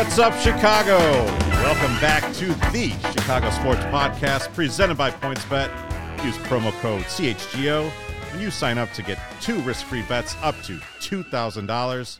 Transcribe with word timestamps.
What's 0.00 0.18
up, 0.18 0.32
Chicago? 0.40 0.96
Welcome 1.62 1.94
back 2.00 2.22
to 2.36 2.46
the 2.72 2.88
Chicago 3.12 3.50
Sports 3.50 3.82
Podcast 3.92 4.50
presented 4.54 4.96
by 4.96 5.10
PointsBet. 5.10 6.24
Use 6.24 6.38
promo 6.38 6.72
code 6.80 7.02
CHGO 7.02 7.90
when 8.32 8.40
you 8.40 8.50
sign 8.50 8.78
up 8.78 8.90
to 8.94 9.02
get 9.02 9.18
two 9.42 9.60
risk 9.60 9.84
free 9.84 10.00
bets 10.00 10.36
up 10.40 10.54
to 10.62 10.78
$2,000. 11.00 12.18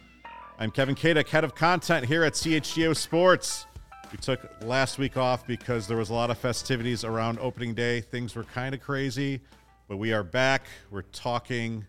I'm 0.59 0.71
Kevin 0.71 0.95
Kaduk, 0.95 1.27
head 1.29 1.43
of 1.43 1.55
content 1.55 2.05
here 2.05 2.23
at 2.23 2.35
CHGO 2.35 2.95
Sports. 2.95 3.65
We 4.13 4.19
took 4.19 4.43
last 4.61 4.99
week 4.99 5.17
off 5.17 5.47
because 5.47 5.87
there 5.87 5.97
was 5.97 6.11
a 6.11 6.15
lot 6.15 6.29
of 6.29 6.37
festivities 6.37 7.03
around 7.03 7.39
opening 7.39 7.73
day. 7.73 8.03
Things 8.03 8.35
were 8.37 8.45
kind 8.45 8.75
of 8.75 8.83
crazy, 8.83 9.41
but 9.89 9.97
we 9.97 10.13
are 10.13 10.23
back. 10.23 10.67
We're 10.91 11.01
talking 11.01 11.87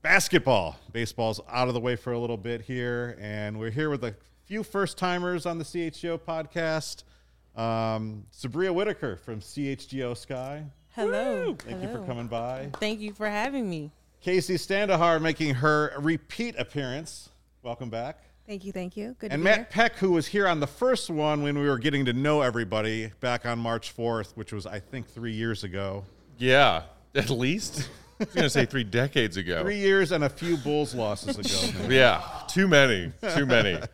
basketball. 0.00 0.78
Baseball's 0.92 1.40
out 1.50 1.66
of 1.66 1.74
the 1.74 1.80
way 1.80 1.96
for 1.96 2.12
a 2.12 2.18
little 2.20 2.36
bit 2.36 2.60
here, 2.60 3.18
and 3.20 3.58
we're 3.58 3.70
here 3.70 3.90
with 3.90 4.04
a 4.04 4.14
few 4.48 4.62
first 4.62 4.96
timers 4.96 5.44
on 5.44 5.58
the 5.58 5.64
CHGO 5.64 6.18
podcast. 6.18 7.04
Um, 7.54 8.24
Sabria 8.34 8.72
Whitaker 8.72 9.16
from 9.16 9.40
CHGO 9.40 10.16
Sky. 10.16 10.64
Hello. 10.94 11.54
Thank 11.58 11.82
you 11.82 11.88
for 11.88 12.02
coming 12.06 12.28
by. 12.28 12.70
Thank 12.80 13.00
you 13.00 13.12
for 13.12 13.28
having 13.28 13.68
me. 13.68 13.90
Casey 14.22 14.54
Standahar 14.54 15.20
making 15.20 15.56
her 15.56 15.92
repeat 15.98 16.56
appearance. 16.58 17.28
Welcome 17.62 17.90
back. 17.90 18.20
Thank 18.46 18.64
you, 18.64 18.72
thank 18.72 18.96
you. 18.96 19.14
Good 19.18 19.32
And 19.32 19.44
to 19.44 19.50
be 19.50 19.56
Matt 19.56 19.68
Peck, 19.68 19.96
who 19.96 20.12
was 20.12 20.26
here 20.26 20.48
on 20.48 20.60
the 20.60 20.66
first 20.66 21.10
one 21.10 21.42
when 21.42 21.58
we 21.58 21.68
were 21.68 21.78
getting 21.78 22.06
to 22.06 22.14
know 22.14 22.40
everybody 22.40 23.12
back 23.20 23.44
on 23.44 23.58
March 23.58 23.94
4th, 23.94 24.32
which 24.32 24.54
was, 24.54 24.64
I 24.64 24.80
think, 24.80 25.08
three 25.08 25.34
years 25.34 25.62
ago. 25.62 26.06
Yeah, 26.38 26.84
at 27.14 27.28
least. 27.28 27.90
I 28.18 28.24
was 28.24 28.34
going 28.34 28.44
to 28.44 28.50
say 28.50 28.64
three 28.64 28.84
decades 28.84 29.36
ago. 29.36 29.60
Three 29.62 29.76
years 29.76 30.10
and 30.10 30.24
a 30.24 30.30
few 30.30 30.56
Bulls 30.56 30.94
losses 30.94 31.36
ago. 31.38 31.88
Yeah, 31.94 32.22
too 32.48 32.66
many. 32.66 33.12
Too 33.34 33.44
many. 33.44 33.78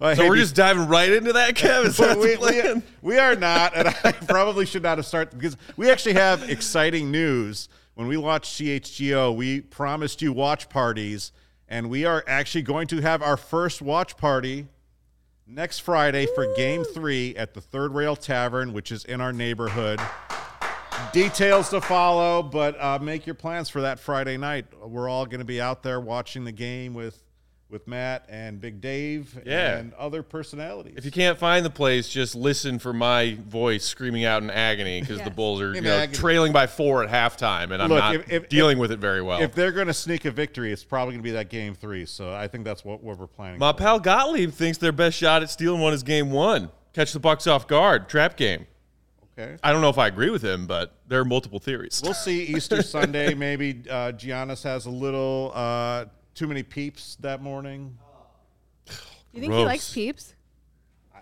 Well, 0.00 0.16
so 0.16 0.26
we're 0.26 0.34
be- 0.34 0.40
just 0.40 0.54
diving 0.54 0.88
right 0.88 1.12
into 1.12 1.34
that, 1.34 1.54
Kev? 1.54 1.84
Is 1.84 1.98
that 1.98 2.18
we, 2.18 2.36
we, 2.38 2.82
we 3.02 3.18
are 3.18 3.36
not, 3.36 3.76
and 3.76 3.88
I 3.88 4.12
probably 4.26 4.64
should 4.64 4.82
not 4.82 4.96
have 4.96 5.06
started 5.06 5.38
because 5.38 5.58
we 5.76 5.90
actually 5.90 6.14
have 6.14 6.48
exciting 6.48 7.10
news. 7.10 7.68
When 7.94 8.08
we 8.08 8.16
launched 8.16 8.54
CHGO, 8.54 9.36
we 9.36 9.60
promised 9.60 10.22
you 10.22 10.32
watch 10.32 10.70
parties, 10.70 11.32
and 11.68 11.90
we 11.90 12.06
are 12.06 12.24
actually 12.26 12.62
going 12.62 12.86
to 12.88 13.02
have 13.02 13.20
our 13.20 13.36
first 13.36 13.82
watch 13.82 14.16
party 14.16 14.68
next 15.46 15.80
Friday 15.80 16.26
for 16.34 16.50
Game 16.54 16.82
Three 16.82 17.36
at 17.36 17.52
the 17.52 17.60
Third 17.60 17.92
Rail 17.92 18.16
Tavern, 18.16 18.72
which 18.72 18.90
is 18.90 19.04
in 19.04 19.20
our 19.20 19.34
neighborhood. 19.34 20.00
Details 21.12 21.68
to 21.70 21.80
follow, 21.82 22.42
but 22.42 22.80
uh, 22.80 22.98
make 23.02 23.26
your 23.26 23.34
plans 23.34 23.68
for 23.68 23.82
that 23.82 24.00
Friday 24.00 24.38
night. 24.38 24.64
We're 24.82 25.10
all 25.10 25.26
going 25.26 25.40
to 25.40 25.44
be 25.44 25.60
out 25.60 25.82
there 25.82 26.00
watching 26.00 26.44
the 26.44 26.52
game 26.52 26.94
with 26.94 27.22
with 27.70 27.86
Matt 27.86 28.26
and 28.28 28.60
Big 28.60 28.80
Dave 28.80 29.38
Yeah. 29.46 29.76
and 29.78 29.94
other 29.94 30.22
personalities. 30.22 30.94
If 30.96 31.04
you 31.04 31.10
can't 31.10 31.38
find 31.38 31.64
the 31.64 31.70
place, 31.70 32.08
just 32.08 32.34
listen 32.34 32.78
for 32.78 32.92
my 32.92 33.36
voice 33.48 33.84
screaming 33.84 34.24
out 34.24 34.42
in 34.42 34.50
agony 34.50 35.00
because 35.00 35.20
the 35.22 35.30
Bulls 35.30 35.60
are 35.60 35.74
you 35.74 35.80
know, 35.80 36.06
trailing 36.06 36.52
by 36.52 36.66
four 36.66 37.04
at 37.04 37.10
halftime, 37.10 37.70
and 37.72 37.80
I'm 37.82 37.88
Look, 37.88 37.98
not 37.98 38.14
if- 38.16 38.32
if- 38.32 38.48
dealing 38.48 38.78
with 38.78 38.90
it 38.90 38.98
very 38.98 39.22
well. 39.22 39.40
If 39.40 39.54
they're 39.54 39.72
going 39.72 39.86
to 39.86 39.94
sneak 39.94 40.24
a 40.24 40.30
victory, 40.30 40.72
it's 40.72 40.84
probably 40.84 41.12
going 41.14 41.22
to 41.22 41.28
be 41.28 41.32
that 41.32 41.48
game 41.48 41.74
three. 41.74 42.06
So 42.06 42.32
I 42.34 42.48
think 42.48 42.64
that's 42.64 42.84
what, 42.84 43.02
what 43.02 43.18
we're 43.18 43.26
planning. 43.26 43.58
My 43.60 43.72
for. 43.72 43.78
pal 43.78 44.00
Gottlieb 44.00 44.50
thinks 44.52 44.78
their 44.78 44.92
best 44.92 45.16
shot 45.16 45.42
at 45.42 45.50
stealing 45.50 45.80
one 45.80 45.92
is 45.92 46.02
game 46.02 46.30
one. 46.30 46.70
Catch 46.92 47.12
the 47.12 47.20
Bucks 47.20 47.46
off 47.46 47.68
guard, 47.68 48.08
trap 48.08 48.36
game. 48.36 48.66
Okay. 49.38 49.56
I 49.62 49.72
don't 49.72 49.80
know 49.80 49.88
if 49.90 49.96
I 49.96 50.08
agree 50.08 50.28
with 50.30 50.42
him, 50.42 50.66
but 50.66 50.92
there 51.06 51.20
are 51.20 51.24
multiple 51.24 51.60
theories. 51.60 52.00
We'll 52.04 52.14
see 52.14 52.42
Easter 52.46 52.82
Sunday. 52.96 53.32
Maybe 53.32 53.82
uh, 53.88 54.10
Giannis 54.12 54.64
has 54.64 54.86
a 54.86 54.90
little 54.90 55.52
uh, 55.54 56.06
too 56.34 56.46
many 56.46 56.62
peeps 56.62 57.16
that 57.20 57.42
morning. 57.42 57.96
You 59.32 59.40
think 59.40 59.52
he 59.52 59.64
likes 59.64 59.92
peeps? 59.92 60.34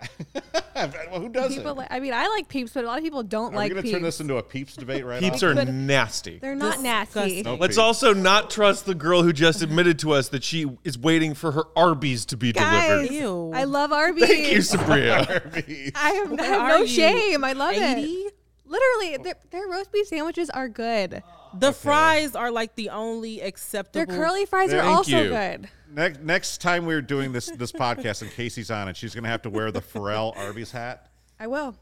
well, 0.77 1.21
who 1.21 1.29
doesn't? 1.29 1.57
People, 1.59 1.75
li- 1.75 1.87
I 1.91 1.99
mean, 1.99 2.13
I 2.15 2.29
like 2.29 2.47
peeps, 2.49 2.73
but 2.73 2.85
a 2.85 2.87
lot 2.87 2.99
of 2.99 3.05
people 3.05 3.25
don't 3.25 3.53
Are 3.53 3.57
like 3.57 3.71
We're 3.71 3.75
going 3.75 3.77
to 3.77 3.83
peeps. 3.83 3.93
turn 3.95 4.03
this 4.03 4.21
into 4.21 4.37
a 4.37 4.43
peeps 4.45 4.77
debate 4.77 5.05
right 5.05 5.19
Peeps 5.21 5.43
now? 5.43 5.49
are 5.49 5.55
But- 5.57 5.69
nasty. 5.69 6.39
They're 6.39 6.55
not 6.55 6.81
nasty. 6.81 7.43
No 7.43 7.57
Let's 7.57 7.73
peeps. 7.73 7.79
also 7.79 8.15
not 8.15 8.49
trust 8.49 8.87
the 8.87 8.95
girl 8.95 9.25
who 9.25 9.33
just 9.33 9.61
admitted 9.61 9.99
to 10.01 10.13
us 10.13 10.29
that 10.29 10.45
she 10.45 10.67
is 10.85 10.97
waiting 10.97 11.35
for 11.35 11.51
her 11.51 11.65
Arby's 11.77 12.25
to 12.27 12.37
be 12.37 12.53
Guys, 12.53 12.89
delivered. 13.09 13.13
Ew. 13.13 13.53
I 13.53 13.65
love 13.65 13.91
Arby's. 13.93 14.27
Thank 14.29 14.53
you, 14.53 14.59
Sabria. 14.59 15.29
Arby's. 15.29 15.93
I 15.97 16.11
have, 16.11 16.29
I 16.29 16.31
What 16.31 16.41
have 16.45 16.61
are 16.61 16.69
no 16.69 16.79
you, 16.83 16.87
shame. 16.87 17.45
I 17.45 17.53
love 17.55 17.75
80? 17.75 18.27
It. 18.69 18.71
Literally, 18.71 19.23
their, 19.25 19.35
their 19.51 19.67
roast 19.69 19.93
beef 19.93 20.07
sandwiches 20.09 20.51
are 20.51 20.69
good. 20.69 21.23
The 21.55 21.73
fries 21.73 22.37
are 22.37 22.51
like 22.51 22.75
the 22.75 22.91
only 22.91 23.41
acceptable 23.41 23.93
Their 23.93 24.03
acceptable. 24.05 24.25
curly 24.25 24.47
fries 24.47 24.73
are 24.73 24.83
Thank 24.83 24.97
also 24.97 25.23
you. 25.23 25.29
good. 25.31 25.69
next, 25.93 26.21
next 26.21 26.61
time 26.61 26.85
we're 26.85 27.01
doing 27.01 27.33
this 27.33 27.47
this 27.51 27.73
podcast 27.73 28.21
and 28.23 28.31
Casey's 28.31 28.71
on 28.71 28.89
it, 28.89 28.97
she's 28.97 29.15
going 29.15 29.25
to 29.25 29.31
have 29.31 29.43
to 29.43 29.51
wear 29.51 29.71
the 29.73 29.81
Pharrell 29.81 30.37
Arby's 30.37 30.71
hat. 30.71 31.09
I 31.41 31.47
will. 31.47 31.75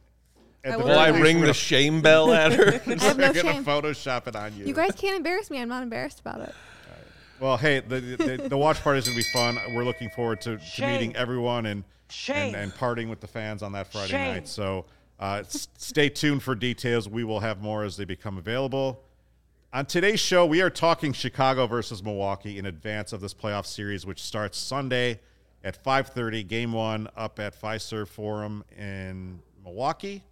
At 0.65 0.73
I 0.75 0.77
the 0.77 0.79
will. 0.79 0.91
Will 0.91 0.99
I 0.99 1.07
very 1.11 1.13
least, 1.13 1.25
ring 1.25 1.41
we're 1.41 1.47
the 1.47 1.55
shame 1.55 2.01
bell 2.01 2.33
at 2.33 2.53
her? 2.53 2.69
I 2.87 2.95
have 3.05 3.19
no 3.19 3.27
We're 3.29 3.33
going 3.33 3.55
shame. 3.55 3.65
to 3.65 3.71
Photoshop 3.71 4.27
it 4.29 4.37
on 4.37 4.57
you. 4.57 4.67
You 4.67 4.75
guys 4.75 4.93
can't 4.93 5.17
embarrass 5.17 5.51
me. 5.51 5.61
I'm 5.61 5.69
not 5.69 5.83
embarrassed 5.83 6.21
about 6.21 6.41
it. 6.41 6.55
Well, 7.39 7.57
hey, 7.59 7.81
the, 7.81 8.01
the, 8.01 8.49
the 8.49 8.57
watch 8.57 8.81
party 8.83 8.99
is 8.99 9.05
going 9.07 9.19
to 9.19 9.23
be 9.25 9.31
fun. 9.31 9.59
We're 9.75 9.85
looking 9.85 10.09
forward 10.11 10.41
to, 10.43 10.57
to 10.59 10.87
meeting 10.87 11.15
everyone 11.17 11.67
and, 11.67 11.85
and 12.33 12.57
and 12.57 12.73
partying 12.73 13.11
with 13.11 13.21
the 13.21 13.27
fans 13.27 13.63
on 13.63 13.73
that 13.73 13.93
Friday 13.93 14.13
night. 14.13 14.49
So 14.49 14.87
uh, 15.19 15.43
stay 15.49 16.09
tuned 16.09 16.43
for 16.43 16.55
details. 16.55 17.09
We 17.09 17.25
will 17.25 17.41
have 17.41 17.63
more 17.63 17.85
as 17.85 17.97
they 17.97 18.05
become 18.05 18.39
available. 18.39 19.03
On 19.73 19.85
today's 19.85 20.21
show, 20.21 20.47
we 20.47 20.63
are 20.63 20.71
talking 20.71 21.13
Chicago 21.13 21.67
versus 21.67 22.03
Milwaukee 22.03 22.59
in 22.59 22.67
advance 22.67 23.13
of 23.13 23.21
this 23.21 23.35
playoff 23.35 23.67
series, 23.67 24.07
which 24.07 24.23
starts 24.23 24.59
Sunday 24.59 25.21
at 25.65 25.83
5:30. 25.83 26.43
Game 26.45 26.73
one 26.73 27.09
up 27.17 27.39
at 27.39 27.61
Fiserv 27.61 28.09
Forum 28.09 28.65
in 28.77 29.41
Milwaukee. 29.65 30.23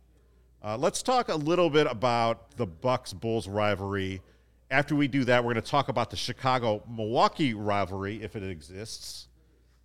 Uh, 0.63 0.79
let's 0.79 1.03
talk 1.03 1.29
a 1.29 1.35
little 1.35 1.69
bit 1.69 1.87
about 1.87 2.57
the 2.57 2.67
Bucks 2.67 3.13
Bulls 3.13 3.47
rivalry. 3.49 4.23
After 4.71 4.95
we 4.95 5.09
do 5.09 5.25
that, 5.25 5.45
we're 5.45 5.53
going 5.53 5.63
to 5.63 5.71
talk 5.71 5.89
about 5.89 6.11
the 6.11 6.17
Chicago 6.17 6.83
Milwaukee 6.89 7.53
rivalry 7.53 8.23
if 8.23 8.37
it 8.37 8.43
exists. 8.43 9.29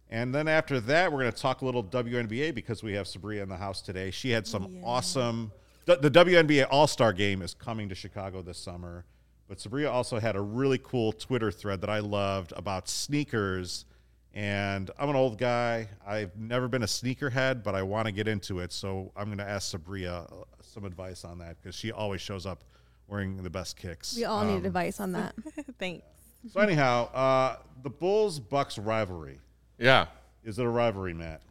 And 0.09 0.33
then 0.33 0.47
after 0.47 0.79
that, 0.81 1.11
we're 1.11 1.19
going 1.19 1.31
to 1.31 1.37
talk 1.41 1.61
a 1.61 1.65
little 1.65 1.83
WNBA 1.83 2.55
because 2.55 2.81
we 2.81 2.93
have 2.93 3.05
Sabria 3.05 3.43
in 3.43 3.49
the 3.49 3.57
house 3.57 3.81
today. 3.81 4.09
She 4.11 4.31
had 4.31 4.47
some 4.47 4.79
awesome. 4.83 5.51
The, 5.85 5.97
the 5.97 6.09
WNBA 6.11 6.67
All 6.71 6.87
Star 6.87 7.13
game 7.13 7.41
is 7.41 7.53
coming 7.53 7.89
to 7.89 7.95
Chicago 7.95 8.41
this 8.41 8.57
summer. 8.57 9.05
But 9.47 9.57
Sabria 9.59 9.91
also 9.91 10.19
had 10.19 10.35
a 10.35 10.41
really 10.41 10.79
cool 10.79 11.11
Twitter 11.11 11.51
thread 11.51 11.81
that 11.81 11.89
I 11.89 11.99
loved 11.99 12.53
about 12.55 12.87
sneakers. 12.89 13.85
And 14.33 14.91
I'm 14.99 15.09
an 15.09 15.15
old 15.15 15.37
guy. 15.39 15.87
I've 16.05 16.35
never 16.37 16.67
been 16.67 16.83
a 16.83 16.87
sneakerhead, 16.87 17.63
but 17.63 17.73
I 17.73 17.81
want 17.81 18.05
to 18.05 18.11
get 18.11 18.27
into 18.27 18.59
it. 18.59 18.71
So 18.71 19.11
I'm 19.15 19.25
going 19.25 19.39
to 19.39 19.47
ask 19.47 19.75
Sabria 19.75 20.31
uh, 20.31 20.45
some 20.61 20.85
advice 20.85 21.23
on 21.25 21.39
that 21.39 21.57
because 21.61 21.75
she 21.75 21.91
always 21.91 22.21
shows 22.21 22.45
up 22.45 22.63
wearing 23.07 23.41
the 23.41 23.49
best 23.49 23.75
kicks. 23.75 24.15
We 24.15 24.25
all 24.25 24.41
Um, 24.41 24.47
need 24.55 24.65
advice 24.67 24.99
on 24.99 25.11
that. 25.13 25.33
Thanks. 25.79 26.05
So 26.53 26.59
anyhow, 26.61 27.11
uh, 27.11 27.57
the 27.81 27.89
Bulls 27.89 28.39
Bucks 28.39 28.77
rivalry 28.77 29.39
yeah. 29.79 30.07
is 30.43 30.59
it 30.59 30.65
a 30.65 30.69
rivalry, 30.69 31.13
Matt? 31.13 31.41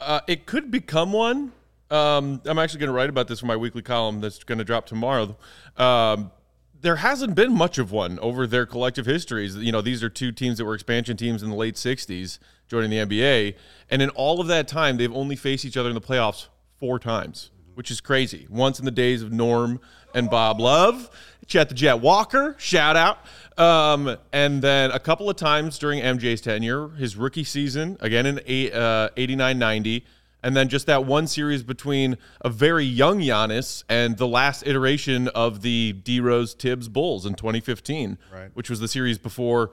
Uh, 0.00 0.20
it 0.26 0.46
could 0.46 0.70
become 0.70 1.12
one. 1.12 1.52
Um, 1.90 2.40
I'm 2.46 2.58
actually 2.58 2.80
going 2.80 2.88
to 2.88 2.94
write 2.94 3.10
about 3.10 3.28
this 3.28 3.40
for 3.40 3.46
my 3.46 3.56
weekly 3.56 3.82
column 3.82 4.20
that's 4.20 4.42
going 4.42 4.58
to 4.58 4.64
drop 4.64 4.86
tomorrow. 4.86 5.36
Um, 5.76 6.32
there 6.80 6.96
hasn't 6.96 7.34
been 7.34 7.52
much 7.52 7.78
of 7.78 7.92
one 7.92 8.18
over 8.18 8.46
their 8.46 8.66
collective 8.66 9.06
histories. 9.06 9.56
You 9.56 9.70
know, 9.70 9.80
these 9.80 10.02
are 10.02 10.08
two 10.08 10.32
teams 10.32 10.58
that 10.58 10.64
were 10.64 10.74
expansion 10.74 11.16
teams 11.16 11.42
in 11.42 11.50
the 11.50 11.56
late 11.56 11.76
60s 11.76 12.38
joining 12.66 12.90
the 12.90 12.96
NBA. 12.96 13.54
And 13.90 14.02
in 14.02 14.08
all 14.10 14.40
of 14.40 14.48
that 14.48 14.66
time, 14.66 14.96
they've 14.96 15.12
only 15.12 15.36
faced 15.36 15.64
each 15.64 15.76
other 15.76 15.90
in 15.90 15.94
the 15.94 16.00
playoffs 16.00 16.48
four 16.80 16.98
times, 16.98 17.50
which 17.74 17.90
is 17.90 18.00
crazy. 18.00 18.46
Once 18.50 18.78
in 18.78 18.84
the 18.84 18.90
days 18.90 19.22
of 19.22 19.30
Norm 19.30 19.80
and 20.14 20.28
Bob 20.28 20.58
Love, 20.58 21.10
Chet 21.46 21.68
the 21.68 21.74
Jet 21.74 22.00
Walker, 22.00 22.56
shout 22.58 22.96
out. 22.96 23.18
Um, 23.58 24.16
and 24.32 24.62
then 24.62 24.90
a 24.92 24.98
couple 24.98 25.28
of 25.28 25.36
times 25.36 25.78
during 25.78 26.00
MJ's 26.00 26.40
tenure, 26.40 26.88
his 26.90 27.16
rookie 27.16 27.44
season, 27.44 27.96
again 28.00 28.24
in 28.26 28.40
eight- 28.46 28.72
uh, 28.72 29.10
89 29.16 29.58
90. 29.58 30.04
and 30.44 30.56
then 30.56 30.68
just 30.68 30.86
that 30.86 31.04
one 31.04 31.26
series 31.28 31.62
between 31.62 32.16
a 32.40 32.48
very 32.50 32.84
young 32.84 33.20
Giannis 33.20 33.84
and 33.88 34.16
the 34.16 34.26
last 34.26 34.66
iteration 34.66 35.28
of 35.28 35.62
the 35.62 35.92
D 35.92 36.18
Rose 36.18 36.54
Thibs 36.54 36.88
Bulls 36.88 37.24
in 37.26 37.34
2015, 37.34 38.18
Right. 38.32 38.50
which 38.54 38.68
was 38.68 38.80
the 38.80 38.88
series 38.88 39.18
before 39.18 39.70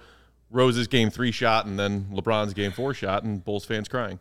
Rose's 0.51 0.87
game 0.87 1.09
three 1.09 1.31
shot 1.31 1.65
and 1.65 1.79
then 1.79 2.05
LeBron's 2.11 2.53
game 2.53 2.71
four 2.71 2.93
shot, 2.93 3.23
and 3.23 3.43
Bulls 3.43 3.65
fans 3.65 3.87
crying. 3.87 4.19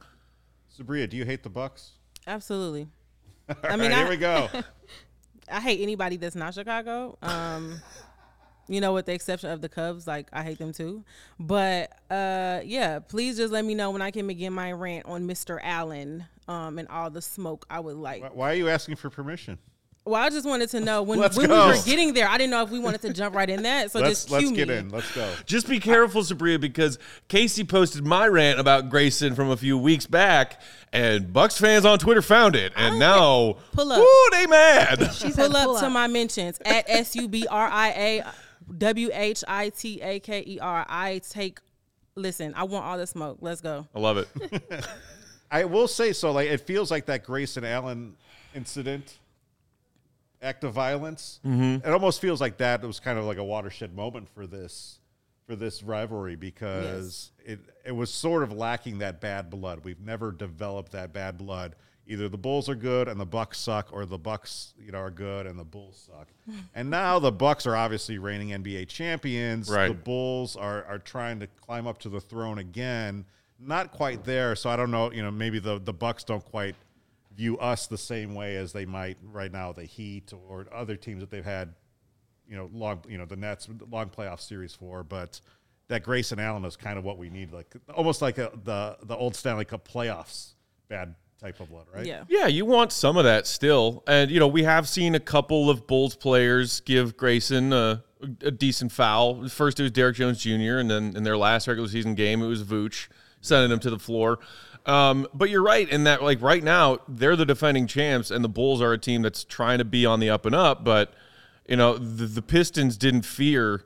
Sabria, 0.79 1.07
do 1.09 1.17
you 1.19 1.25
hate 1.27 1.43
the 1.43 1.51
Bucks? 1.51 1.93
Absolutely. 2.27 2.89
I 3.49 3.55
I 3.65 3.71
mean, 3.77 3.91
mean, 3.91 3.99
here 3.99 4.09
we 4.09 4.17
go. 4.17 4.49
I 5.53 5.61
hate 5.61 5.81
anybody 5.81 6.17
that's 6.17 6.37
not 6.37 6.55
Chicago. 6.55 7.19
Um, 7.23 7.81
you 8.69 8.81
know, 8.81 8.93
with 8.93 9.07
the 9.07 9.13
exception 9.13 9.51
of 9.51 9.61
the 9.61 9.69
Cubs, 9.69 10.07
like 10.07 10.29
I 10.33 10.43
hate 10.43 10.59
them 10.59 10.73
too. 10.73 11.05
But 11.41 11.93
uh, 12.11 12.61
yeah, 12.65 12.99
please 13.01 13.37
just 13.37 13.53
let 13.53 13.65
me 13.65 13.75
know 13.75 13.91
when 13.91 14.03
I 14.03 14.11
can 14.11 14.27
begin 14.27 14.53
my 14.53 14.73
rant 14.73 15.07
on 15.07 15.27
Mr. 15.27 15.59
Allen 15.63 16.27
um, 16.47 16.79
and 16.79 16.89
all 16.89 17.11
the 17.11 17.23
smoke 17.23 17.67
I 17.71 17.81
would 17.81 17.97
like. 17.97 18.23
Why- 18.23 18.29
Why 18.33 18.51
are 18.53 18.57
you 18.57 18.69
asking 18.69 18.97
for 18.97 19.11
permission? 19.11 19.59
Well, 20.05 20.15
I 20.23 20.31
just 20.31 20.47
wanted 20.47 20.71
to 20.71 20.81
know 20.81 21.03
when, 21.03 21.19
when 21.35 21.35
we 21.37 21.47
were 21.49 21.77
getting 21.85 22.15
there. 22.15 22.27
I 22.27 22.39
didn't 22.39 22.51
know 22.53 22.63
if 22.63 22.71
we 22.71 22.79
wanted 22.79 23.03
to 23.03 23.13
jump 23.13 23.35
right 23.35 23.51
in 23.51 23.65
that. 23.65 23.91
So 23.91 23.99
let's 24.01 24.23
just 24.23 24.31
let's 24.31 24.47
cue 24.47 24.57
get 24.57 24.71
in. 24.71 24.89
Let's 24.89 25.15
go. 25.15 25.31
Just 25.45 25.69
be 25.69 25.79
careful, 25.81 26.23
Sabria, 26.23 26.59
because 26.59 26.99
Casey 27.29 27.63
posted 27.63 28.07
my 28.07 28.27
rant 28.27 28.59
about 28.59 28.89
Grayson 28.89 29.35
from 29.35 29.51
a 29.51 29.57
few 29.59 29.77
weeks 29.77 30.07
back, 30.07 30.63
and 30.95 31.31
Bucks 31.31 31.59
fans 31.61 31.85
on 31.85 31.99
Twitter 31.99 32.23
found 32.23 32.57
it, 32.57 32.73
and 32.75 32.99
now 32.99 33.57
Pull 33.73 33.93
up. 33.93 34.01
Ooh, 34.01 34.29
they 34.33 34.47
mad. 34.47 35.13
She 35.13 35.31
said 35.31 35.49
Pull 35.49 35.57
up 35.57 35.65
pull 35.67 35.79
to 35.81 35.91
my 35.91 36.07
mentions 36.07 36.59
at 36.65 36.89
S 36.89 37.15
U 37.15 37.29
B 37.29 37.47
R 37.51 37.69
I 37.71 37.89
A 37.91 38.33
W 38.77 39.11
H 39.13 39.45
I 39.47 39.71
T 39.71 40.01
A 40.03 40.21
K 40.21 40.45
E 40.47 40.59
R. 40.61 40.85
I 40.89 41.21
take. 41.31 41.61
Listen, 42.15 42.53
I 42.57 42.65
want 42.65 42.85
all 42.85 42.99
the 42.99 43.07
smoke. 43.07 43.39
Let's 43.41 43.61
go. 43.61 43.87
I 43.95 44.01
love 44.01 44.19
it. 44.19 44.29
I 45.51 45.65
will 45.65 45.89
say 45.89 46.13
so. 46.13 46.33
Like 46.33 46.49
it 46.49 46.61
feels 46.63 46.91
like 46.91 47.07
that 47.07 47.25
Grayson 47.25 47.65
Allen 47.65 48.17
incident, 48.55 49.19
act 50.43 50.65
of 50.65 50.73
violence. 50.73 51.41
Mm-hmm. 51.47 51.87
It 51.87 51.93
almost 51.93 52.21
feels 52.21 52.41
like 52.41 52.59
that 52.59 52.83
was 52.83 53.01
kind 53.01 53.19
of 53.19 53.25
like 53.25 53.39
a 53.39 53.45
watershed 53.45 53.95
moment 53.95 54.29
for 54.29 54.47
this 54.47 54.99
for 55.47 55.57
this 55.57 55.83
rivalry 55.83 56.37
because 56.37 57.33
it 57.45 57.61
it 57.85 57.93
was 57.93 58.13
sort 58.13 58.43
of 58.43 58.53
lacking 58.53 58.99
that 58.99 59.21
bad 59.21 59.49
blood. 59.51 59.81
We've 59.85 60.01
never 60.01 60.31
developed 60.33 60.93
that 60.93 61.13
bad 61.13 61.39
blood. 61.39 61.75
Either 62.11 62.27
the 62.29 62.39
Bulls 62.39 62.71
are 62.71 62.75
good 62.75 63.07
and 63.07 63.21
the 63.21 63.27
Bucks 63.27 63.59
suck, 63.59 63.91
or 63.93 64.07
the 64.07 64.19
Bucks 64.19 64.73
you 64.81 64.91
know 64.91 64.99
are 64.99 65.11
good 65.11 65.47
and 65.47 65.59
the 65.59 65.65
Bulls 65.65 66.09
suck. 66.11 66.29
and 66.75 66.89
now 66.89 67.19
the 67.19 67.31
Bucks 67.31 67.67
are 67.67 67.77
obviously 67.77 68.19
reigning 68.19 68.49
NBA 68.49 68.89
champions. 68.89 69.71
Right. 69.71 69.89
The 69.89 69.95
Bulls 69.95 70.57
are 70.57 70.85
are 70.85 70.99
trying 70.99 71.39
to 71.41 71.47
climb 71.47 71.87
up 71.87 71.99
to 72.01 72.09
the 72.09 72.21
throne 72.21 72.59
again. 72.59 73.27
Not 73.61 73.93
quite 73.93 74.25
there, 74.25 74.57
so 74.57 74.71
I 74.71 74.77
don't 74.77 74.91
know. 74.91 75.13
You 75.13 75.23
know, 75.23 75.31
maybe 75.31 75.59
the 75.59 75.79
the 75.79 75.93
Bucks 75.93 76.25
don't 76.25 76.45
quite 76.45 76.77
view 77.37 77.59
us 77.59 77.87
the 77.87 77.99
same 77.99 78.35
way 78.35 78.57
as 78.57 78.73
they 78.73 78.87
might 78.87 79.19
right 79.23 79.53
now. 79.53 79.73
The 79.73 79.85
Heat 79.85 80.33
or 80.49 80.67
other 80.73 80.97
teams 80.97 81.21
that 81.21 81.31
they've 81.31 81.45
had, 81.45 81.75
you 82.49 82.57
know, 82.57 82.71
long 82.73 83.05
you 83.07 83.19
know 83.19 83.27
the 83.27 83.37
Nets 83.37 83.69
long 83.91 84.09
playoff 84.09 84.41
series 84.41 84.75
for. 84.75 85.05
But 85.05 85.43
that 85.89 86.05
Grayson 86.05 86.39
Allen 86.39 86.65
is 86.65 86.77
kind 86.77 86.97
of 86.97 87.05
what 87.05 87.19
we 87.19 87.29
need, 87.29 87.53
like 87.53 87.67
almost 87.95 88.23
like 88.23 88.39
a, 88.39 88.51
the 88.65 88.97
the 89.03 89.17
old 89.17 89.37
Stanley 89.37 89.67
Cup 89.67 89.87
playoffs 89.87 90.55
bad 90.89 91.15
type 91.41 91.61
of 91.61 91.69
blood, 91.71 91.87
right? 91.95 92.05
Yeah. 92.05 92.25
Yeah, 92.29 92.47
you 92.47 92.65
want 92.65 92.93
some 92.93 93.17
of 93.17 93.25
that 93.25 93.47
still. 93.47 94.03
And, 94.07 94.31
you 94.31 94.41
know, 94.41 94.49
we 94.49 94.65
have 94.65 94.89
seen 94.89 95.15
a 95.15 95.21
couple 95.21 95.71
of 95.71 95.87
Bulls 95.87 96.17
players 96.17 96.81
give 96.81 97.17
Grayson 97.17 97.73
a, 97.73 98.03
a 98.43 98.51
decent 98.51 98.93
foul. 98.93 99.49
First, 99.49 99.79
it 99.79 99.85
was 99.85 99.93
Derrick 99.93 100.17
Jones 100.17 100.43
Jr., 100.43 100.79
and 100.79 100.91
then 100.91 101.17
in 101.17 101.23
their 101.23 101.37
last 101.37 101.69
regular 101.69 101.89
season 101.89 102.15
game, 102.15 102.43
it 102.43 102.47
was 102.47 102.65
Vooch 102.65 103.09
sending 103.41 103.71
him 103.71 103.79
to 103.81 103.91
the 103.91 103.99
floor. 103.99 104.41
Um, 104.87 105.27
but 105.35 105.51
you're 105.51 105.63
right 105.63 105.89
in 105.89 106.05
that, 106.05 106.23
like, 106.23 106.43
right 106.43 106.65
now, 106.65 106.99
they're 107.07 107.37
the 107.37 107.47
defending 107.47 107.87
champs, 107.87 108.31
and 108.31 108.43
the 108.43 108.49
Bulls 108.49 108.81
are 108.83 108.93
a 108.93 108.99
team 108.99 109.23
that's 109.23 109.45
trying 109.45 109.79
to 109.79 109.85
be 109.85 110.05
on 110.07 110.19
the 110.19 110.31
up 110.31 110.45
and 110.47 110.55
up. 110.55 110.83
But, 110.83 111.13
you 111.69 111.77
know, 111.77 111.99
the, 111.99 112.27
the 112.27 112.43
Pistons 112.43 112.97
didn't 112.97 113.23
fear 113.23 113.85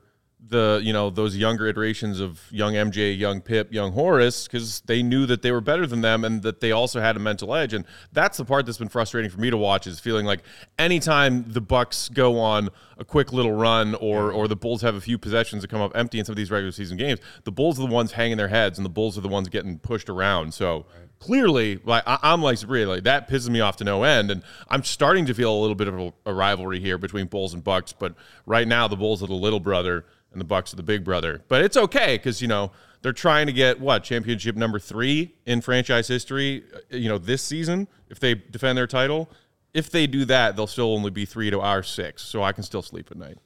the 0.53 0.79
you 0.81 0.93
know 0.93 1.09
those 1.09 1.35
younger 1.35 1.67
iterations 1.67 2.21
of 2.21 2.41
young 2.49 2.73
MJ, 2.73 3.17
young 3.17 3.41
Pip, 3.41 3.73
young 3.73 3.91
Horace 3.91 4.47
because 4.47 4.81
they 4.81 5.03
knew 5.03 5.25
that 5.25 5.41
they 5.41 5.51
were 5.51 5.59
better 5.59 5.85
than 5.85 6.01
them 6.01 6.23
and 6.23 6.41
that 6.43 6.61
they 6.61 6.71
also 6.71 7.01
had 7.01 7.17
a 7.17 7.19
mental 7.19 7.53
edge 7.53 7.73
and 7.73 7.83
that's 8.13 8.37
the 8.37 8.45
part 8.45 8.65
that's 8.65 8.77
been 8.77 8.87
frustrating 8.87 9.29
for 9.29 9.41
me 9.41 9.49
to 9.49 9.57
watch 9.57 9.85
is 9.85 9.99
feeling 9.99 10.25
like 10.25 10.41
anytime 10.79 11.43
the 11.51 11.61
Bucks 11.61 12.07
go 12.07 12.39
on 12.39 12.69
a 12.97 13.03
quick 13.03 13.33
little 13.33 13.51
run 13.51 13.95
or 13.95 14.31
or 14.31 14.47
the 14.47 14.55
Bulls 14.55 14.81
have 14.81 14.95
a 14.95 15.01
few 15.01 15.17
possessions 15.17 15.61
that 15.63 15.69
come 15.69 15.81
up 15.81 15.91
empty 15.95 16.19
in 16.19 16.25
some 16.25 16.33
of 16.33 16.37
these 16.37 16.51
regular 16.51 16.71
season 16.71 16.97
games, 16.97 17.19
the 17.43 17.51
Bulls 17.51 17.79
are 17.79 17.87
the 17.87 17.93
ones 17.93 18.13
hanging 18.13 18.37
their 18.37 18.47
heads 18.47 18.77
and 18.77 18.85
the 18.85 18.89
Bulls 18.89 19.17
are 19.17 19.21
the 19.21 19.27
ones 19.27 19.49
getting 19.49 19.79
pushed 19.79 20.09
around. 20.09 20.53
So 20.53 20.85
clearly, 21.23 21.79
like 21.85 22.03
I, 22.05 22.19
I'm 22.21 22.41
like 22.41 22.57
Sabria, 22.57 22.87
like 22.87 23.03
that 23.03 23.29
pisses 23.29 23.49
me 23.49 23.61
off 23.61 23.77
to 23.77 23.83
no 23.83 24.03
end, 24.03 24.29
and 24.29 24.43
I'm 24.67 24.83
starting 24.83 25.25
to 25.27 25.33
feel 25.33 25.53
a 25.53 25.59
little 25.59 25.75
bit 25.75 25.87
of 25.87 25.97
a, 25.97 26.13
a 26.25 26.33
rivalry 26.33 26.79
here 26.79 26.97
between 26.97 27.27
Bulls 27.27 27.53
and 27.53 27.63
Bucks. 27.63 27.93
But 27.93 28.15
right 28.45 28.67
now, 28.67 28.87
the 28.87 28.97
Bulls 28.97 29.23
are 29.23 29.27
the 29.27 29.33
little 29.33 29.59
brother 29.59 30.05
and 30.33 30.41
the 30.41 30.45
Bucks 30.45 30.73
are 30.73 30.75
the 30.75 30.83
big 30.83 31.03
brother. 31.03 31.43
But 31.47 31.63
it's 31.63 31.77
okay 31.77 32.17
because 32.17 32.41
you 32.41 32.47
know 32.47 32.71
they're 33.01 33.13
trying 33.13 33.47
to 33.47 33.53
get 33.53 33.79
what 33.79 34.03
championship 34.03 34.55
number 34.55 34.79
three 34.79 35.35
in 35.45 35.61
franchise 35.61 36.07
history. 36.07 36.63
uh, 36.73 36.79
You 36.97 37.09
know 37.09 37.17
this 37.17 37.41
season 37.41 37.87
if 38.09 38.19
they 38.19 38.35
defend 38.35 38.77
their 38.77 38.87
title. 38.87 39.29
If 39.73 39.89
they 39.89 40.05
do 40.05 40.23
that, 40.25 40.55
they'll 40.55 40.67
still 40.67 40.93
only 40.93 41.09
be 41.09 41.25
three 41.25 41.49
to 41.49 41.59
our 41.59 41.81
six, 41.81 42.21
so 42.21 42.43
I 42.43 42.51
can 42.51 42.63
still 42.63 42.83
sleep 42.83 43.09
at 43.09 43.17
night. 43.17 43.37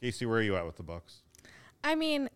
Casey, 0.00 0.26
where 0.26 0.38
are 0.38 0.42
you 0.42 0.54
at 0.56 0.64
with 0.64 0.76
the 0.76 0.84
Bucks? 0.84 1.22
I 1.82 1.96
mean, 1.96 2.28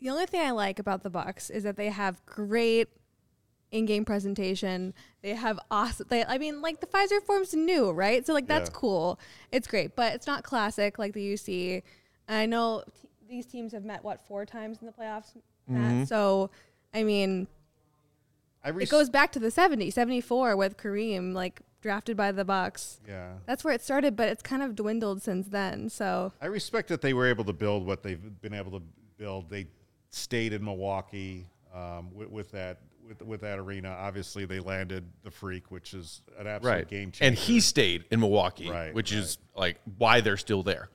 the 0.00 0.08
only 0.08 0.24
thing 0.26 0.40
I 0.40 0.50
like 0.52 0.78
about 0.78 1.02
the 1.02 1.10
Bucks 1.10 1.50
is 1.50 1.62
that 1.64 1.76
they 1.76 1.90
have 1.90 2.24
great 2.24 2.88
in-game 3.74 4.04
presentation. 4.04 4.94
They 5.22 5.34
have 5.34 5.58
awesome. 5.70 6.06
They, 6.08 6.24
I 6.24 6.38
mean, 6.38 6.62
like 6.62 6.80
the 6.80 6.86
Fiserv 6.86 7.24
Forum's 7.26 7.54
new, 7.54 7.90
right? 7.90 8.24
So 8.26 8.32
like 8.32 8.46
that's 8.46 8.70
Yeah. 8.70 8.76
cool. 8.76 9.18
It's 9.52 9.66
great, 9.66 9.96
but 9.96 10.14
it's 10.14 10.26
not 10.26 10.44
classic 10.44 10.98
like 10.98 11.12
the 11.12 11.34
UC. 11.34 11.82
I 12.28 12.46
know 12.46 12.84
t- 12.86 13.08
these 13.28 13.46
teams 13.46 13.72
have 13.72 13.84
met 13.84 14.04
what 14.04 14.20
four 14.26 14.46
times 14.46 14.78
in 14.80 14.86
the 14.86 14.92
playoffs. 14.92 15.36
Matt? 15.66 16.08
So, 16.08 16.50
I 16.94 17.02
mean, 17.02 17.48
I 18.64 18.70
it 18.70 18.88
goes 18.88 19.10
back 19.10 19.32
to 19.32 19.38
the 19.38 19.50
70, 19.50 19.90
74 19.90 20.56
with 20.56 20.76
Kareem, 20.76 21.34
like 21.34 21.60
drafted 21.82 22.16
by 22.16 22.32
the 22.32 22.44
Bucks. 22.44 23.00
Yeah. 23.06 23.32
That's 23.46 23.64
where 23.64 23.74
it 23.74 23.82
started, 23.82 24.14
but 24.16 24.28
it's 24.28 24.42
kind 24.42 24.62
of 24.62 24.74
dwindled 24.76 25.22
since 25.22 25.48
then. 25.48 25.90
So 25.90 26.32
I 26.40 26.46
respect 26.46 26.88
that 26.88 27.00
they 27.02 27.12
were 27.12 27.26
able 27.26 27.44
to 27.44 27.52
build 27.52 27.86
what 27.86 28.02
they've 28.02 28.40
been 28.40 28.54
able 28.54 28.70
to 28.78 28.82
build. 29.18 29.50
They 29.50 29.66
stayed 30.10 30.52
in 30.52 30.64
Milwaukee 30.64 31.46
um, 31.74 32.14
with, 32.14 32.30
with 32.30 32.50
that 32.52 32.78
with, 33.06 33.22
with 33.22 33.40
that 33.42 33.58
arena. 33.58 33.88
Obviously, 33.90 34.44
they 34.44 34.60
landed 34.60 35.04
the 35.22 35.30
Freak, 35.30 35.70
which 35.70 35.94
is 35.94 36.22
an 36.38 36.46
absolute 36.46 36.88
game 36.88 37.10
changer. 37.10 37.24
And 37.24 37.36
he 37.36 37.60
stayed 37.60 38.04
in 38.10 38.20
Milwaukee, 38.20 38.70
Right, 38.70 38.94
which 38.94 39.12
is 39.12 39.38
like 39.56 39.78
why 39.98 40.20
they're 40.20 40.36
still 40.36 40.62
there. 40.62 40.88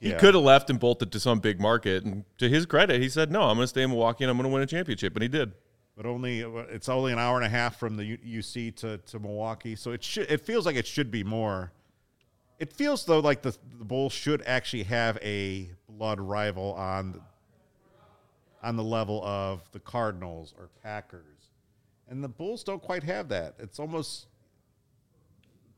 He 0.00 0.10
Yeah. 0.10 0.18
could 0.18 0.34
have 0.34 0.42
left 0.42 0.68
and 0.70 0.78
bolted 0.78 1.12
to 1.12 1.20
some 1.20 1.38
big 1.40 1.60
market, 1.60 2.04
and 2.04 2.24
to 2.38 2.48
his 2.48 2.66
credit, 2.66 3.00
he 3.00 3.08
said, 3.08 3.30
"No, 3.30 3.42
I'm 3.42 3.56
going 3.56 3.64
to 3.64 3.68
stay 3.68 3.82
in 3.82 3.90
Milwaukee 3.90 4.24
and 4.24 4.30
I'm 4.30 4.36
going 4.36 4.48
to 4.48 4.52
win 4.52 4.62
a 4.62 4.66
championship," 4.66 5.14
and 5.14 5.22
he 5.22 5.28
did. 5.28 5.52
but 5.96 6.04
only 6.06 6.42
uh, 6.42 6.48
it's 6.70 6.88
only 6.88 7.12
an 7.12 7.18
hour 7.18 7.36
and 7.36 7.44
a 7.46 7.48
half 7.48 7.76
from 7.78 7.96
the 7.96 8.18
UC 8.18 8.74
to, 8.76 8.98
to 8.98 9.18
Milwaukee, 9.20 9.76
so 9.76 9.92
it 9.92 10.02
should 10.02 10.30
it 10.30 10.40
feels 10.40 10.66
like 10.66 10.76
it 10.76 10.86
should 10.86 11.10
be 11.10 11.22
more. 11.24 11.72
It 12.58 12.72
feels 12.72 13.04
though 13.06 13.20
like 13.20 13.42
the 13.42 13.56
the 13.78 13.84
Bulls 13.84 14.12
should 14.12 14.42
actually 14.46 14.82
have 14.84 15.18
a 15.22 15.70
blood 15.88 16.20
rival 16.20 16.72
on 16.74 17.20
on 18.62 18.76
the 18.76 18.82
level 18.84 19.22
of 19.24 19.60
the 19.72 19.80
Cardinals 19.80 20.54
or 20.58 20.68
Packers, 20.82 21.33
and 22.08 22.22
the 22.22 22.28
Bulls 22.28 22.64
don't 22.64 22.82
quite 22.82 23.02
have 23.04 23.28
that. 23.28 23.54
It's 23.58 23.78
almost 23.78 24.26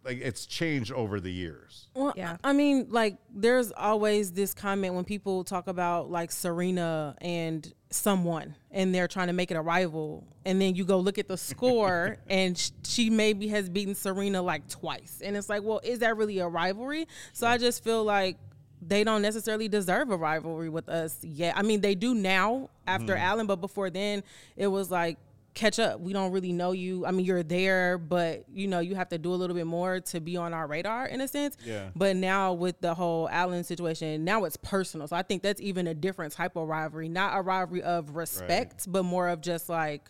like 0.07 0.21
it's 0.23 0.47
changed 0.47 0.93
over 0.93 1.21
the 1.21 1.33
years. 1.33 1.89
Well, 1.95 2.15
Yeah. 2.17 2.37
I 2.45 2.53
mean, 2.53 2.87
like, 2.91 3.17
there's 3.35 3.73
always 3.73 4.33
this 4.33 4.55
comment 4.55 4.95
when 4.95 5.05
people 5.05 5.43
talk 5.43 5.67
about 5.67 6.11
like 6.11 6.31
Serena 6.31 7.17
and 7.21 7.73
someone, 7.91 8.55
and 8.71 8.95
they're 8.95 9.09
trying 9.09 9.27
to 9.27 9.33
make 9.33 9.51
it 9.51 9.57
a 9.57 9.61
rival, 9.61 10.25
and 10.45 10.61
then 10.61 10.77
you 10.77 10.85
go 10.85 11.01
look 11.01 11.19
at 11.19 11.27
the 11.27 11.37
score, 11.37 12.19
and 12.29 12.71
she 12.85 13.11
maybe 13.11 13.49
has 13.49 13.69
beaten 13.69 13.95
Serena 13.97 14.41
like 14.43 14.69
twice, 14.69 15.21
and 15.25 15.37
it's 15.37 15.49
like, 15.49 15.63
well, 15.65 15.81
is 15.83 15.99
that 15.99 16.17
really 16.17 16.39
a 16.39 16.49
rivalry? 16.49 17.09
So 17.33 17.47
I 17.47 17.59
just 17.59 17.83
feel 17.83 18.05
like 18.05 18.39
they 18.81 19.03
don't 19.03 19.23
necessarily 19.23 19.69
deserve 19.69 20.11
a 20.11 20.17
rivalry 20.17 20.69
with 20.69 20.89
us 20.89 21.19
yet. 21.25 21.57
I 21.57 21.63
mean, 21.63 21.81
they 21.81 21.97
do 21.97 22.15
now 22.15 22.71
after 22.87 23.17
hmm. 23.17 23.23
Allen, 23.23 23.47
but 23.47 23.57
before 23.57 23.91
then, 23.91 24.23
it 24.57 24.69
was 24.69 24.91
like 24.91 25.19
catch 25.57 25.81
up. 25.81 25.99
We 25.99 26.13
don't 26.13 26.31
really 26.31 26.53
know 26.53 26.71
you. 26.71 27.05
I 27.05 27.11
mean, 27.11 27.27
you're 27.27 27.43
there, 27.43 27.99
but 27.99 28.45
you 28.53 28.69
know, 28.69 28.79
you 28.79 28.95
have 28.95 29.09
to 29.09 29.19
do 29.19 29.33
a 29.33 29.35
little 29.35 29.57
bit 29.57 29.67
more 29.67 29.99
to 29.99 30.21
be 30.21 30.37
on 30.37 30.55
our 30.55 30.69
radar 30.69 31.07
in 31.07 31.21
a 31.21 31.27
sense. 31.27 31.57
Yeah. 31.65 31.89
But 31.97 32.15
now 32.15 32.53
with 32.53 32.81
the 32.81 32.95
whole 32.95 33.29
Allen 33.29 33.65
situation, 33.65 34.25
now 34.25 34.45
it's 34.45 34.57
personal. 34.57 35.09
So 35.09 35.17
I 35.17 35.23
think 35.23 35.43
that's 35.43 35.61
even 35.61 35.89
a 35.89 35.95
different 35.95 36.33
type 36.33 36.55
of 36.55 36.69
rivalry, 36.69 37.09
not 37.09 37.37
a 37.37 37.41
rivalry 37.41 37.83
of 37.83 38.15
respect, 38.15 38.85
but 38.87 39.03
more 39.03 39.29
of 39.29 39.41
just 39.41 39.69
like 39.69 40.09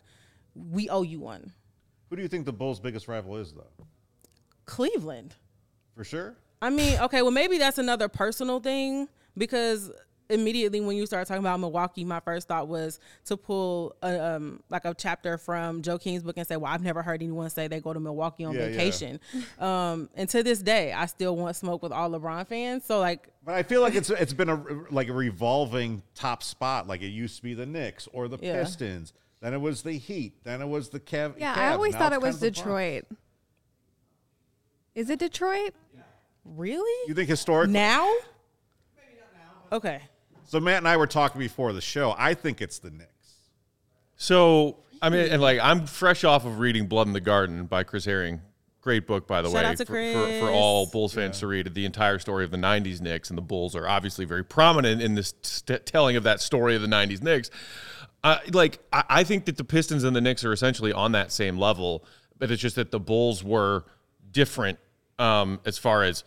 we 0.54 0.90
owe 0.90 1.02
you 1.02 1.20
one. 1.20 1.52
Who 2.10 2.16
do 2.16 2.22
you 2.22 2.28
think 2.28 2.44
the 2.44 2.52
Bulls' 2.52 2.78
biggest 2.78 3.08
rival 3.08 3.36
is, 3.36 3.52
though? 3.52 3.86
Cleveland. 4.66 5.34
For 5.94 6.04
sure. 6.04 6.36
I 6.60 6.70
mean, 6.70 6.98
okay, 7.00 7.22
well 7.22 7.30
maybe 7.30 7.58
that's 7.58 7.78
another 7.78 8.08
personal 8.08 8.60
thing 8.60 9.08
because 9.36 9.90
immediately 10.28 10.80
when 10.80 10.96
you 10.96 11.06
started 11.06 11.26
talking 11.26 11.42
about 11.42 11.60
Milwaukee, 11.60 12.04
my 12.04 12.20
first 12.20 12.48
thought 12.48 12.68
was 12.68 12.98
to 13.26 13.36
pull 13.36 13.94
a, 14.02 14.34
um, 14.34 14.62
like 14.70 14.84
a 14.84 14.94
chapter 14.94 15.38
from 15.38 15.82
Joakim's 15.82 16.22
book 16.22 16.36
and 16.36 16.46
say, 16.46 16.56
"Well, 16.56 16.72
I've 16.72 16.82
never 16.82 17.02
heard 17.02 17.22
anyone 17.22 17.48
say 17.50 17.68
they 17.68 17.80
go 17.80 17.92
to 17.92 18.00
Milwaukee 18.00 18.44
on 18.44 18.54
Yeah, 18.54 18.66
vacation." 18.66 19.20
Um, 19.58 20.08
and 20.14 20.28
to 20.30 20.42
this 20.42 20.60
day, 20.60 20.92
I 20.92 21.06
still 21.06 21.36
want 21.36 21.56
smoke 21.56 21.82
with 21.82 21.92
all 21.92 22.10
LeBron 22.10 22.46
fans. 22.46 22.84
So 22.84 22.98
like, 23.00 23.28
But 23.44 23.54
I 23.54 23.62
feel 23.62 23.80
like 23.80 23.94
it's 23.94 24.10
it's 24.10 24.32
been 24.32 24.48
a 24.48 24.62
like 24.90 25.08
a 25.08 25.12
revolving 25.12 26.02
top 26.14 26.42
spot. 26.42 26.86
Like 26.86 27.02
it 27.02 27.08
used 27.08 27.36
to 27.36 27.42
be 27.42 27.54
the 27.54 27.66
Knicks 27.66 28.08
or 28.12 28.28
the 28.28 28.38
Yeah. 28.40 28.62
Pistons. 28.62 29.12
Then 29.40 29.52
it 29.54 29.60
was 29.60 29.82
the 29.82 29.92
Heat. 29.92 30.42
Then 30.44 30.62
it 30.62 30.66
was 30.68 30.88
the 30.88 30.98
Cav. 31.00 31.34
Yeah, 31.38 31.54
Cavs. 31.54 31.58
I 31.58 31.72
always 31.72 31.92
Now 31.92 31.98
thought 32.00 32.12
it 32.14 32.20
was 32.22 32.36
of 32.36 32.40
the 32.40 32.46
Bucks. 32.48 32.58
Detroit. 32.58 33.04
Is 34.94 35.10
it 35.10 35.18
Detroit? 35.18 35.74
really 36.44 37.08
You 37.08 37.14
think 37.14 37.28
historically? 37.28 37.72
now? 37.72 38.08
Okay. 39.72 40.00
So 40.46 40.60
Matt 40.60 40.78
and 40.78 40.88
I 40.88 40.96
were 40.96 41.06
talking 41.06 41.38
before 41.38 41.72
the 41.72 41.80
show. 41.80 42.14
I 42.16 42.34
think 42.34 42.62
it's 42.62 42.78
the 42.78 42.90
Knicks. 42.90 43.10
So 44.16 44.78
I 45.02 45.10
mean, 45.10 45.28
and 45.30 45.42
like 45.42 45.58
I'm 45.60 45.86
fresh 45.86 46.24
off 46.24 46.44
of 46.44 46.58
reading 46.58 46.86
Blood 46.86 47.06
in 47.06 47.12
the 47.12 47.20
Garden 47.20 47.66
by 47.66 47.82
Chris 47.82 48.04
Herring. 48.04 48.40
Great 48.80 49.06
book, 49.06 49.26
by 49.26 49.42
the 49.42 49.50
Shout 49.50 49.78
way, 49.78 49.84
for, 49.84 49.86
for, 49.86 50.46
for 50.46 50.50
all 50.52 50.86
Bulls 50.86 51.12
fans 51.12 51.40
to 51.40 51.48
read. 51.48 51.74
The 51.74 51.84
entire 51.84 52.20
story 52.20 52.44
of 52.44 52.52
the 52.52 52.56
'90s 52.56 53.00
Knicks, 53.00 53.30
and 53.30 53.36
the 53.36 53.42
Bulls 53.42 53.74
are 53.74 53.88
obviously 53.88 54.24
very 54.24 54.44
prominent 54.44 55.02
in 55.02 55.16
this 55.16 55.34
st- 55.42 55.84
telling 55.86 56.14
of 56.14 56.22
that 56.22 56.40
story 56.40 56.76
of 56.76 56.82
the 56.82 56.88
'90s 56.88 57.20
Knicks. 57.20 57.50
Uh, 58.22 58.38
like 58.52 58.78
I, 58.92 59.04
I 59.08 59.24
think 59.24 59.46
that 59.46 59.56
the 59.56 59.64
Pistons 59.64 60.04
and 60.04 60.14
the 60.14 60.20
Knicks 60.20 60.44
are 60.44 60.52
essentially 60.52 60.92
on 60.92 61.12
that 61.12 61.32
same 61.32 61.58
level, 61.58 62.04
but 62.38 62.50
it's 62.50 62.62
just 62.62 62.76
that 62.76 62.92
the 62.92 63.00
Bulls 63.00 63.42
were 63.42 63.84
different 64.30 64.78
um, 65.18 65.60
as 65.64 65.78
far 65.78 66.04
as 66.04 66.22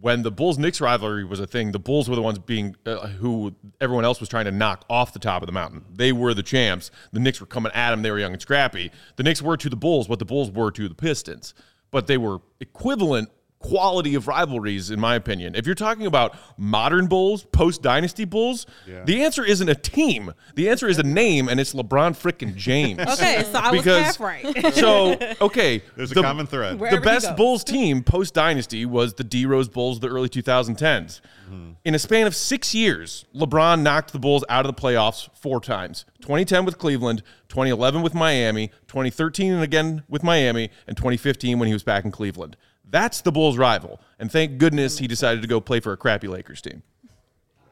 when 0.00 0.22
the 0.22 0.30
Bulls 0.30 0.58
Knicks 0.58 0.82
rivalry 0.82 1.24
was 1.24 1.40
a 1.40 1.46
thing. 1.46 1.72
The 1.72 1.78
Bulls 1.78 2.10
were 2.10 2.16
the 2.16 2.22
ones 2.22 2.38
being 2.38 2.76
uh, 2.84 3.06
who 3.06 3.54
everyone 3.80 4.04
else 4.04 4.20
was 4.20 4.28
trying 4.28 4.44
to 4.44 4.50
knock 4.50 4.84
off 4.90 5.14
the 5.14 5.18
top 5.18 5.40
of 5.40 5.46
the 5.46 5.52
mountain. 5.52 5.84
They 5.90 6.12
were 6.12 6.34
the 6.34 6.42
champs. 6.42 6.90
The 7.12 7.20
Knicks 7.20 7.40
were 7.40 7.46
coming 7.46 7.72
at 7.72 7.90
them. 7.90 8.02
They 8.02 8.10
were 8.10 8.18
young 8.18 8.34
and 8.34 8.42
scrappy. 8.42 8.90
The 9.16 9.22
Knicks 9.22 9.40
were 9.40 9.56
to 9.56 9.70
the 9.70 9.76
Bulls 9.76 10.08
what 10.08 10.18
the 10.18 10.26
Bulls 10.26 10.50
were 10.50 10.70
to 10.72 10.88
the 10.88 10.94
Pistons, 10.94 11.54
but 11.90 12.06
they 12.06 12.18
were 12.18 12.40
equivalent 12.60 13.30
quality 13.68 14.14
of 14.14 14.28
rivalries, 14.28 14.90
in 14.90 15.00
my 15.00 15.14
opinion. 15.14 15.54
If 15.54 15.64
you're 15.64 15.74
talking 15.74 16.04
about 16.06 16.36
modern 16.58 17.06
Bulls, 17.06 17.44
post 17.44 17.80
dynasty 17.82 18.26
Bulls, 18.26 18.66
Yeah. 18.86 19.04
the 19.04 19.22
answer 19.24 19.42
isn't 19.42 19.68
a 19.68 19.74
team. 19.74 20.34
The 20.54 20.68
answer 20.68 20.86
is 20.86 20.98
a 20.98 21.02
name, 21.02 21.48
and 21.48 21.58
it's 21.58 21.72
LeBron 21.72 22.12
frickin' 22.14 22.54
James. 22.56 23.00
Okay, 23.14 23.42
so 23.50 23.58
I 23.58 23.70
was 23.70 23.80
Because- 23.80 24.04
half 24.04 24.20
right. 24.20 24.74
so 24.74 25.16
okay, 25.40 25.82
There's 25.96 26.12
a 26.12 26.14
common 26.16 26.46
thread. 26.46 26.78
The 26.78 26.90
he 26.90 26.98
best. 26.98 27.36
Bulls 27.36 27.64
team 27.64 28.02
post 28.02 28.34
dynasty 28.34 28.84
was 28.84 29.14
the 29.14 29.24
D 29.24 29.46
Rose 29.46 29.68
Bulls 29.68 29.96
of 29.96 30.02
the 30.02 30.08
early 30.08 30.28
2010s. 30.28 31.20
Mm-hmm. 31.46 31.70
In 31.84 31.94
a 31.94 31.98
span 31.98 32.26
of 32.26 32.34
six 32.34 32.74
years, 32.74 33.24
LeBron 33.34 33.80
knocked 33.82 34.12
the 34.12 34.18
Bulls 34.18 34.44
out 34.48 34.66
of 34.66 34.74
the 34.74 34.80
playoffs 34.80 35.28
four 35.34 35.60
times 35.60 36.04
2010 36.22 36.64
with 36.66 36.76
Cleveland, 36.78 37.22
2011 37.48 38.02
with 38.02 38.14
Miami, 38.14 38.68
2013 38.88 39.52
and 39.52 39.62
again 39.62 40.02
with 40.08 40.22
Miami, 40.22 40.70
and 40.86 40.96
2015 40.96 41.58
when 41.58 41.66
he 41.68 41.72
was 41.72 41.82
back 41.82 42.04
in 42.04 42.10
Cleveland. 42.10 42.56
That's 42.94 43.22
the 43.22 43.32
Bulls' 43.32 43.58
rival. 43.58 44.00
And 44.20 44.30
thank 44.30 44.56
goodness 44.58 44.98
he 44.98 45.08
decided 45.08 45.42
to 45.42 45.48
go 45.48 45.60
play 45.60 45.80
for 45.80 45.92
a 45.92 45.96
crappy 45.96 46.28
Lakers 46.28 46.62
team. 46.62 46.84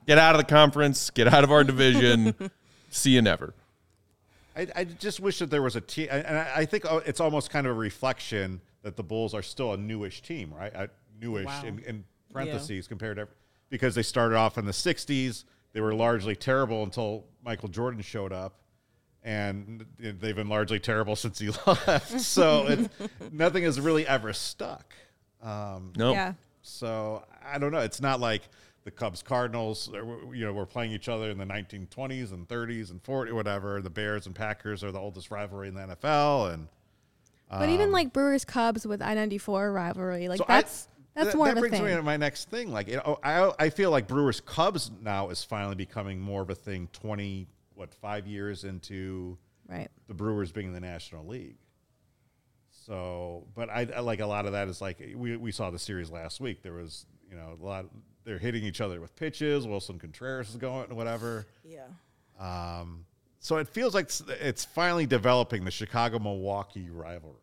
Get 0.05 0.19
out 0.19 0.35
of 0.35 0.41
the 0.41 0.45
conference, 0.45 1.11
get 1.11 1.33
out 1.33 1.45
of 1.45 1.52
our 1.52 1.62
division. 1.62 2.35
See 2.91 3.12
you 3.12 3.23
never. 3.23 3.55
I, 4.57 4.67
I 4.75 4.83
just 4.83 5.21
wish 5.21 5.38
that 5.38 5.49
there 5.49 5.62
was 5.62 5.76
a 5.76 5.81
team, 5.81 6.09
and 6.11 6.37
I, 6.37 6.52
I 6.57 6.64
think 6.64 6.87
oh, 6.91 6.97
it's 7.07 7.21
almost 7.21 7.50
kind 7.50 7.69
of 7.69 7.76
a 7.76 7.79
reflection 7.79 8.61
that 8.83 8.97
the 8.97 9.05
Bulls 9.05 9.33
are 9.33 9.43
still 9.43 9.75
a 9.75 9.76
newish 9.76 10.23
team, 10.23 10.52
right? 10.52 10.75
A 10.75 10.91
newish 11.21 11.47
Wow. 11.47 11.62
in, 11.67 11.79
in 11.85 12.05
parentheses 12.33 12.88
compared 12.88 13.19
to 13.19 13.29
because 13.71 13.95
they 13.95 14.02
started 14.02 14.35
off 14.35 14.59
in 14.59 14.64
the 14.64 14.73
'60s. 14.73 15.45
They 15.73 15.81
were 15.81 15.95
largely 15.95 16.35
terrible 16.35 16.83
until 16.83 17.26
Michael 17.45 17.69
Jordan 17.69 18.02
showed 18.02 18.33
up, 18.33 18.59
and 19.23 19.87
they've 20.00 20.35
been 20.35 20.49
largely 20.49 20.81
terrible 20.81 21.14
since 21.25 21.38
he 21.38 21.50
left. 21.69 22.21
so 22.21 22.67
it's, 22.67 22.88
nothing 23.31 23.62
has 23.62 23.79
really 23.79 24.05
ever 24.05 24.33
stuck. 24.33 24.93
Um, 25.42 25.92
No. 25.96 26.12
Yeah. 26.12 26.34
so 26.62 27.25
I 27.44 27.58
don't 27.58 27.72
know. 27.72 27.78
It's 27.80 28.00
not 28.00 28.20
like 28.20 28.42
the 28.84 28.90
Cubs 28.90 29.22
Cardinals, 29.22 29.90
you 29.92 30.44
know, 30.44 30.52
were 30.52 30.66
playing 30.66 30.92
each 30.92 31.08
other 31.08 31.30
in 31.30 31.38
the 31.38 31.44
1920s 31.44 32.32
and 32.32 32.49
30s 32.49 32.90
and 32.90 33.00
40, 33.02 33.32
whatever. 33.32 33.80
The 33.80 33.90
Bears 33.90 34.26
and 34.26 34.34
Packers 34.34 34.82
are 34.82 34.90
the 34.90 34.99
oldest 34.99 35.30
rivalry 35.30 35.68
in 35.68 35.75
the 35.75 35.82
NFL, 35.82 36.52
and 36.54 36.68
But 37.50 37.68
even 37.68 37.92
like 37.92 38.12
Brewers 38.12 38.44
Cubs 38.44 38.87
with 38.87 39.02
I 39.02 39.14
ninety 39.14 39.38
four 39.38 39.72
rivalry, 39.72 40.28
like 40.28 40.40
Um, 40.40 40.46
so 40.46 40.52
I- 40.52 40.56
that's 40.62 40.88
that's 41.14 41.28
that, 41.32 41.37
more 41.37 41.46
that 41.46 41.52
of 41.52 41.56
a 41.58 41.61
brings 41.61 41.76
thing. 41.76 41.84
me 41.84 41.92
to 41.94 42.02
my 42.02 42.16
next 42.16 42.49
thing. 42.49 42.72
Like, 42.72 42.88
you 42.88 42.96
know, 42.96 43.18
I 43.22 43.52
I 43.58 43.68
feel 43.70 43.90
like 43.90 44.08
Brewers 44.08 44.40
Cubs 44.40 44.90
now 45.02 45.28
is 45.28 45.44
finally 45.44 45.75
becoming 45.75 46.18
more 46.20 46.40
of 46.42 46.49
a 46.50 46.54
thing. 46.54 46.88
20 46.94 47.46
what 47.75 47.92
five 47.94 48.26
years 48.26 48.64
into 48.64 49.37
right. 49.68 49.88
the 50.08 50.14
Brewers 50.14 50.50
being 50.52 50.68
in 50.68 50.72
the 50.72 50.80
National 50.80 51.26
League. 51.26 51.56
So, 52.87 53.47
but 53.55 53.69
I, 53.71 53.87
I 53.95 54.01
like 54.01 54.21
a 54.21 54.27
lot 54.27 54.47
of 54.47 54.53
that 54.53 54.69
is 54.69 54.81
like 54.81 54.99
we, 55.17 55.37
we 55.37 55.53
saw 55.53 55.71
the 55.71 55.79
series 55.79 56.11
last 56.11 56.41
week. 56.41 56.62
There 56.62 56.73
was 56.73 57.07
you 57.31 57.37
know 57.37 57.57
a 57.61 57.65
lot. 57.65 57.87
They're 58.25 58.39
hitting 58.39 58.62
each 58.65 58.81
other 58.81 59.01
with 59.01 59.15
pitches. 59.17 59.67
Willson 59.67 59.99
Contreras 60.01 60.51
is 60.51 60.57
going 60.57 60.87
and 60.89 60.97
whatever. 60.97 61.47
yeah. 61.65 61.87
Um, 62.41 63.05
so 63.41 63.57
it 63.57 63.69
feels 63.69 63.95
like 63.95 64.05
it's, 64.07 64.23
it's 64.41 64.65
finally 64.65 65.07
developing 65.07 65.65
the 65.65 65.71
Chicago 65.71 66.19
Milwaukee 66.19 66.89
rivalry. 66.91 67.37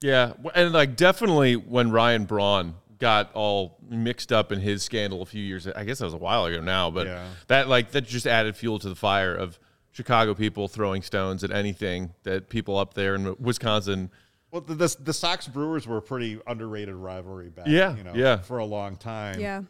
Yeah, 0.00 0.32
and 0.54 0.72
like 0.72 0.96
definitely 0.96 1.56
when 1.56 1.90
Ryan 1.90 2.24
Braun 2.24 2.74
got 2.98 3.30
all 3.34 3.78
mixed 3.88 4.32
up 4.32 4.50
in 4.52 4.60
his 4.60 4.82
scandal 4.82 5.22
a 5.22 5.26
few 5.26 5.42
years, 5.42 5.66
I 5.68 5.84
guess 5.84 5.98
that 5.98 6.04
was 6.06 6.14
a 6.14 6.18
while 6.18 6.44
ago 6.46 6.60
now, 6.60 6.90
but 6.90 7.06
Yeah. 7.06 7.26
that 7.48 7.68
like 7.68 7.90
that 7.92 8.02
just 8.06 8.26
added 8.26 8.56
fuel 8.56 8.78
to 8.80 8.88
the 8.88 8.94
fire 8.96 9.34
of 9.34 9.58
Chicago 9.92 10.34
people 10.34 10.68
throwing 10.68 11.02
stones 11.02 11.42
at 11.44 11.50
anything 11.50 12.12
that 12.22 12.48
people 12.48 12.76
up 12.78 12.94
there 12.94 13.14
in 13.14 13.34
Wisconsin. 13.38 14.10
Well, 14.50 14.62
the, 14.62 14.74
the 14.74 14.96
the 15.00 15.12
Sox 15.12 15.46
Brewers 15.46 15.86
were 15.86 15.98
a 15.98 16.02
pretty 16.02 16.40
underrated 16.46 16.94
rivalry 16.94 17.50
back. 17.50 17.66
Yeah, 17.68 17.96
you 17.96 18.04
know, 18.04 18.14
yeah. 18.14 18.38
for 18.38 18.58
a 18.58 18.64
long 18.64 18.96
time. 18.96 19.38
Yeah. 19.40 19.62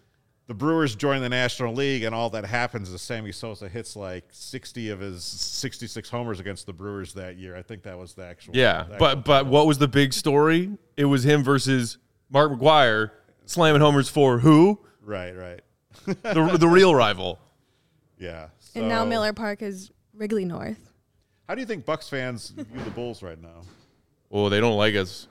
the 0.47 0.55
Brewers 0.55 0.95
join 0.95 1.21
the 1.21 1.29
National 1.29 1.75
League, 1.75 2.05
and 2.05 2.15
all 2.15 2.31
that 2.31 2.45
happens 2.45 2.89
is 2.89 3.03
Sammy 3.03 3.33
Sosa 3.33 3.69
hits 3.69 3.97
like 3.97 4.25
60 4.31 4.91
of 4.91 5.01
his 5.01 5.25
66 5.25 6.09
homers 6.09 6.39
against 6.41 6.67
the 6.67 6.73
Brewers 6.73 7.13
that 7.15 7.37
year. 7.37 7.57
I 7.57 7.63
think 7.63 7.83
that 7.83 7.99
was 7.99 8.15
the 8.15 8.25
actual. 8.25 8.55
Yeah, 8.57 8.85
the 8.85 8.97
but 8.99 9.19
actual- 9.19 9.23
but 9.23 9.47
what 9.47 9.67
was 9.67 9.79
the 9.79 9.89
big 9.89 10.13
story? 10.13 10.71
It 10.97 11.07
was 11.07 11.25
him 11.25 11.43
versus 11.43 11.99
Mark 12.31 12.53
McGwire 12.53 13.11
slamming 13.47 13.81
homers 13.81 14.09
for 14.09 14.39
who? 14.39 14.79
right, 15.03 15.33
right. 15.37 15.61
The 16.23 16.57
the 16.59 16.69
real 16.69 16.95
rival. 16.95 17.39
Yeah. 18.19 18.49
And 18.75 18.89
now 18.89 19.05
Miller 19.05 19.33
Park 19.33 19.63
is 19.63 19.91
Wrigley 20.15 20.45
North. 20.45 20.93
How 21.49 21.55
do 21.55 21.61
you 21.61 21.67
think 21.67 21.85
Bucks 21.85 22.09
fans 22.09 22.51
view 22.51 22.85
the 22.85 22.91
Bulls 22.91 23.23
right 23.23 23.41
now? 23.41 23.63
Oh, 24.31 24.49
they 24.49 24.61
don't 24.61 24.77
like 24.77 24.95
us. 24.95 25.29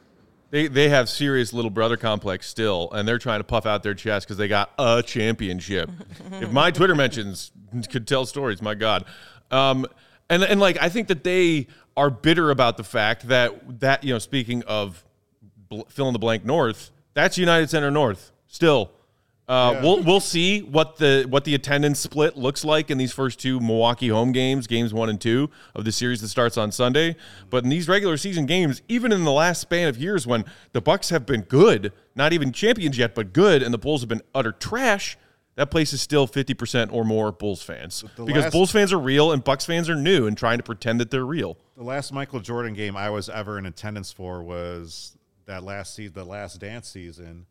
They 0.50 0.68
they 0.68 0.90
have 0.90 1.10
serious 1.10 1.52
little 1.54 1.72
brother 1.72 1.98
complex 1.98 2.48
still, 2.48 2.90
and 2.92 3.08
they're 3.08 3.20
trying 3.20 3.42
to 3.42 3.44
puff 3.44 3.66
out 3.66 3.84
their 3.84 3.94
chest 3.94 4.28
because 4.28 4.38
they 4.38 4.48
got 4.48 4.72
a 4.80 5.04
championship. 5.06 5.90
if 6.32 6.52
my 6.52 6.72
Twitter 6.72 6.96
mentions 6.96 7.52
could 7.90 8.08
tell 8.08 8.26
stories, 8.26 8.62
my 8.62 8.74
God. 8.74 9.06
Um, 9.52 9.86
and 10.30 10.44
and 10.44 10.60
like 10.60 10.82
I 10.82 10.90
think 10.90 11.10
that 11.10 11.24
they 11.24 11.68
are 11.96 12.10
bitter 12.10 12.50
about 12.50 12.78
the 12.78 12.84
fact 12.84 13.28
that 13.28 13.80
that 13.82 14.04
you 14.04 14.14
know 14.14 14.20
speaking 14.20 14.64
of 14.64 15.04
bl- 15.70 15.82
fill 15.90 16.08
in 16.08 16.14
the 16.14 16.20
blank 16.20 16.46
North, 16.46 16.92
that's 17.14 17.38
United 17.38 17.70
Center 17.70 17.92
North 17.92 18.32
still. 18.48 18.92
Uh, 19.48 19.72
Yeah. 19.76 19.82
We'll 19.82 20.04
we'll 20.04 20.20
see 20.20 20.62
what 20.62 20.98
the 20.98 21.26
what 21.30 21.46
the 21.46 21.56
attendance 21.56 22.00
split 22.00 22.36
looks 22.36 22.66
like 22.66 22.92
in 22.92 22.98
these 22.98 23.14
first 23.14 23.40
two 23.40 23.60
Milwaukee 23.60 24.10
home 24.10 24.32
games, 24.34 24.68
games 24.68 24.94
one 24.94 25.10
and 25.10 25.20
two 25.22 25.50
of 25.74 25.86
the 25.86 25.92
series 25.92 26.20
that 26.22 26.28
starts 26.28 26.58
on 26.58 26.72
Sunday. 26.72 27.16
But 27.50 27.64
in 27.64 27.70
these 27.70 27.88
regular 27.88 28.18
season 28.18 28.46
games, 28.46 28.82
even 28.90 29.12
in 29.14 29.24
the 29.24 29.32
last 29.32 29.62
span 29.62 29.88
of 29.88 29.98
years 29.98 30.28
when 30.28 30.44
the 30.74 30.82
Bucks 30.82 31.10
have 31.12 31.26
been 31.26 31.42
good, 31.42 31.94
not 32.16 32.34
even 32.34 32.52
champions 32.52 32.98
yet, 32.98 33.16
but 33.16 33.32
good, 33.32 33.64
and 33.64 33.74
the 33.74 33.78
Bulls 33.78 34.02
have 34.02 34.10
been 34.10 34.22
utter 34.36 34.52
trash, 34.52 35.18
that 35.56 35.72
place 35.72 35.94
is 35.94 36.02
still 36.02 36.28
fifty 36.28 36.54
percent 36.54 36.92
or 36.92 37.06
more 37.06 37.32
Bulls 37.32 37.64
fans 37.64 38.04
because 38.18 38.44
last- 38.44 38.52
Bulls 38.52 38.72
fans 38.72 38.92
are 38.92 39.00
real 39.00 39.32
and 39.32 39.42
Bucks 39.44 39.64
fans 39.66 39.90
are 39.90 39.96
new 39.96 40.28
and 40.28 40.38
trying 40.38 40.58
to 40.58 40.64
pretend 40.64 41.00
that 41.00 41.10
they're 41.10 41.26
real. 41.26 41.58
The 41.78 41.84
last 41.84 42.12
Michael 42.12 42.42
Jordan 42.42 42.74
game 42.74 42.98
I 42.98 43.10
was 43.12 43.30
ever 43.30 43.58
in 43.58 43.66
attendance 43.66 44.12
for 44.12 44.44
was 44.44 45.16
that 45.46 45.64
last 45.64 45.96
season, 45.96 46.14
the 46.16 46.26
last 46.26 46.60
dance 46.60 46.90
season. 46.90 47.46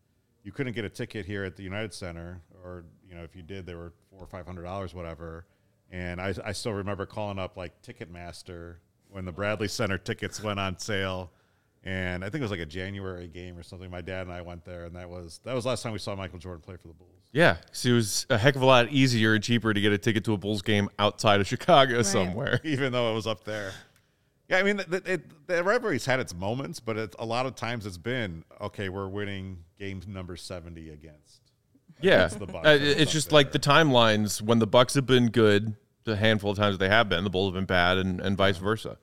You 0.46 0.52
couldn't 0.52 0.74
get 0.74 0.84
a 0.84 0.88
ticket 0.88 1.26
here 1.26 1.42
at 1.42 1.56
the 1.56 1.64
United 1.64 1.92
Center, 1.92 2.40
or 2.62 2.84
you 3.08 3.16
know, 3.16 3.24
if 3.24 3.34
you 3.34 3.42
did, 3.42 3.66
they 3.66 3.74
were 3.74 3.92
four 4.08 4.20
or 4.22 4.28
five 4.28 4.46
hundred 4.46 4.62
dollars, 4.62 4.94
whatever. 4.94 5.44
And 5.90 6.20
I, 6.20 6.32
I 6.44 6.52
still 6.52 6.72
remember 6.72 7.04
calling 7.04 7.36
up 7.40 7.56
like 7.56 7.82
Ticketmaster 7.82 8.76
when 9.10 9.24
the 9.24 9.32
Bradley 9.32 9.66
Center 9.66 9.98
tickets 9.98 10.40
went 10.40 10.60
on 10.60 10.78
sale, 10.78 11.32
and 11.82 12.24
I 12.24 12.28
think 12.30 12.42
it 12.42 12.44
was 12.44 12.52
like 12.52 12.60
a 12.60 12.64
January 12.66 13.26
game 13.26 13.58
or 13.58 13.64
something. 13.64 13.90
My 13.90 14.02
dad 14.02 14.22
and 14.22 14.32
I 14.32 14.40
went 14.42 14.64
there, 14.64 14.84
and 14.84 14.94
that 14.94 15.10
was 15.10 15.40
that 15.42 15.52
was 15.52 15.64
the 15.64 15.70
last 15.70 15.82
time 15.82 15.92
we 15.92 15.98
saw 15.98 16.14
Michael 16.14 16.38
Jordan 16.38 16.62
play 16.62 16.76
for 16.76 16.86
the 16.86 16.94
Bulls. 16.94 17.10
Yeah, 17.32 17.56
'cause 17.66 17.84
it 17.84 17.92
was 17.92 18.26
a 18.30 18.38
heck 18.38 18.54
of 18.54 18.62
a 18.62 18.66
lot 18.66 18.92
easier 18.92 19.34
and 19.34 19.42
cheaper 19.42 19.74
to 19.74 19.80
get 19.80 19.92
a 19.92 19.98
ticket 19.98 20.24
to 20.26 20.32
a 20.32 20.36
Bulls 20.38 20.62
game 20.62 20.88
outside 21.00 21.40
of 21.40 21.48
Chicago 21.48 22.02
somewhere. 22.02 22.60
even 22.64 22.92
though 22.92 23.10
it 23.10 23.14
was 23.16 23.26
up 23.26 23.42
there. 23.42 23.72
Yeah, 24.48 24.58
I 24.58 24.62
mean, 24.62 24.76
the, 24.76 25.02
it, 25.04 25.46
the 25.48 25.64
rivalry's 25.64 26.06
had 26.06 26.20
its 26.20 26.34
moments, 26.34 26.78
but 26.78 26.96
it's, 26.96 27.16
a 27.18 27.26
lot 27.26 27.46
of 27.46 27.56
times 27.56 27.84
it's 27.84 27.96
been 27.96 28.44
okay. 28.60 28.88
We're 28.88 29.08
winning 29.08 29.64
game 29.78 30.00
number 30.06 30.36
seventy 30.36 30.90
against 30.90 31.40
Yeah, 32.00 32.28
the 32.28 32.46
Bucks. 32.46 32.66
Uh, 32.66 32.78
it's 32.80 33.12
just 33.12 33.32
like 33.32 33.52
the 33.52 33.58
timelines 33.58 34.40
when 34.40 34.60
the 34.60 34.66
Bucks 34.66 34.94
have 34.94 35.06
been 35.06 35.30
good, 35.30 35.74
the 36.04 36.16
handful 36.16 36.52
of 36.52 36.58
times 36.58 36.78
they 36.78 36.88
have 36.88 37.08
been, 37.08 37.24
the 37.24 37.30
Bulls 37.30 37.48
have 37.48 37.54
been 37.54 37.64
bad, 37.64 37.98
and, 37.98 38.20
and 38.20 38.36
vice 38.36 38.58
versa. 38.58 38.98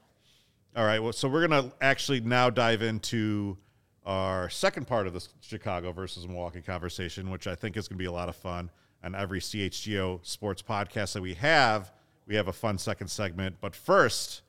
All 0.75 0.85
right. 0.85 1.00
Well, 1.00 1.13
so 1.13 1.27
we're 1.27 1.45
gonna 1.45 1.73
actually 1.81 2.21
now 2.21 2.50
dive 2.50 2.81
into 2.81 3.57
our 4.05 4.50
second 4.50 4.85
part 4.88 5.07
of 5.07 5.13
this 5.13 5.29
Chicago 5.41 5.91
versus 5.91 6.27
Milwaukee 6.27 6.62
conversation, 6.62 7.29
which 7.29 7.47
I 7.47 7.55
think 7.55 7.77
is 7.77 7.88
going 7.88 7.97
to 7.97 8.01
be 8.01 8.07
a 8.07 8.12
lot 8.12 8.29
of 8.29 8.35
fun. 8.35 8.69
And 9.01 9.15
every 9.15 9.39
CHGO 9.39 10.25
sports 10.25 10.62
podcast 10.62 11.13
that 11.13 11.21
we 11.21 11.33
have, 11.35 11.91
we 12.25 12.35
have 12.35 12.47
a 12.47 12.53
fun 12.53 12.77
second 12.77 13.07
segment. 13.07 13.57
But 13.59 13.75
first, 13.75 14.41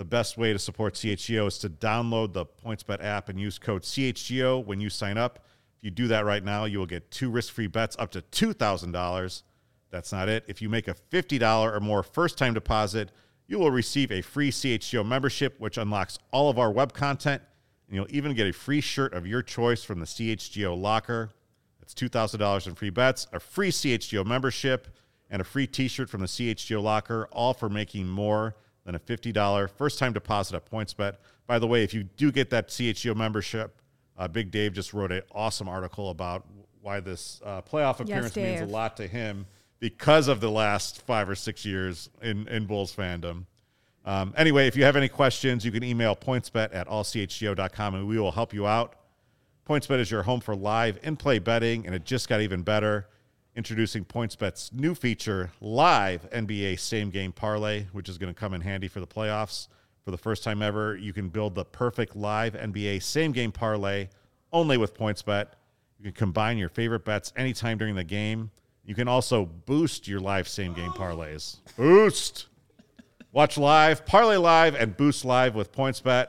the 0.00 0.04
best 0.06 0.38
way 0.38 0.50
to 0.50 0.58
support 0.58 0.94
CHGO 0.94 1.46
is 1.46 1.58
to 1.58 1.68
download 1.68 2.32
the 2.32 2.46
PointsBet 2.46 3.04
app 3.04 3.28
and 3.28 3.38
use 3.38 3.58
code 3.58 3.82
CHGO 3.82 4.64
when 4.64 4.80
you 4.80 4.88
sign 4.88 5.18
up. 5.18 5.40
If 5.76 5.84
you 5.84 5.90
do 5.90 6.08
that 6.08 6.24
right 6.24 6.42
now, 6.42 6.64
you 6.64 6.78
will 6.78 6.86
get 6.86 7.10
two 7.10 7.28
risk 7.28 7.52
free 7.52 7.66
bets 7.66 7.96
up 7.98 8.10
to 8.12 8.22
$2,000. 8.22 9.42
That's 9.90 10.10
not 10.10 10.30
it. 10.30 10.44
If 10.48 10.62
you 10.62 10.70
make 10.70 10.88
a 10.88 10.94
$50 10.94 11.42
or 11.76 11.80
more 11.80 12.02
first 12.02 12.38
time 12.38 12.54
deposit, 12.54 13.12
you 13.46 13.58
will 13.58 13.70
receive 13.70 14.10
a 14.10 14.22
free 14.22 14.50
CHGO 14.50 15.06
membership, 15.06 15.60
which 15.60 15.76
unlocks 15.76 16.18
all 16.30 16.48
of 16.48 16.58
our 16.58 16.72
web 16.72 16.94
content, 16.94 17.42
and 17.86 17.94
you'll 17.94 18.06
even 18.08 18.32
get 18.32 18.46
a 18.46 18.54
free 18.54 18.80
shirt 18.80 19.12
of 19.12 19.26
your 19.26 19.42
choice 19.42 19.84
from 19.84 20.00
the 20.00 20.06
CHGO 20.06 20.80
locker. 20.80 21.28
That's 21.78 21.92
$2,000 21.92 22.66
in 22.66 22.74
free 22.74 22.88
bets, 22.88 23.26
a 23.34 23.38
free 23.38 23.70
CHGO 23.70 24.24
membership, 24.24 24.88
and 25.28 25.42
a 25.42 25.44
free 25.44 25.66
t 25.66 25.88
shirt 25.88 26.08
from 26.08 26.22
the 26.22 26.26
CHGO 26.26 26.82
locker, 26.82 27.28
all 27.32 27.52
for 27.52 27.68
making 27.68 28.08
more 28.08 28.56
than 28.90 28.96
a 28.96 29.32
$50 29.32 29.70
first 29.70 29.98
time 29.98 30.12
deposit 30.12 30.56
at 30.56 30.70
PointsBet. 30.70 31.16
By 31.46 31.58
the 31.58 31.66
way, 31.66 31.84
if 31.84 31.94
you 31.94 32.04
do 32.04 32.32
get 32.32 32.50
that 32.50 32.68
CHGO 32.68 33.14
membership, 33.14 33.80
uh, 34.18 34.28
Big 34.28 34.50
Dave 34.50 34.72
just 34.72 34.92
wrote 34.92 35.12
an 35.12 35.22
awesome 35.32 35.68
article 35.68 36.10
about 36.10 36.46
why 36.82 37.00
this 37.00 37.40
uh, 37.44 37.62
playoff 37.62 38.00
appearance 38.00 38.36
means 38.36 38.60
a 38.60 38.66
lot 38.66 38.96
to 38.96 39.06
him 39.06 39.46
because 39.78 40.28
of 40.28 40.40
the 40.40 40.50
last 40.50 41.02
five 41.02 41.28
or 41.28 41.34
six 41.34 41.64
years 41.64 42.10
in, 42.22 42.46
in 42.48 42.66
Bulls 42.66 42.94
fandom. 42.94 43.44
Um, 44.04 44.34
anyway, 44.36 44.66
if 44.66 44.76
you 44.76 44.84
have 44.84 44.96
any 44.96 45.08
questions, 45.08 45.64
you 45.64 45.70
can 45.70 45.84
email 45.84 46.16
pointsbet 46.16 46.74
at 46.74 46.88
allchgo.com 46.88 47.94
and 47.94 48.08
we 48.08 48.18
will 48.18 48.32
help 48.32 48.52
you 48.54 48.66
out. 48.66 48.96
PointsBet 49.68 50.00
is 50.00 50.10
your 50.10 50.22
home 50.22 50.40
for 50.40 50.56
live 50.56 50.98
in 51.02 51.16
play 51.16 51.38
betting, 51.38 51.86
and 51.86 51.94
it 51.94 52.04
just 52.04 52.28
got 52.28 52.40
even 52.40 52.62
better. 52.62 53.06
Introducing 53.60 54.06
PointsBet's 54.06 54.72
new 54.72 54.94
feature, 54.94 55.50
Live 55.60 56.30
NBA 56.30 56.80
Same 56.80 57.10
Game 57.10 57.30
Parlay, 57.30 57.84
which 57.92 58.08
is 58.08 58.16
going 58.16 58.32
to 58.32 58.40
come 58.40 58.54
in 58.54 58.62
handy 58.62 58.88
for 58.88 59.00
the 59.00 59.06
playoffs. 59.06 59.68
For 60.02 60.10
the 60.10 60.16
first 60.16 60.42
time 60.42 60.62
ever, 60.62 60.96
you 60.96 61.12
can 61.12 61.28
build 61.28 61.54
the 61.54 61.66
perfect 61.66 62.16
live 62.16 62.54
NBA 62.54 63.02
Same 63.02 63.32
Game 63.32 63.52
Parlay 63.52 64.08
only 64.50 64.78
with 64.78 64.96
PointsBet. 64.96 65.48
You 65.98 66.04
can 66.04 66.12
combine 66.14 66.56
your 66.56 66.70
favorite 66.70 67.04
bets 67.04 67.34
anytime 67.36 67.76
during 67.76 67.94
the 67.94 68.02
game. 68.02 68.50
You 68.82 68.94
can 68.94 69.08
also 69.08 69.44
boost 69.44 70.08
your 70.08 70.20
live 70.20 70.48
same 70.48 70.72
game 70.72 70.92
parlays. 70.92 71.58
Boost! 71.76 72.46
Watch 73.30 73.58
live, 73.58 74.06
parlay 74.06 74.38
live, 74.38 74.74
and 74.74 74.96
boost 74.96 75.26
live 75.26 75.54
with 75.54 75.70
PointsBet. 75.70 76.28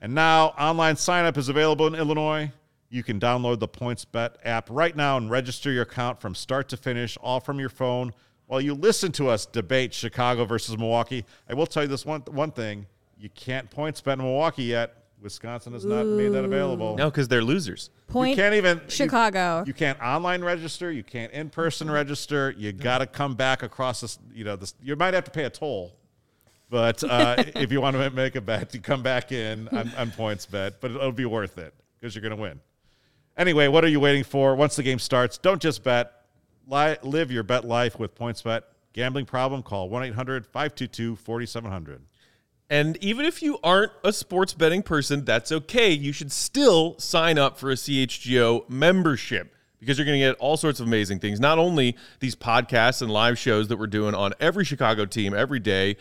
And 0.00 0.14
now 0.14 0.54
online 0.56 0.94
signup 0.94 1.36
is 1.36 1.48
available 1.48 1.88
in 1.88 1.96
Illinois. 1.96 2.52
You 2.92 3.04
can 3.04 3.20
download 3.20 3.60
the 3.60 3.68
PointsBet 3.68 4.34
app 4.44 4.68
right 4.68 4.94
now 4.94 5.16
and 5.16 5.30
register 5.30 5.70
your 5.70 5.84
account 5.84 6.20
from 6.20 6.34
start 6.34 6.68
to 6.70 6.76
finish, 6.76 7.16
all 7.22 7.38
from 7.38 7.60
your 7.60 7.68
phone, 7.68 8.12
while 8.46 8.60
you 8.60 8.74
listen 8.74 9.12
to 9.12 9.28
us 9.28 9.46
debate 9.46 9.94
Chicago 9.94 10.44
versus 10.44 10.76
Milwaukee. 10.76 11.24
I 11.48 11.54
will 11.54 11.68
tell 11.68 11.84
you 11.84 11.88
this 11.88 12.04
one 12.04 12.22
one 12.22 12.50
thing: 12.50 12.86
you 13.16 13.28
can't 13.30 13.70
PointsBet 13.70 14.14
in 14.14 14.18
Milwaukee 14.18 14.64
yet. 14.64 14.96
Wisconsin 15.22 15.74
has 15.74 15.84
not 15.84 16.04
made 16.04 16.30
that 16.30 16.44
available. 16.44 16.96
No, 16.96 17.10
because 17.10 17.28
they're 17.28 17.44
losers. 17.44 17.90
Point 18.08 18.30
you 18.30 18.36
can't 18.36 18.54
even 18.54 18.78
you- 18.78 18.90
Chicago. 18.90 19.62
You, 19.66 19.74
can't 19.74 20.00
online 20.00 20.42
register. 20.42 20.90
You 20.90 21.04
can't 21.04 21.30
in 21.32 21.50
person 21.50 21.90
register. 21.90 22.54
You 22.56 22.72
got 22.72 22.98
to 22.98 23.06
come 23.06 23.34
back 23.34 23.62
across 23.62 24.00
this. 24.00 24.18
You 24.32 24.44
know, 24.44 24.56
this. 24.56 24.74
You 24.82 24.96
might 24.96 25.14
have 25.14 25.24
to 25.24 25.30
pay 25.30 25.44
a 25.44 25.50
toll, 25.50 25.94
but 26.70 27.04
uh, 27.04 27.36
if 27.54 27.70
you 27.70 27.80
want 27.80 27.96
to 27.96 28.10
make 28.10 28.34
a 28.34 28.40
bet, 28.40 28.74
you 28.74 28.80
come 28.80 29.02
back 29.02 29.30
in 29.30 29.68
on, 29.68 29.92
on 29.96 30.10
points 30.10 30.46
bet. 30.46 30.80
But 30.80 30.90
it'll 30.90 31.12
be 31.12 31.26
worth 31.26 31.58
it 31.58 31.74
because 32.00 32.14
you're 32.14 32.22
going 32.22 32.36
to 32.36 32.42
win. 32.42 32.60
Anyway, 33.40 33.68
what 33.68 33.82
are 33.82 33.88
you 33.88 34.00
waiting 34.00 34.22
for? 34.22 34.54
Once 34.54 34.76
the 34.76 34.82
game 34.82 34.98
starts, 34.98 35.38
don't 35.38 35.62
just 35.62 35.82
bet. 35.82 36.12
Li- 36.68 36.98
live 37.02 37.32
your 37.32 37.42
bet 37.42 37.64
life 37.64 37.98
with 37.98 38.14
PointsBet. 38.14 38.60
Gambling 38.92 39.24
problem? 39.24 39.62
Call 39.62 39.88
1 39.88 40.04
800 40.04 40.44
522 40.44 41.16
4700. 41.16 42.02
And 42.68 42.98
even 43.02 43.24
if 43.24 43.42
you 43.42 43.58
aren't 43.64 43.92
a 44.04 44.12
sports 44.12 44.52
betting 44.52 44.82
person, 44.82 45.24
that's 45.24 45.50
okay. 45.52 45.90
You 45.90 46.12
should 46.12 46.30
still 46.30 46.98
sign 46.98 47.38
up 47.38 47.56
for 47.56 47.70
a 47.70 47.76
CHGO 47.76 48.68
membership 48.68 49.54
because 49.78 49.96
you're 49.96 50.04
going 50.04 50.20
to 50.20 50.26
get 50.26 50.36
all 50.36 50.58
sorts 50.58 50.78
of 50.78 50.86
amazing 50.86 51.18
things. 51.18 51.40
Not 51.40 51.58
only 51.58 51.96
these 52.18 52.36
podcasts 52.36 53.00
and 53.00 53.10
live 53.10 53.38
shows 53.38 53.68
that 53.68 53.78
we're 53.78 53.86
doing 53.86 54.14
on 54.14 54.34
every 54.38 54.66
Chicago 54.66 55.06
team 55.06 55.32
every 55.32 55.60
day, 55.60 55.96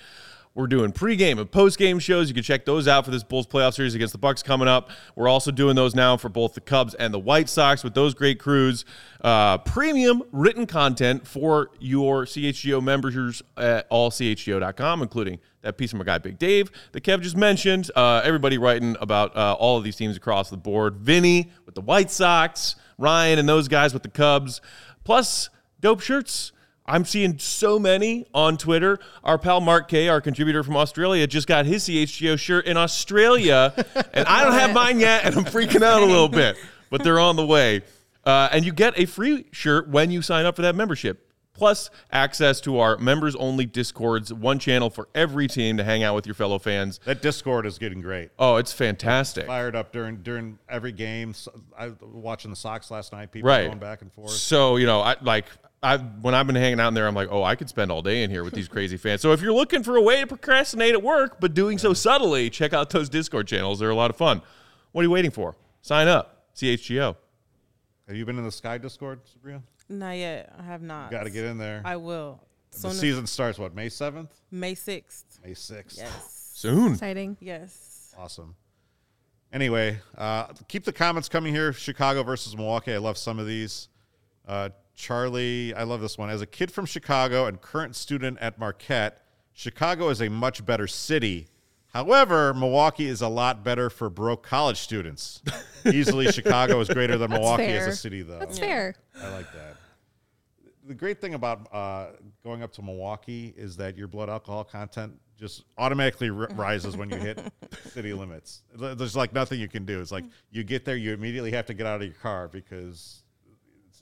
we're 0.60 0.68
doing 0.68 0.92
pregame 0.92 1.40
and 1.40 1.50
postgame 1.50 2.02
shows. 2.02 2.28
You 2.28 2.34
can 2.34 2.44
check 2.44 2.66
those 2.66 2.86
out 2.86 3.06
for 3.06 3.12
this 3.12 3.24
Bulls 3.24 3.48
playoff 3.48 3.76
series 3.76 3.96
against 3.96 4.12
the 4.12 4.18
Bucks 4.18 4.44
coming 4.44 4.68
up. 4.68 4.90
We're 5.16 5.30
also 5.30 5.52
doing 5.52 5.78
those 5.78 5.96
now 5.96 6.18
for 6.18 6.28
both 6.28 6.54
the 6.54 6.60
Cubs 6.60 6.94
and 6.96 7.14
the 7.14 7.20
White 7.20 7.48
Sox 7.48 7.82
with 7.82 7.94
those 7.94 8.14
great 8.14 8.40
crews. 8.40 8.84
Uh, 9.22 9.60
premium 9.60 10.22
written 10.34 10.68
content 10.68 11.26
for 11.26 11.72
your 11.80 12.26
CHGO 12.26 12.84
members 12.84 13.42
at 13.56 13.90
allchgo.com, 13.90 15.02
including 15.02 15.40
that 15.62 15.78
piece 15.78 15.92
from 15.92 16.02
our 16.02 16.06
guy 16.06 16.18
Big 16.18 16.38
Dave 16.38 16.72
that 16.92 17.06
Kev 17.06 17.22
just 17.22 17.38
mentioned. 17.38 17.90
Uh, 17.96 18.22
everybody 18.26 18.58
writing 18.58 18.98
about 19.00 19.36
uh, 19.38 19.54
all 19.54 19.78
of 19.78 19.86
these 19.86 19.96
teams 19.96 20.18
across 20.18 20.50
the 20.50 20.58
board. 20.58 20.98
Vinny 20.98 21.52
with 21.66 21.76
the 21.76 21.82
White 21.82 22.12
Sox, 22.12 22.76
Ryan 22.98 23.40
and 23.40 23.48
those 23.48 23.70
guys 23.70 23.94
with 23.94 24.04
the 24.04 24.10
Cubs, 24.10 24.60
plus 25.06 25.50
dope 25.80 26.02
shirts. 26.02 26.52
I'm 26.90 27.06
seeing 27.06 27.38
so 27.40 27.78
many 27.80 28.26
on 28.34 28.58
Twitter. 28.58 29.00
Our 29.24 29.38
pal 29.38 29.62
Mark 29.62 29.88
K, 29.88 30.08
our 30.10 30.20
contributor 30.22 30.64
from 30.64 30.76
Australia, 30.76 31.28
just 31.28 31.48
got 31.48 31.66
his 31.66 31.84
CHGO 31.88 32.38
shirt 32.40 32.66
in 32.66 32.78
Australia, 32.78 33.74
and 34.14 34.28
I 34.28 34.44
don't 34.44 34.54
have 34.54 34.74
mine 34.74 35.00
yet, 35.00 35.24
and 35.26 35.36
I'm 35.36 35.46
freaking 35.46 35.84
out 35.84 36.02
a 36.02 36.06
little 36.06 36.28
bit, 36.30 36.58
but 36.90 37.04
they're 37.04 37.20
on 37.20 37.36
the 37.36 37.46
way. 37.46 37.82
Uh, 38.26 38.50
and 38.52 38.66
you 38.66 38.74
get 38.74 38.98
a 39.00 39.06
free 39.06 39.46
shirt 39.52 39.88
when 39.90 40.12
you 40.12 40.22
sign 40.22 40.46
up 40.46 40.56
for 40.56 40.64
that 40.64 40.76
membership. 40.76 41.26
Plus, 41.54 41.90
access 42.12 42.62
to 42.62 42.80
our 42.80 42.98
members 42.98 43.36
only 43.36 43.66
Discords, 43.66 44.34
one 44.34 44.60
channel 44.60 44.90
for 44.90 45.10
every 45.14 45.46
team 45.48 45.76
to 45.76 45.84
hang 45.84 46.04
out 46.04 46.16
with 46.16 46.26
your 46.26 46.34
fellow 46.36 46.58
fans. 46.58 47.02
That 47.04 47.22
Discord 47.22 47.66
is 47.66 47.78
getting 47.78 48.00
great. 48.00 48.30
Oh, 48.40 48.56
it's 48.56 48.72
fantastic. 48.72 49.46
Fired 49.46 49.76
up 49.76 49.92
during 49.92 50.18
during 50.24 50.58
every 50.70 50.94
game. 50.94 51.34
So- 51.34 51.52
I 51.78 51.88
was 51.88 51.96
watching 52.02 52.50
the 52.50 52.56
Sox 52.56 52.90
last 52.92 53.12
night. 53.12 53.32
People 53.34 53.50
Right. 53.50 53.68
going 53.68 53.78
back 53.80 54.02
and 54.02 54.12
forth. 54.14 54.32
So, 54.32 54.78
you 54.78 54.86
know, 54.86 55.02
I 55.02 55.18
like 55.22 55.48
I 55.82 55.98
when 55.98 56.36
I've 56.36 56.46
been 56.46 56.56
hanging 56.56 56.80
out 56.80 56.90
in 56.90 56.94
there, 56.94 57.08
I'm 57.08 57.16
like, 57.16 57.30
oh, 57.32 57.44
I 57.44 57.56
could 57.56 57.70
spend 57.70 57.92
all 57.92 58.02
day 58.02 58.24
in 58.24 58.30
here 58.30 58.44
with 58.44 58.54
these 58.54 58.68
crazy 58.68 58.98
fans. 58.98 59.22
So 59.22 59.32
if 59.32 59.42
you're 59.42 59.54
looking 59.54 59.82
for 59.84 59.96
a 59.96 60.02
way 60.02 60.20
to 60.20 60.28
procrastinate 60.28 60.94
at 60.94 61.02
work, 61.02 61.40
but 61.40 61.54
doing 61.54 61.78
so 61.78 61.94
subtly, 61.94 62.50
check 62.50 62.74
out 62.74 62.90
those 62.90 63.08
Discord 63.10 63.48
channels. 63.48 63.80
They're 63.80 63.90
a 63.90 63.96
lot 63.96 64.10
of 64.10 64.18
fun. 64.18 64.42
What 64.92 65.02
are 65.02 65.06
you 65.06 65.12
waiting 65.12 65.32
for? 65.32 65.56
Sign 65.82 66.08
up. 66.08 66.48
CHGO. 66.56 67.16
Have 68.08 68.18
you 68.18 68.26
been 68.26 68.38
in 68.38 68.44
the 68.44 68.52
Sky 68.52 68.78
Discord, 68.78 69.22
Sabrina? 69.32 69.64
Not 69.88 70.18
yet. 70.18 70.54
I 70.60 70.64
have 70.64 70.82
not. 70.82 71.12
Got 71.12 71.24
to 71.24 71.30
get 71.30 71.46
in 71.46 71.58
there. 71.58 71.82
I 71.86 71.96
will. 71.96 72.42
the 72.72 72.80
Soon 72.80 72.92
as 72.92 73.00
season 73.00 73.28
starts 73.28 73.58
what 73.58 73.74
May 73.74 73.88
seventh, 73.88 74.32
May 74.52 74.76
sixth. 74.76 75.40
May 75.44 75.54
sixth. 75.54 75.98
Yes. 75.98 76.52
Soon. 76.54 76.94
Exciting. 76.94 77.38
Yes. 77.40 78.14
Awesome. 78.18 78.56
Anyway, 79.54 80.00
uh, 80.18 80.48
keep 80.68 80.84
the 80.84 80.92
comments 80.92 81.30
coming 81.30 81.54
here. 81.54 81.72
Chicago 81.72 82.22
versus 82.24 82.56
Milwaukee. 82.56 82.94
I 82.94 82.98
love 82.98 83.18
some 83.18 83.40
of 83.40 83.48
these. 83.48 83.88
Uh, 84.48 84.70
Charlie, 85.00 85.74
I 85.74 85.84
love 85.84 86.02
this 86.02 86.18
one. 86.18 86.30
As 86.30 86.42
a 86.42 86.46
kid 86.46 86.72
from 86.72 86.86
Chicago 86.86 87.46
and 87.46 87.62
current 87.62 87.96
student 87.96 88.38
at 88.40 88.60
Marquette, 88.60 89.24
Chicago 89.54 90.10
is 90.10 90.22
a 90.22 90.28
much 90.30 90.66
better 90.66 90.88
city. 90.88 91.48
However, 91.94 92.54
Milwaukee 92.54 93.08
is 93.08 93.22
a 93.22 93.30
lot 93.30 93.64
better 93.64 93.90
for 93.90 94.10
broke 94.10 94.44
college 94.44 94.78
students. 94.78 95.42
Easily, 95.86 96.30
Chicago 96.34 96.82
is 96.82 96.90
greater 96.90 97.18
than 97.18 97.32
Milwaukee 97.32 97.64
as 97.64 97.88
a 97.88 97.96
city, 97.96 98.24
though. 98.24 98.40
That's 98.40 98.60
fair. 98.60 98.94
I 99.18 99.30
like 99.30 99.50
that. 99.54 99.78
The 100.86 100.96
great 100.96 101.22
thing 101.22 101.34
about 101.34 101.74
uh, 101.74 102.08
going 102.44 102.62
up 102.62 102.74
to 102.74 102.82
Milwaukee 102.82 103.54
is 103.56 103.78
that 103.78 103.98
your 103.98 104.10
blood 104.10 104.30
alcohol 104.30 104.66
content 104.66 105.14
just 105.40 105.64
automatically 105.78 106.30
r- 106.30 106.50
rises 106.56 106.98
when 106.98 107.10
you 107.10 107.16
hit 107.16 107.40
city 107.86 108.12
limits. 108.12 108.64
There's 108.76 109.16
like 109.16 109.32
nothing 109.32 109.62
you 109.62 109.70
can 109.70 109.86
do. 109.86 110.02
It's 110.02 110.12
like 110.12 110.26
you 110.52 110.66
get 110.66 110.84
there, 110.84 110.98
you 110.98 111.14
immediately 111.14 111.52
have 111.52 111.68
to 111.68 111.74
get 111.74 111.86
out 111.86 112.02
of 112.02 112.06
your 112.06 112.16
car 112.16 112.50
because 112.50 113.24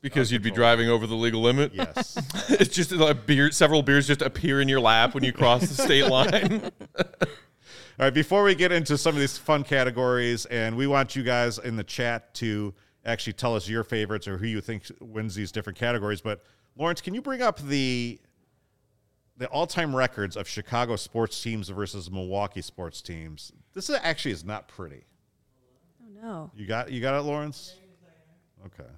Because 0.01 0.31
you'd 0.31 0.43
be 0.43 0.51
driving 0.51 0.89
over 0.89 1.07
the 1.07 1.15
legal 1.15 1.41
limit. 1.41 1.73
yes, 1.73 2.17
it's 2.49 2.73
just 2.75 2.91
like 2.91 3.25
beer, 3.25 3.51
several 3.51 3.81
beers 3.81 4.07
just 4.07 4.21
appear 4.21 4.61
in 4.61 4.69
your 4.69 4.79
lap 4.79 5.13
when 5.13 5.23
you 5.23 5.33
cross 5.33 5.61
the 5.61 5.83
state 5.83 6.05
line. 6.09 6.71
All 7.99 8.05
right, 8.05 8.13
before 8.13 8.43
we 8.43 8.53
get 8.53 8.71
into 8.71 8.97
some 8.97 9.15
of 9.15 9.19
these 9.19 9.37
fun 9.39 9.63
categories, 9.63 10.45
and 10.45 10.77
we 10.77 10.85
want 10.85 11.15
you 11.15 11.23
guys 11.23 11.57
in 11.57 11.75
the 11.75 11.83
chat 11.83 12.33
to 12.35 12.73
actually 13.05 13.33
tell 13.33 13.55
us 13.55 13.67
your 13.67 13.83
favorites 13.83 14.27
or 14.27 14.37
who 14.37 14.45
you 14.45 14.61
think 14.61 14.83
wins 15.01 15.33
these 15.33 15.51
different 15.51 15.79
categories. 15.79 16.21
But 16.21 16.43
Lawrence, 16.75 17.01
can 17.01 17.13
you 17.15 17.21
bring 17.21 17.41
up 17.41 17.59
the 17.59 18.19
the 19.37 19.47
all-time 19.47 19.95
records 19.95 20.35
of 20.35 20.47
Chicago 20.47 20.95
sports 20.95 21.41
teams 21.41 21.69
versus 21.69 22.09
Milwaukee 22.11 22.61
sports 22.61 23.01
teams? 23.01 23.51
This 23.73 23.89
is 23.89 23.97
actually 24.03 24.31
is 24.31 24.43
not 24.45 24.67
pretty. 24.67 25.03
Oh 26.03 26.21
no. 26.21 26.51
You 26.55 26.67
got 26.67 26.91
you 26.91 27.01
got 27.01 27.17
it, 27.17 27.21
Lawrence? 27.23 27.75
Okay. 28.65 28.89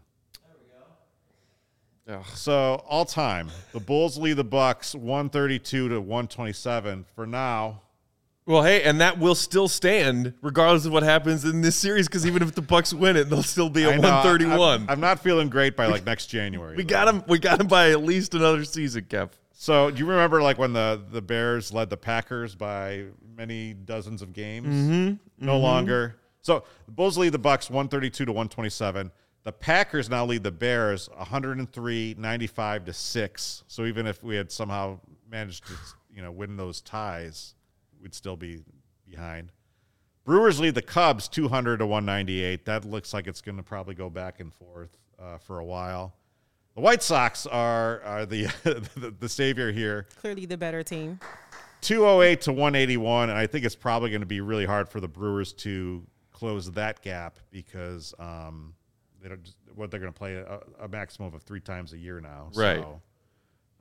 So 2.34 2.84
all 2.88 3.06
time, 3.06 3.50
the 3.74 3.80
Bulls 3.80 4.18
lead 4.18 4.34
the 4.34 4.44
Bucks 4.44 4.96
132 4.96 5.90
to 5.90 6.02
127 6.02 7.06
for 7.16 7.26
now. 7.28 7.82
Well, 8.46 8.64
hey, 8.64 8.82
and 8.82 9.00
that 9.00 9.20
will 9.20 9.36
still 9.36 9.68
stand 9.68 10.34
regardless 10.42 10.86
of 10.86 10.92
what 10.92 11.04
happens 11.04 11.46
in 11.46 11.62
this 11.62 11.76
series. 11.76 12.08
Because 12.08 12.26
even 12.26 12.42
if 12.42 12.56
the 12.56 12.64
Bucks 12.64 12.92
win 12.92 13.16
it, 13.16 13.30
they'll 13.30 13.44
still 13.44 13.70
be 13.70 13.84
at 13.84 14.00
one 14.00 14.24
thirty-one. 14.24 14.82
I'm, 14.82 14.90
I'm 14.90 15.00
not 15.00 15.20
feeling 15.20 15.50
great 15.50 15.76
by 15.76 15.86
like 15.86 16.04
next 16.04 16.28
January. 16.28 16.76
We 16.76 16.84
got 16.84 17.08
him. 17.08 17.24
We 17.28 17.38
got 17.38 17.62
him 17.62 17.68
by 17.68 17.92
at 17.92 18.04
least 18.04 18.34
another 18.34 18.64
season, 18.66 19.04
Kev. 19.04 19.30
So 19.52 19.92
do 19.92 20.00
you 20.00 20.08
remember 20.08 20.42
like 20.42 20.58
when 20.58 20.74
the 20.74 21.00
the 21.12 21.22
Bears 21.22 21.72
led 21.72 21.92
the 21.92 21.98
Packers 21.98 22.56
by 22.56 23.04
many 23.38 23.76
dozens 23.76 24.24
of 24.24 24.34
games? 24.34 24.68
Mm-hmm. 24.68 25.46
No 25.46 25.60
longer. 25.60 26.16
So 26.42 26.64
the 26.88 26.92
Bulls 26.92 27.20
lead 27.20 27.34
the 27.34 27.38
Bucks 27.38 27.70
132 27.70 28.26
to 28.26 28.32
127. 28.32 29.12
The 29.44 29.52
Packers 29.52 30.10
now 30.10 30.26
lead 30.26 30.44
the 30.44 30.52
Bears 30.52 31.10
103 31.16 32.16
95 32.18 32.86
to 32.86 32.94
6. 32.94 33.64
So 33.68 33.86
even 33.86 34.06
if 34.06 34.24
we 34.24 34.36
had 34.36 34.52
somehow 34.52 35.00
managed 35.30 35.66
to, 35.68 35.74
you 36.14 36.22
know, 36.22 36.32
win 36.32 36.58
those 36.58 36.82
ties, 36.82 37.56
we'd 38.02 38.14
still 38.14 38.36
be 38.36 38.60
behind. 39.10 39.52
Brewers 40.26 40.60
lead 40.60 40.76
the 40.76 40.82
Cubs 40.82 41.28
200 41.28 41.78
to 41.78 41.86
198. 41.86 42.66
That 42.66 42.86
looks 42.86 43.14
like 43.14 43.28
it's 43.28 43.42
going 43.42 43.58
to 43.58 43.64
probably 43.64 43.96
go 43.96 44.10
back 44.10 44.40
and 44.40 44.54
forth 44.54 44.98
uh, 45.18 45.38
for 45.38 45.60
a 45.60 45.66
while. 45.66 46.14
The 46.76 46.82
White 46.82 47.02
Sox 47.02 47.48
are 47.48 48.02
are 48.02 48.26
the 48.26 48.44
the, 48.64 49.16
the 49.20 49.30
savior 49.30 49.72
here. 49.72 50.08
Clearly 50.20 50.46
the 50.46 50.58
better 50.58 50.84
team. 50.84 51.20
208 51.82 52.42
to 52.42 52.52
181 52.52 53.30
and 53.30 53.40
i 53.40 53.48
think 53.48 53.64
it's 53.64 53.74
probably 53.74 54.10
going 54.10 54.20
to 54.20 54.28
be 54.28 54.42
really 54.42 54.66
hard 54.66 54.90
for 54.90 55.00
the 55.00 55.08
brewers 55.08 55.54
to 55.54 56.06
close 56.34 56.70
that 56.72 57.02
gap 57.02 57.40
because 57.52 58.14
um, 58.20 58.74
they 59.22 59.30
don't 59.30 59.44
just, 59.44 59.58
what 59.76 59.92
they're 59.92 60.00
going 60.00 60.12
to 60.14 60.18
play 60.18 60.36
a, 60.36 60.60
a 60.82 60.88
maximum 60.88 61.34
of 61.34 61.42
three 61.44 61.60
times 61.62 61.94
a 61.94 61.98
year 61.98 62.20
now 62.20 62.50
Right. 62.56 62.80
so 62.82 63.02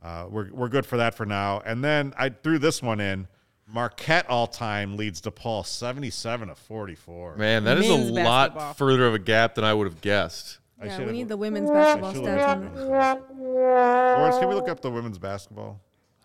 uh, 0.03 0.27
we're, 0.31 0.49
we're 0.53 0.69
good 0.69 0.87
for 0.87 0.97
that 0.99 1.15
for 1.15 1.27
now 1.27 1.61
and 1.65 1.83
then 1.85 2.13
i 2.19 2.29
threw 2.29 2.59
this 2.59 2.83
one 2.83 3.01
in 3.01 3.27
marquette 3.67 4.29
all 4.31 4.47
time 4.47 4.97
leads 4.97 5.21
depaul 5.21 5.65
77 5.67 6.49
to 6.49 6.55
44 6.55 7.37
Man, 7.37 7.65
that 7.65 7.79
is 7.79 7.89
Men's 7.89 8.11
a 8.11 8.15
basketball. 8.15 8.63
lot 8.67 8.77
further 8.79 9.07
of 9.07 9.15
a 9.15 9.19
gap 9.19 9.55
than 9.57 9.65
I 9.65 9.75
would 9.75 9.87
have 9.87 10.01
guessed. 10.01 10.59
Yeah, 10.83 11.05
we 11.05 11.13
need 11.13 11.29
the 11.29 11.37
women's 11.37 11.71
basketball 11.71 12.13
should've 12.13 12.29
stats 12.29 12.49
on 12.49 12.63
looked 12.63 12.75
this. 12.77 12.83
at 12.85 12.89
women's 12.89 12.91
basketball. 12.91 14.19
Lawrence, 14.19 14.39
can 14.39 14.49
we 14.49 14.55
look 14.55 14.69
up 14.69 14.81
the 14.81 14.91
women's 14.91 15.19
basketball 15.19 15.81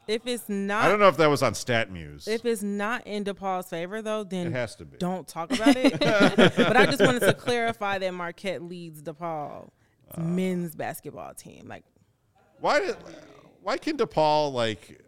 If 0.07 0.27
it's 0.27 0.49
not 0.49 0.83
i 0.83 0.89
don't 0.89 0.99
know 0.99 1.07
if 1.07 1.17
that 1.17 1.29
was 1.29 1.41
on 1.41 1.53
StatMuse. 1.53 2.27
If 2.27 2.45
it's 2.45 2.61
not 2.61 3.07
in 3.07 3.23
DePaul's 3.23 3.69
favor, 3.69 4.01
though, 4.01 4.23
then 4.23 4.47
It 4.47 4.53
has 4.53 4.75
to 4.75 4.85
be. 4.85 4.97
Don't 4.97 5.27
talk 5.27 5.51
about 5.53 5.75
it. 5.77 5.97
but 5.99 6.75
I 6.75 6.85
just 6.85 6.99
wanted 7.01 7.21
to 7.21 7.33
clarify 7.33 7.97
that 7.99 8.13
Marquette 8.13 8.61
leads 8.61 9.01
DePaul 9.01 9.69
Uh. 10.15 10.21
men's 10.21 10.75
basketball 10.75 11.33
team. 11.33 11.67
Like, 11.67 11.83
Why 12.59 12.79
did 12.79 12.95
why 13.61 13.77
can 13.77 13.95
DePaul 13.97 14.51
like 14.53 15.01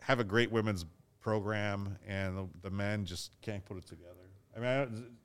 have 0.00 0.20
a 0.20 0.24
great 0.24 0.50
women's 0.50 0.86
program 1.20 1.98
and 2.08 2.36
the, 2.36 2.48
the 2.62 2.70
men 2.70 3.04
just 3.04 3.36
can't 3.42 3.64
put 3.64 3.76
it 3.76 3.86
together? 3.86 4.06
I 4.56 4.58
mean, 4.58 4.68
I, 4.68 4.82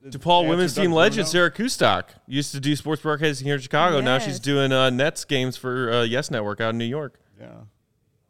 is- 0.07 0.15
DePaul 0.15 0.47
women's 0.49 0.75
Doug 0.75 0.83
team 0.83 0.91
legend 0.91 1.27
Sarah 1.27 1.49
Kustok 1.51 2.03
used 2.27 2.51
to 2.51 2.59
do 2.59 2.75
sports 2.75 3.01
broadcasting 3.01 3.45
here 3.47 3.55
in 3.55 3.61
Chicago. 3.61 4.01
Now 4.01 4.19
she's 4.19 4.39
doing 4.39 4.71
uh, 4.73 4.89
Nets 4.89 5.23
games 5.25 5.55
for 5.57 5.89
uh, 5.91 6.03
Yes 6.03 6.29
Network 6.29 6.59
out 6.61 6.71
in 6.71 6.77
New 6.77 6.85
York. 6.85 7.19
Yeah, 7.39 7.51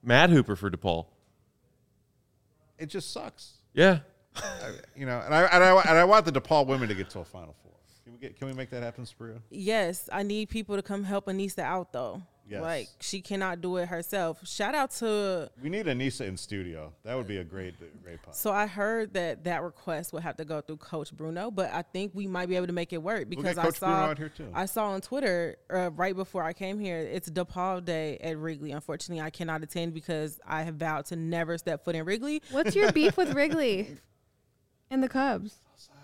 Mad 0.06 0.30
Hooper 0.30 0.56
for 0.56 0.70
DePaul. 0.70 1.08
it 2.78 2.88
just 2.88 3.12
sucks. 3.12 3.54
Yeah. 3.74 4.00
I, 4.36 4.72
you 4.96 5.06
know, 5.06 5.22
and 5.26 5.34
I, 5.34 5.44
and 5.44 5.64
I 5.64 5.82
and 5.82 5.98
I 5.98 6.04
want 6.04 6.26
the 6.26 6.32
DePaul 6.32 6.68
women 6.68 6.88
to 6.90 6.96
get 6.96 7.10
to 7.12 7.20
a 7.20 7.26
Final 7.26 7.56
Four. 7.64 7.72
Can 8.04 8.14
we 8.14 8.20
get? 8.20 8.38
Can 8.38 8.48
we 8.48 8.54
make 8.54 8.70
that 8.72 8.84
happen, 8.84 9.06
Spria? 9.06 9.40
yes, 9.50 10.10
I 10.12 10.24
need 10.24 10.50
people 10.50 10.76
to 10.76 10.82
come 10.82 11.04
help 11.06 11.26
Aneesah 11.28 11.60
out, 11.60 11.92
though. 11.94 12.22
Yes. 12.48 12.62
Like, 12.62 12.90
she 13.00 13.22
cannot 13.22 13.62
do 13.62 13.78
it 13.78 13.88
herself. 13.88 14.48
Shout 14.48 14.76
out 14.76 14.92
to. 14.92 15.50
We 15.64 15.70
need 15.70 15.88
Aneesah 15.88 16.28
in 16.28 16.38
studio. 16.38 16.94
That 17.04 17.18
would 17.18 17.28
be 17.28 17.38
a 17.38 17.44
great, 17.44 17.74
great 18.04 18.22
pod. 18.22 18.36
So 18.36 18.52
I 18.52 18.68
heard 18.68 19.14
that 19.16 19.46
that 19.46 19.64
request 19.64 20.14
would 20.14 20.22
have 20.22 20.38
to 20.38 20.46
go 20.46 20.62
through 20.62 20.78
Coach 20.78 21.12
Bruno, 21.12 21.50
but 21.50 21.74
I 21.74 21.82
think 21.82 22.12
we 22.14 22.28
might 22.28 22.48
be 22.48 22.56
able 22.56 22.68
to 22.68 22.74
make 22.74 22.94
it 22.94 23.02
work 23.02 23.30
because 23.30 23.56
get 23.56 23.66
I 23.66 23.70
saw 23.72 23.88
Bruno 23.88 24.12
out 24.12 24.18
here, 24.20 24.30
too. 24.30 24.48
I 24.54 24.66
saw 24.66 24.90
on 24.90 25.02
Twitter 25.02 25.58
uh, 25.74 25.90
right 25.96 26.16
before 26.16 26.44
I 26.44 26.54
came 26.54 26.80
here. 26.80 27.00
It's 27.00 27.30
DePaul 27.32 27.84
Day 27.84 28.20
at 28.20 28.38
Wrigley. 28.38 28.72
Unfortunately, 28.72 29.24
I 29.24 29.32
cannot 29.32 29.64
attend 29.64 29.96
because 29.96 30.40
I 30.46 30.62
have 30.64 30.76
vowed 30.76 31.06
to 31.08 31.16
never 31.16 31.58
step 31.58 31.84
foot 31.84 31.96
in 31.96 32.06
Wrigley. 32.06 32.44
What's 32.52 32.76
your 32.76 32.92
beef 32.92 33.18
with 33.18 33.34
Wrigley 33.34 33.98
and 34.92 35.02
the 35.02 35.10
Cubs? 35.10 35.56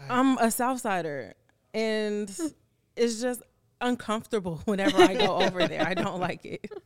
I'm 0.10 0.40
a 0.40 0.48
Southsider, 0.48 1.34
and 1.76 2.28
it's 2.96 3.22
just 3.22 3.44
uncomfortable 3.82 4.62
whenever 4.66 4.98
I 5.02 5.14
go 5.14 5.38
over 5.42 5.68
there. 5.68 5.86
I 5.86 5.94
don't 5.94 6.20
like 6.20 6.46
it. 6.46 6.72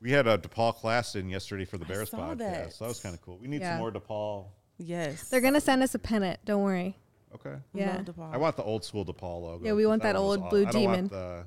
We 0.00 0.12
had 0.12 0.28
a 0.28 0.38
DePaul 0.38 0.76
class 0.76 1.16
in 1.16 1.28
yesterday 1.28 1.64
for 1.64 1.76
the 1.76 1.84
Bears 1.84 2.10
saw 2.10 2.18
podcast. 2.18 2.38
that. 2.38 2.72
So 2.72 2.84
that 2.84 2.88
was 2.88 3.00
kind 3.00 3.16
of 3.16 3.20
cool. 3.20 3.36
We 3.38 3.48
need 3.48 3.62
Yeah. 3.62 3.72
some 3.72 3.78
more 3.80 3.90
DePaul. 3.90 4.46
Yes, 4.78 5.28
They're 5.28 5.40
gonna 5.40 5.60
send 5.60 5.82
us 5.82 5.92
a 5.96 5.98
pennant. 5.98 6.38
Don't 6.44 6.62
worry. 6.62 6.96
Okay. 7.34 7.56
Yeah. 7.74 7.96
Love 7.96 8.04
DePaul. 8.04 8.32
I 8.32 8.36
want 8.36 8.56
the 8.56 8.62
old 8.62 8.84
school 8.84 9.04
DePaul 9.04 9.42
logo. 9.42 9.64
Yeah, 9.64 9.72
we 9.72 9.86
want 9.86 10.04
that 10.04 10.14
one 10.14 10.22
was 10.24 10.36
old 10.36 10.46
aw- 10.46 10.50
blue 10.50 10.66
I 10.66 10.70
don't 10.70 10.84
want 10.84 10.96
demon. 10.96 11.08
the, 11.08 11.46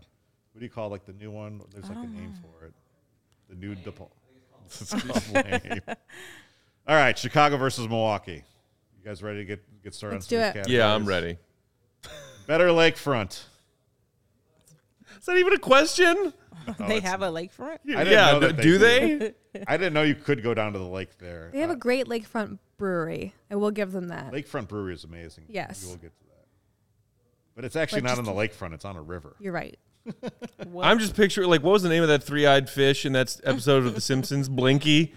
what 0.51 0.59
do 0.59 0.65
you 0.65 0.69
call 0.69 0.89
like 0.89 1.05
the 1.05 1.13
new 1.13 1.31
one? 1.31 1.61
There's 1.71 1.87
like 1.87 1.97
a 1.97 2.01
name 2.07 2.33
Oh. 2.43 2.49
for 2.59 2.65
it. 2.65 2.73
The 3.47 3.55
new 3.55 3.73
DePaul. 3.73 4.09
This 4.67 5.31
lame. 5.33 5.81
All 6.87 6.95
right, 6.95 7.17
Chicago 7.17 7.55
versus 7.55 7.87
Milwaukee. 7.87 8.43
You 8.97 9.05
guys 9.05 9.23
ready 9.23 9.39
to 9.39 9.45
get 9.45 9.81
get 9.81 9.93
started? 9.93 10.17
Let's 10.17 10.25
on 10.33 10.37
do 10.39 10.59
it. 10.59 10.65
these 10.65 10.73
Yeah, 10.75 10.93
I'm 10.93 11.05
ready. 11.05 11.37
Better 12.47 12.67
lakefront. 12.67 13.43
Is 15.21 15.25
that 15.27 15.38
even 15.38 15.53
a 15.53 15.57
question? 15.60 16.34
they 16.88 16.99
have 16.99 17.21
a 17.21 17.27
lakefront. 17.27 17.77
I 17.86 18.03
didn't 18.03 18.07
yeah, 18.12 18.31
know 18.34 18.39
that 18.41 18.57
do 18.62 18.77
they 18.77 19.15
they? 19.15 19.63
I 19.67 19.77
didn't 19.77 19.93
know 19.93 20.03
you 20.03 20.15
could 20.15 20.43
go 20.43 20.53
down 20.53 20.73
to 20.73 20.79
the 20.79 20.86
lake 20.88 21.17
there. 21.19 21.49
They 21.53 21.60
have 21.60 21.69
Uh, 21.69 21.73
a 21.73 21.77
great 21.77 22.07
lakefront 22.07 22.57
brewery. 22.77 23.34
I 23.49 23.55
will 23.55 23.71
give 23.71 23.91
them 23.91 24.10
that. 24.10 24.31
lakefront 24.34 24.67
brewery 24.67 24.93
is 24.93 25.03
amazing. 25.03 25.45
Yes. 25.47 25.84
we 25.84 25.89
will 25.91 25.97
get 25.97 26.17
to 26.19 26.23
that. 26.25 26.45
But 27.55 27.65
it's 27.65 27.75
actually 27.75 28.01
But 28.01 28.10
not 28.10 28.17
on 28.19 28.25
just- 28.25 28.36
the 28.36 28.41
lakefront; 28.65 28.73
it's 28.73 28.86
on 28.86 28.95
a 28.97 29.01
river. 29.01 29.36
You're 29.39 29.53
right. 29.53 29.77
I'm 30.81 30.97
just 30.97 31.15
picturing 31.15 31.49
like 31.49 31.62
what 31.63 31.73
was 31.73 31.84
the 31.84 31.89
name 31.89 32.01
of 32.01 32.10
that 32.10 32.23
three-eyed 32.23 32.67
fish 32.69 33.05
in 33.05 33.13
that 33.13 33.39
episode 33.43 33.86
of 33.86 33.93
The 33.93 34.01
Simpsons? 34.01 34.49
Blinky. 34.57 35.13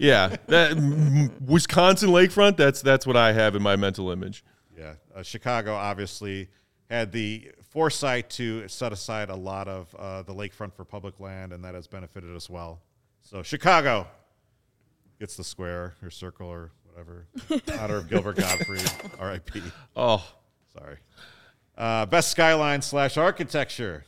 Yeah, 0.00 0.34
that 0.48 0.72
mm, 0.72 1.30
Wisconsin 1.42 2.10
lakefront. 2.10 2.56
That's 2.56 2.82
that's 2.82 3.06
what 3.06 3.16
I 3.16 3.32
have 3.32 3.54
in 3.54 3.62
my 3.62 3.76
mental 3.76 4.10
image. 4.10 4.42
Yeah, 4.76 4.94
uh, 5.14 5.22
Chicago 5.22 5.74
obviously 5.74 6.48
had 6.90 7.12
the 7.12 7.52
foresight 7.74 8.30
to 8.30 8.66
set 8.68 8.92
aside 8.92 9.28
a 9.30 9.34
lot 9.34 9.66
of 9.66 9.92
uh, 9.98 10.22
the 10.22 10.32
lakefront 10.32 10.72
for 10.72 10.84
public 10.84 11.18
land, 11.18 11.52
and 11.52 11.64
that 11.64 11.74
has 11.74 11.88
benefited 11.88 12.34
us 12.34 12.48
well. 12.48 12.80
So 13.20 13.42
Chicago 13.42 14.06
gets 15.18 15.36
the 15.36 15.42
square 15.44 15.94
or 16.00 16.08
circle 16.08 16.46
or 16.46 16.70
whatever, 16.84 17.26
in 17.50 17.78
honor 17.78 17.96
of 17.96 18.08
Gilbert 18.08 18.36
Gottfried, 18.36 18.88
R.I.P. 19.18 19.60
Oh, 19.96 20.24
Sorry. 20.78 20.96
Uh, 21.76 22.06
best 22.06 22.30
skyline 22.30 22.80
slash 22.80 23.16
architecture. 23.16 24.04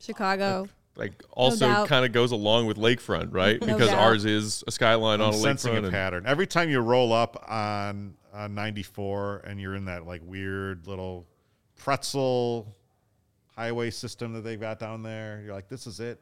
Chicago. 0.00 0.68
like 0.96 1.12
also 1.30 1.66
doubt. 1.68 1.88
kind 1.88 2.04
of 2.04 2.10
goes 2.12 2.32
along 2.32 2.66
with 2.66 2.76
lakefront, 2.76 3.32
right? 3.32 3.60
No 3.60 3.74
because 3.74 3.88
doubt. 3.90 3.98
ours 4.00 4.24
is 4.24 4.64
a 4.66 4.72
skyline 4.72 5.20
I'm 5.20 5.28
on 5.28 5.34
a 5.34 5.36
sensing 5.36 5.72
lakefront. 5.74 5.78
a 5.78 5.82
and- 5.84 5.92
pattern. 5.92 6.24
Every 6.26 6.46
time 6.48 6.70
you 6.70 6.80
roll 6.80 7.12
up 7.12 7.44
on, 7.48 8.14
on 8.32 8.54
94 8.56 9.42
and 9.46 9.60
you're 9.60 9.76
in 9.76 9.84
that 9.84 10.04
like 10.06 10.22
weird 10.24 10.86
little 10.88 11.26
pretzel 11.76 12.74
highway 13.56 13.90
system 13.90 14.32
that 14.32 14.40
they've 14.40 14.60
got 14.60 14.78
down 14.78 15.02
there, 15.02 15.42
you're 15.44 15.54
like, 15.54 15.68
this 15.68 15.86
is 15.86 16.00
it. 16.00 16.20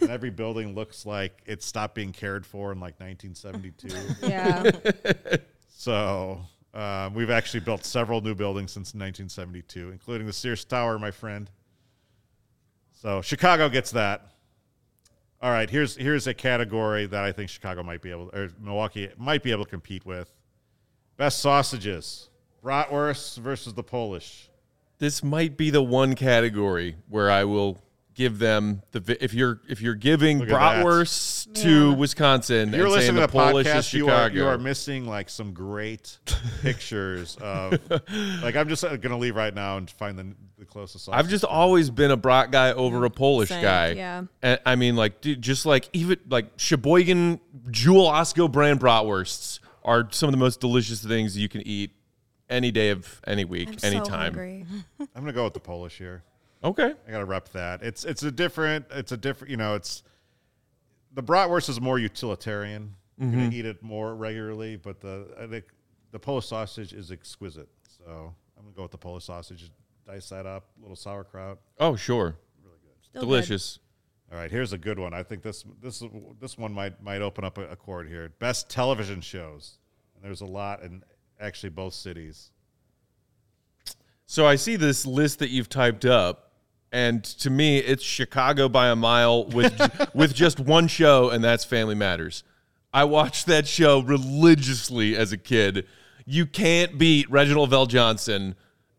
And 0.00 0.10
every 0.10 0.30
building 0.30 0.74
looks 0.74 1.06
like 1.06 1.40
it 1.46 1.62
stopped 1.62 1.94
being 1.94 2.12
cared 2.12 2.44
for 2.44 2.72
in 2.72 2.80
like 2.80 3.00
1972. 3.00 3.88
Yeah. 4.28 4.70
so 5.68 6.40
um, 6.74 7.14
we've 7.14 7.30
actually 7.30 7.60
built 7.60 7.84
several 7.84 8.20
new 8.20 8.34
buildings 8.34 8.72
since 8.72 8.88
1972, 8.88 9.90
including 9.90 10.26
the 10.26 10.32
Sears 10.32 10.64
Tower, 10.64 10.98
my 10.98 11.10
friend. 11.10 11.50
So 12.92 13.22
Chicago 13.22 13.68
gets 13.68 13.92
that. 13.92 14.26
All 15.40 15.50
right, 15.52 15.70
here's 15.70 15.96
here's 15.96 16.26
a 16.26 16.34
category 16.34 17.06
that 17.06 17.22
I 17.22 17.30
think 17.30 17.48
Chicago 17.48 17.84
might 17.84 18.02
be 18.02 18.10
able, 18.10 18.28
or 18.34 18.50
Milwaukee 18.60 19.08
might 19.16 19.44
be 19.44 19.52
able 19.52 19.64
to 19.64 19.70
compete 19.70 20.04
with. 20.04 20.32
Best 21.16 21.38
sausages: 21.38 22.28
bratwurst 22.62 23.38
versus 23.38 23.72
the 23.72 23.84
Polish. 23.84 24.50
This 24.98 25.22
might 25.22 25.56
be 25.56 25.70
the 25.70 25.82
one 25.82 26.14
category 26.14 26.96
where 27.08 27.30
I 27.30 27.44
will 27.44 27.78
give 28.14 28.40
them 28.40 28.82
the 28.90 29.16
if 29.22 29.32
you're 29.32 29.60
if 29.68 29.80
you're 29.80 29.94
giving 29.94 30.40
Look 30.40 30.48
bratwurst 30.48 31.54
to 31.62 31.90
Yeah. 31.90 31.94
Wisconsin 31.96 32.72
You're 32.72 32.86
and 32.86 32.94
saying 32.94 33.14
listening 33.14 33.14
to 33.14 33.20
the 33.20 33.26
the 33.28 33.32
Polish 33.32 33.66
is 33.68 33.72
podcast. 33.72 33.92
You 33.92 34.08
are 34.10 34.30
you 34.30 34.46
are 34.46 34.58
missing 34.58 35.06
like 35.06 35.28
some 35.30 35.52
great 35.52 36.18
pictures 36.62 37.36
of. 37.40 37.78
Like 38.42 38.56
I'm 38.56 38.68
just 38.68 38.82
uh, 38.84 38.96
going 38.96 39.12
to 39.12 39.16
leave 39.16 39.36
right 39.36 39.54
now 39.54 39.76
and 39.76 39.88
find 39.88 40.18
the, 40.18 40.34
the 40.58 40.64
closest. 40.64 41.04
Sausage. 41.04 41.16
I've 41.16 41.28
just 41.28 41.44
always 41.44 41.90
been 41.90 42.10
a 42.10 42.16
brat 42.16 42.50
guy 42.50 42.72
over 42.72 43.04
a 43.04 43.10
Polish 43.10 43.50
Same. 43.50 43.62
guy. 43.62 43.92
Yeah. 43.92 44.24
And, 44.42 44.58
I 44.66 44.74
mean, 44.74 44.96
like, 44.96 45.20
dude, 45.20 45.40
just 45.40 45.64
like 45.64 45.88
even 45.92 46.18
like 46.28 46.50
Sheboygan 46.56 47.38
Jewel 47.70 48.06
Osco 48.08 48.50
brand 48.50 48.80
bratwursts 48.80 49.60
are 49.84 50.08
some 50.10 50.28
of 50.28 50.32
the 50.32 50.38
most 50.38 50.60
delicious 50.60 51.04
things 51.04 51.38
you 51.38 51.48
can 51.48 51.64
eat 51.66 51.92
any 52.50 52.70
day 52.70 52.90
of 52.90 53.20
any 53.26 53.44
week, 53.44 53.68
I'm 53.68 53.78
so 53.78 53.86
anytime. 53.88 54.34
hungry. 54.34 54.66
I'm 55.00 55.08
going 55.14 55.26
to 55.26 55.32
go 55.32 55.44
with 55.44 55.54
the 55.54 55.60
Polish 55.60 55.98
here. 55.98 56.22
Okay. 56.62 56.94
I 57.06 57.10
gotta 57.10 57.24
rep 57.24 57.50
that. 57.50 57.82
It's 57.82 58.04
it's 58.04 58.22
a 58.22 58.30
different. 58.30 58.86
It's 58.90 59.12
a 59.12 59.16
different. 59.16 59.50
You 59.50 59.56
know, 59.56 59.74
it's 59.74 60.02
the 61.12 61.22
bratwurst 61.22 61.68
is 61.68 61.80
more 61.80 61.98
utilitarian. 61.98 62.94
I'm 63.20 63.30
gonna 63.30 63.42
mm-hmm. 63.44 63.52
eat 63.52 63.66
it 63.66 63.82
more 63.82 64.14
regularly, 64.14 64.76
but 64.76 65.00
the 65.00 65.28
I 65.40 65.46
think 65.46 65.64
the 66.10 66.18
Polish 66.18 66.46
sausage 66.46 66.92
is 66.92 67.10
exquisite. 67.12 67.68
So 67.88 68.34
I'm 68.56 68.64
gonna 68.64 68.74
go 68.74 68.82
with 68.82 68.90
the 68.90 68.98
Polish 68.98 69.24
sausage. 69.24 69.70
Dice 70.06 70.28
that 70.30 70.46
up, 70.46 70.64
a 70.78 70.82
little 70.82 70.96
sauerkraut. 70.96 71.58
Oh, 71.78 71.94
sure. 71.94 72.36
Still 73.02 73.20
good. 73.20 73.26
Delicious. 73.26 73.78
All 74.32 74.38
right, 74.38 74.50
here's 74.50 74.72
a 74.72 74.78
good 74.78 74.98
one. 74.98 75.14
I 75.14 75.22
think 75.22 75.42
this 75.42 75.64
this 75.80 76.02
this 76.40 76.58
one 76.58 76.72
might 76.72 77.02
might 77.02 77.22
open 77.22 77.44
up 77.44 77.58
a, 77.58 77.68
a 77.68 77.76
chord 77.76 78.08
here. 78.08 78.30
Best 78.38 78.68
television 78.68 79.20
shows. 79.20 79.78
And 80.14 80.24
there's 80.24 80.40
a 80.40 80.46
lot 80.46 80.82
in 80.82 81.04
actually 81.40 81.70
both 81.70 81.94
cities. 81.94 82.50
So 84.26 84.46
I 84.46 84.56
see 84.56 84.76
this 84.76 85.06
list 85.06 85.38
that 85.38 85.50
you've 85.50 85.68
typed 85.68 86.04
up, 86.04 86.52
and 86.92 87.24
to 87.24 87.50
me, 87.50 87.78
it's 87.78 88.02
Chicago 88.02 88.68
by 88.68 88.88
a 88.88 88.96
mile 88.96 89.46
with 89.46 90.10
with 90.14 90.34
just 90.34 90.60
one 90.60 90.88
show, 90.88 91.30
and 91.30 91.42
that's 91.42 91.64
Family 91.64 91.94
Matters. 91.94 92.44
I 92.92 93.04
watched 93.04 93.46
that 93.46 93.66
show 93.66 94.00
religiously 94.00 95.16
as 95.16 95.32
a 95.32 95.38
kid. 95.38 95.86
You 96.24 96.46
can't 96.46 96.98
beat 96.98 97.30
Reginald 97.30 97.70
VelJohnson 97.70 98.54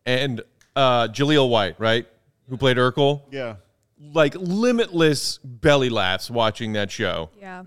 and 0.06 0.42
uh, 0.76 1.08
Jaleel 1.08 1.48
White, 1.50 1.78
right? 1.78 2.06
Who 2.48 2.56
played 2.56 2.76
Urkel? 2.76 3.22
Yeah. 3.30 3.56
Like 4.00 4.34
limitless 4.36 5.38
belly 5.38 5.90
laughs 5.90 6.30
watching 6.30 6.72
that 6.72 6.90
show. 6.90 7.30
Yeah. 7.38 7.64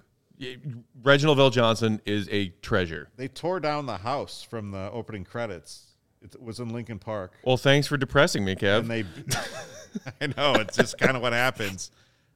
Reginald 1.02 1.38
VelJohnson 1.38 2.00
is 2.06 2.28
a 2.32 2.50
treasure. 2.62 3.10
They 3.16 3.28
tore 3.28 3.60
down 3.60 3.86
the 3.86 3.98
house 3.98 4.44
from 4.44 4.72
the 4.72 4.90
opening 4.92 5.24
credits. 5.24 5.88
It 6.22 6.42
was 6.42 6.60
in 6.60 6.70
Lincoln 6.70 7.00
Park. 7.00 7.34
Well, 7.44 7.58
thanks 7.58 7.88
for 7.88 7.98
depressing 7.98 8.46
me, 8.46 8.56
Kev. 8.56 8.80
and 8.80 8.90
they 8.90 9.04
I 10.22 10.28
know 10.28 10.54
it's 10.56 10.78
just 10.78 10.98
kind 10.98 11.16
of 11.16 11.22
what 11.22 11.34
happens. 11.34 11.92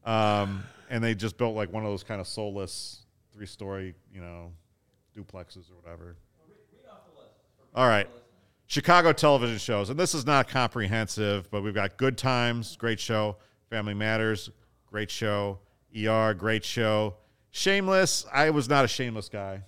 Um, 0.06 0.63
and 0.89 1.04
they 1.04 1.15
just 1.15 1.38
built 1.38 1.56
like 1.56 1.72
one 1.72 1.84
of 1.84 1.91
those 1.91 2.04
kind 2.04 2.22
of 2.22 2.28
soulless 2.28 3.06
three 3.34 3.46
story, 3.46 3.93
you 4.13 4.22
know, 4.22 4.52
duplexes 5.15 5.70
or 5.72 5.76
whatever. 5.82 6.15
All 7.76 7.88
right. 7.88 8.08
Chicago 8.65 9.13
television 9.13 9.58
shows. 9.58 9.89
And 9.89 10.00
this 10.00 10.13
is 10.13 10.26
not 10.26 10.48
comprehensive, 10.48 11.50
but 11.52 11.62
we've 11.62 11.76
got 11.76 11.98
Good 11.98 12.17
Times, 12.17 12.76
great 12.76 13.00
show. 13.00 13.38
Family 13.70 13.93
Matters, 13.93 14.50
great 14.88 15.12
show. 15.12 15.60
ER, 15.96 16.34
great 16.34 16.65
show. 16.65 17.15
Shameless, 17.58 18.26
I 18.32 18.52
was 18.52 18.70
not 18.70 18.86
a 18.86 18.88
shameless 18.88 19.30
guy. 19.30 19.63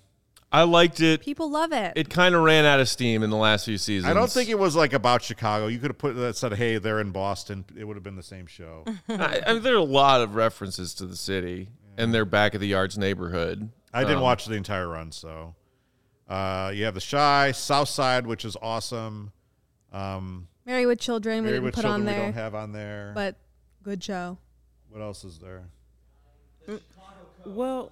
I 0.52 0.64
liked 0.64 1.00
it. 1.02 1.22
People 1.22 1.50
love 1.50 1.72
it. 1.74 1.94
It 1.96 2.10
kind 2.10 2.34
of 2.36 2.44
ran 2.44 2.66
out 2.66 2.80
of 2.80 2.88
steam 2.88 3.24
in 3.24 3.30
the 3.32 3.36
last 3.38 3.66
few 3.66 3.78
seasons. 3.80 4.10
I 4.10 4.14
don't 4.14 4.30
think 4.32 4.48
it 4.50 4.58
was 4.60 4.76
like 4.76 4.94
about 4.94 5.22
Chicago. 5.24 5.68
You 5.68 5.80
could 5.80 5.90
have 5.92 5.98
put 5.98 6.16
that 6.16 6.36
said, 6.38 6.54
"Hey, 6.54 6.78
they're 6.78 7.00
in 7.02 7.12
Boston." 7.12 7.66
It 7.76 7.84
would 7.86 7.96
have 7.96 8.04
been 8.04 8.16
the 8.16 8.24
same 8.24 8.46
show. 8.48 8.84
I, 9.10 9.42
I 9.46 9.54
mean, 9.54 9.64
there 9.64 9.74
are 9.74 9.78
a 9.78 9.84
lot 9.84 10.22
of 10.22 10.36
references 10.36 10.94
to 10.96 11.06
the 11.06 11.16
city 11.16 11.70
and 11.98 12.14
their 12.14 12.26
back 12.26 12.54
of 12.56 12.62
the 12.62 12.68
yards 12.68 12.98
neighborhood. 12.98 13.70
I 13.94 14.02
didn't 14.04 14.18
Um, 14.18 14.24
watch 14.24 14.46
the 14.46 14.54
entire 14.56 14.88
run, 14.88 15.12
so 15.12 15.56
uh, 16.28 16.72
you 16.74 16.86
have 16.86 16.94
the 16.96 17.02
Chi, 17.08 17.52
South 17.54 17.90
Side, 17.90 18.26
which 18.28 18.46
is 18.46 18.56
awesome. 18.62 19.32
Um, 19.92 20.48
Married 20.66 20.86
with 20.86 21.00
Children, 21.00 21.44
we 21.44 21.50
didn't 21.50 21.64
with 21.64 21.74
put 21.76 21.82
Children, 21.82 22.02
on 22.02 22.06
we 22.08 22.12
there, 22.14 22.24
don't 22.26 22.34
have 22.34 22.54
on 22.56 22.72
there. 22.72 23.12
but 23.16 23.36
good 23.84 24.04
show. 24.04 24.38
what 24.90 25.02
else 25.02 25.24
is 25.24 25.40
there? 25.40 25.64
Well, 27.56 27.92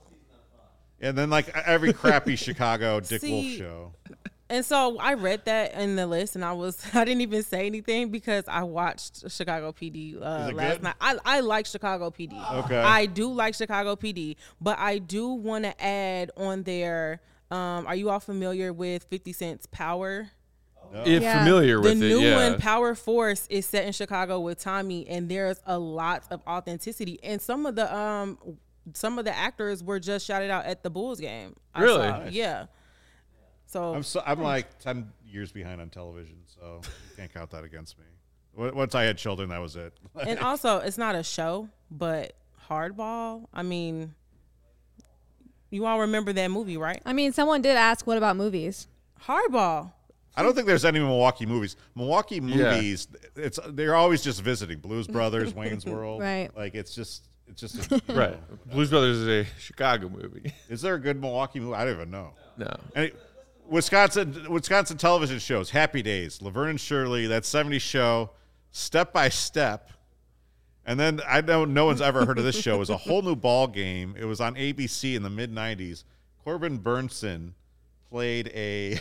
And 1.01 1.17
then 1.17 1.29
like 1.29 1.55
every 1.55 1.93
crappy 1.93 2.35
Chicago 2.45 2.99
Dick 2.99 3.21
Wolf 3.23 3.45
show. 3.45 3.93
and 4.49 4.65
so 4.65 4.97
I 4.97 5.13
read 5.13 5.45
that 5.45 5.73
in 5.75 5.95
the 5.95 6.07
list, 6.07 6.35
and 6.35 6.43
I 6.43 6.53
was 6.53 6.83
I 6.93 7.05
didn't 7.05 7.21
even 7.21 7.43
say 7.43 7.65
anything 7.65 8.09
because 8.09 8.45
I 8.47 8.63
watched 8.63 9.29
Chicago 9.31 9.71
PD 9.71 10.15
uh, 10.15 10.51
last 10.53 10.75
good? 10.75 10.83
night. 10.83 10.95
I 11.01 11.17
I 11.25 11.39
like 11.41 11.65
Chicago 11.65 12.09
PD. 12.09 12.33
Okay. 12.65 12.77
I 12.79 13.05
do 13.05 13.31
like 13.31 13.53
Chicago 13.55 13.95
PD, 13.95 14.35
but 14.61 14.77
I 14.79 14.97
do 14.99 15.29
want 15.29 15.65
to 15.65 15.83
add 15.83 16.31
on 16.37 16.63
there. 16.63 17.21
Um, 17.51 17.87
are 17.87 17.95
you 17.95 18.09
all 18.09 18.19
familiar 18.19 18.73
with 18.73 19.03
Fifty 19.09 19.33
Cent's 19.33 19.65
Power? 19.67 20.29
If 21.05 21.21
Yeah. 21.21 21.39
familiar 21.43 21.75
The 21.81 21.89
with 21.89 21.97
new 21.97 22.05
it, 22.19 22.23
yeah. 22.23 22.29
The 22.39 22.45
new 22.45 22.51
one, 22.51 22.59
Power 22.61 22.95
Force, 22.95 23.45
is 23.49 23.65
set 23.65 23.85
in 23.85 23.91
Chicago 23.91 24.39
with 24.39 24.59
Tommy, 24.59 25.05
and 25.07 25.27
there's 25.29 25.59
a 25.65 25.77
lot 25.77 26.23
of 26.31 26.41
authenticity. 26.47 27.19
And 27.23 27.41
some 27.41 27.65
of 27.65 27.75
the 27.75 27.93
um, 27.93 28.37
some 28.93 29.19
of 29.19 29.25
the 29.25 29.35
actors 29.35 29.83
were 29.83 29.99
just 29.99 30.25
shouted 30.25 30.49
out 30.49 30.65
at 30.65 30.83
the 30.83 30.89
Bulls 30.89 31.19
game. 31.19 31.55
I 31.73 31.81
Really? 31.83 32.07
saw. 32.07 32.25
Yeah. 32.29 32.65
So 33.65 33.93
I'm 33.95 34.03
so, 34.03 34.23
I'm 34.25 34.41
like 34.41 34.79
ten 34.79 35.11
years 35.25 35.51
behind 35.51 35.81
on 35.81 35.89
television, 35.89 36.37
so 36.45 36.81
you 36.83 37.15
can't 37.17 37.33
count 37.33 37.51
that 37.51 37.63
against 37.63 37.97
me. 37.99 38.05
Once 38.55 38.95
I 38.95 39.03
had 39.03 39.17
children, 39.17 39.49
that 39.49 39.59
was 39.61 39.75
it. 39.75 39.93
and 40.21 40.39
also 40.39 40.77
it's 40.79 40.97
not 40.97 41.15
a 41.15 41.23
show, 41.23 41.67
but 41.91 42.33
Hardball. 42.69 43.45
I 43.53 43.63
mean, 43.63 44.13
you 45.69 45.85
all 45.85 45.99
remember 46.01 46.31
that 46.33 46.49
movie, 46.49 46.77
right? 46.77 47.01
I 47.05 47.13
mean, 47.13 47.33
someone 47.33 47.61
did 47.61 47.75
ask, 47.75 48.07
"What 48.07 48.17
about 48.17 48.37
movies?" 48.37 48.87
Hardball. 49.23 49.91
I 50.35 50.43
don't 50.43 50.53
think 50.53 50.67
there's 50.67 50.85
any 50.85 50.99
Milwaukee 50.99 51.45
movies. 51.47 51.75
Milwaukee 51.95 52.35
Yeah. 52.35 52.75
movies, 52.75 53.07
it's 53.35 53.59
they're 53.69 53.95
always 53.95 54.21
just 54.23 54.41
visiting 54.41 54.79
Blues 54.79 55.07
Brothers, 55.07 55.53
Wayne's 55.53 55.85
World. 55.85 56.21
Right. 56.21 56.49
Like 56.55 56.75
it's 56.75 56.93
just 56.95 57.27
it's 57.49 57.61
just 57.61 57.91
a, 57.91 58.01
right. 58.13 58.37
Blues 58.71 58.89
Brothers 58.89 59.17
is 59.17 59.27
a 59.27 59.59
Chicago 59.59 60.09
movie. 60.09 60.53
Is 60.69 60.81
there 60.81 60.95
a 60.95 60.99
good 60.99 61.19
Milwaukee 61.19 61.59
movie? 61.59 61.75
I 61.75 61.85
don't 61.85 61.95
even 61.95 62.11
know. 62.11 62.33
No. 62.57 62.75
Any, 62.95 63.11
Wisconsin 63.67 64.45
Wisconsin 64.49 64.97
television 64.97 65.39
shows, 65.39 65.69
Happy 65.69 66.01
Days, 66.01 66.41
Laverne 66.41 66.69
and 66.69 66.79
Shirley, 66.79 67.27
that 67.27 67.43
70s 67.43 67.81
show, 67.81 68.31
Step 68.71 69.11
by 69.11 69.29
Step. 69.29 69.91
And 70.85 70.97
then 70.97 71.19
I 71.27 71.41
know 71.41 71.65
no 71.65 71.85
one's 71.85 71.99
ever 71.99 72.25
heard 72.25 72.37
of 72.37 72.45
this 72.45 72.57
show. 72.57 72.75
It 72.75 72.79
was 72.79 72.89
a 72.89 72.97
whole 72.97 73.21
new 73.21 73.35
ball 73.35 73.67
game. 73.67 74.15
It 74.17 74.23
was 74.23 74.39
on 74.39 74.55
ABC 74.55 75.15
in 75.15 75.23
the 75.23 75.29
mid 75.29 75.53
90s. 75.53 76.05
Corbin 76.45 76.79
Bernsen 76.79 77.51
played 78.09 78.47
a 78.55 78.99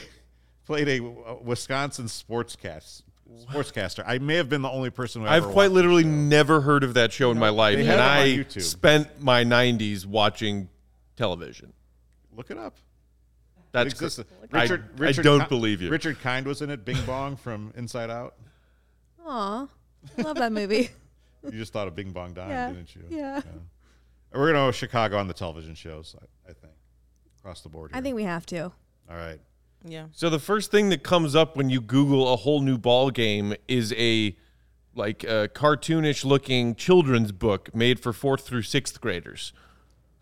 played 0.66 0.88
a 0.88 1.04
uh, 1.04 1.36
Wisconsin 1.42 2.06
sportscast 2.06 3.02
sportscaster. 3.34 4.02
I 4.06 4.18
may 4.18 4.36
have 4.36 4.48
been 4.48 4.62
the 4.62 4.70
only 4.70 4.90
person 4.90 5.22
who 5.22 5.28
ever 5.28 5.46
I've 5.46 5.52
quite 5.52 5.70
literally 5.72 6.04
never 6.04 6.60
heard 6.60 6.84
of 6.84 6.94
that 6.94 7.12
show 7.12 7.30
in 7.30 7.38
my 7.38 7.48
life, 7.50 7.78
and 7.78 7.86
have 7.86 7.98
it 7.98 8.02
on 8.02 8.08
I 8.18 8.26
YouTube. 8.28 8.62
spent 8.62 9.20
my 9.22 9.44
90s 9.44 10.06
watching 10.06 10.68
television. 11.16 11.72
look 12.34 12.50
it 12.50 12.58
up. 12.58 12.76
It 13.58 13.62
That's 13.72 13.92
existed. 13.92 14.26
I- 14.52 14.62
Richard, 14.62 14.84
I 14.96 15.00
Richard 15.00 15.22
don't 15.22 15.40
Ki- 15.40 15.46
believe 15.48 15.82
you. 15.82 15.90
Richard 15.90 16.20
Kind 16.20 16.46
was 16.46 16.62
in 16.62 16.70
it. 16.70 16.84
Bing 16.84 17.00
Bong 17.06 17.36
from 17.36 17.72
Inside 17.76 18.10
Out. 18.10 18.34
Aw, 19.26 19.66
I 20.18 20.22
love 20.22 20.36
that 20.36 20.52
movie. 20.52 20.90
You 21.44 21.52
just 21.60 21.72
thought 21.72 21.86
of 21.86 21.94
Bing 21.94 22.10
Bong 22.10 22.32
Dime, 22.34 22.50
Yeah. 22.50 22.72
didn't 22.72 22.96
you? 22.96 23.02
Yeah. 23.08 23.40
We're 24.34 24.48
gonna 24.52 24.66
go 24.66 24.72
Chicago 24.72 25.16
on 25.16 25.28
the 25.28 25.34
television 25.34 25.76
shows. 25.76 26.16
I, 26.20 26.50
I 26.50 26.54
think 26.54 26.72
across 27.38 27.60
the 27.60 27.68
board. 27.68 27.92
I 27.92 27.98
here. 27.98 28.02
think 28.02 28.16
we 28.16 28.24
have 28.24 28.44
to. 28.46 28.64
All 28.64 28.72
right. 29.16 29.38
Yeah. 29.84 30.06
So 30.12 30.30
the 30.30 30.38
first 30.38 30.70
thing 30.70 30.88
that 30.90 31.02
comes 31.02 31.34
up 31.36 31.56
when 31.56 31.70
you 31.70 31.80
Google 31.80 32.32
a 32.32 32.36
whole 32.36 32.60
new 32.60 32.78
ball 32.78 33.10
game 33.10 33.54
is 33.68 33.92
a 33.96 34.36
like 34.94 35.22
a 35.24 35.48
cartoonish 35.54 36.24
looking 36.24 36.74
children's 36.74 37.30
book 37.30 37.74
made 37.74 38.00
for 38.00 38.12
fourth 38.12 38.46
through 38.46 38.62
sixth 38.62 39.00
graders. 39.00 39.52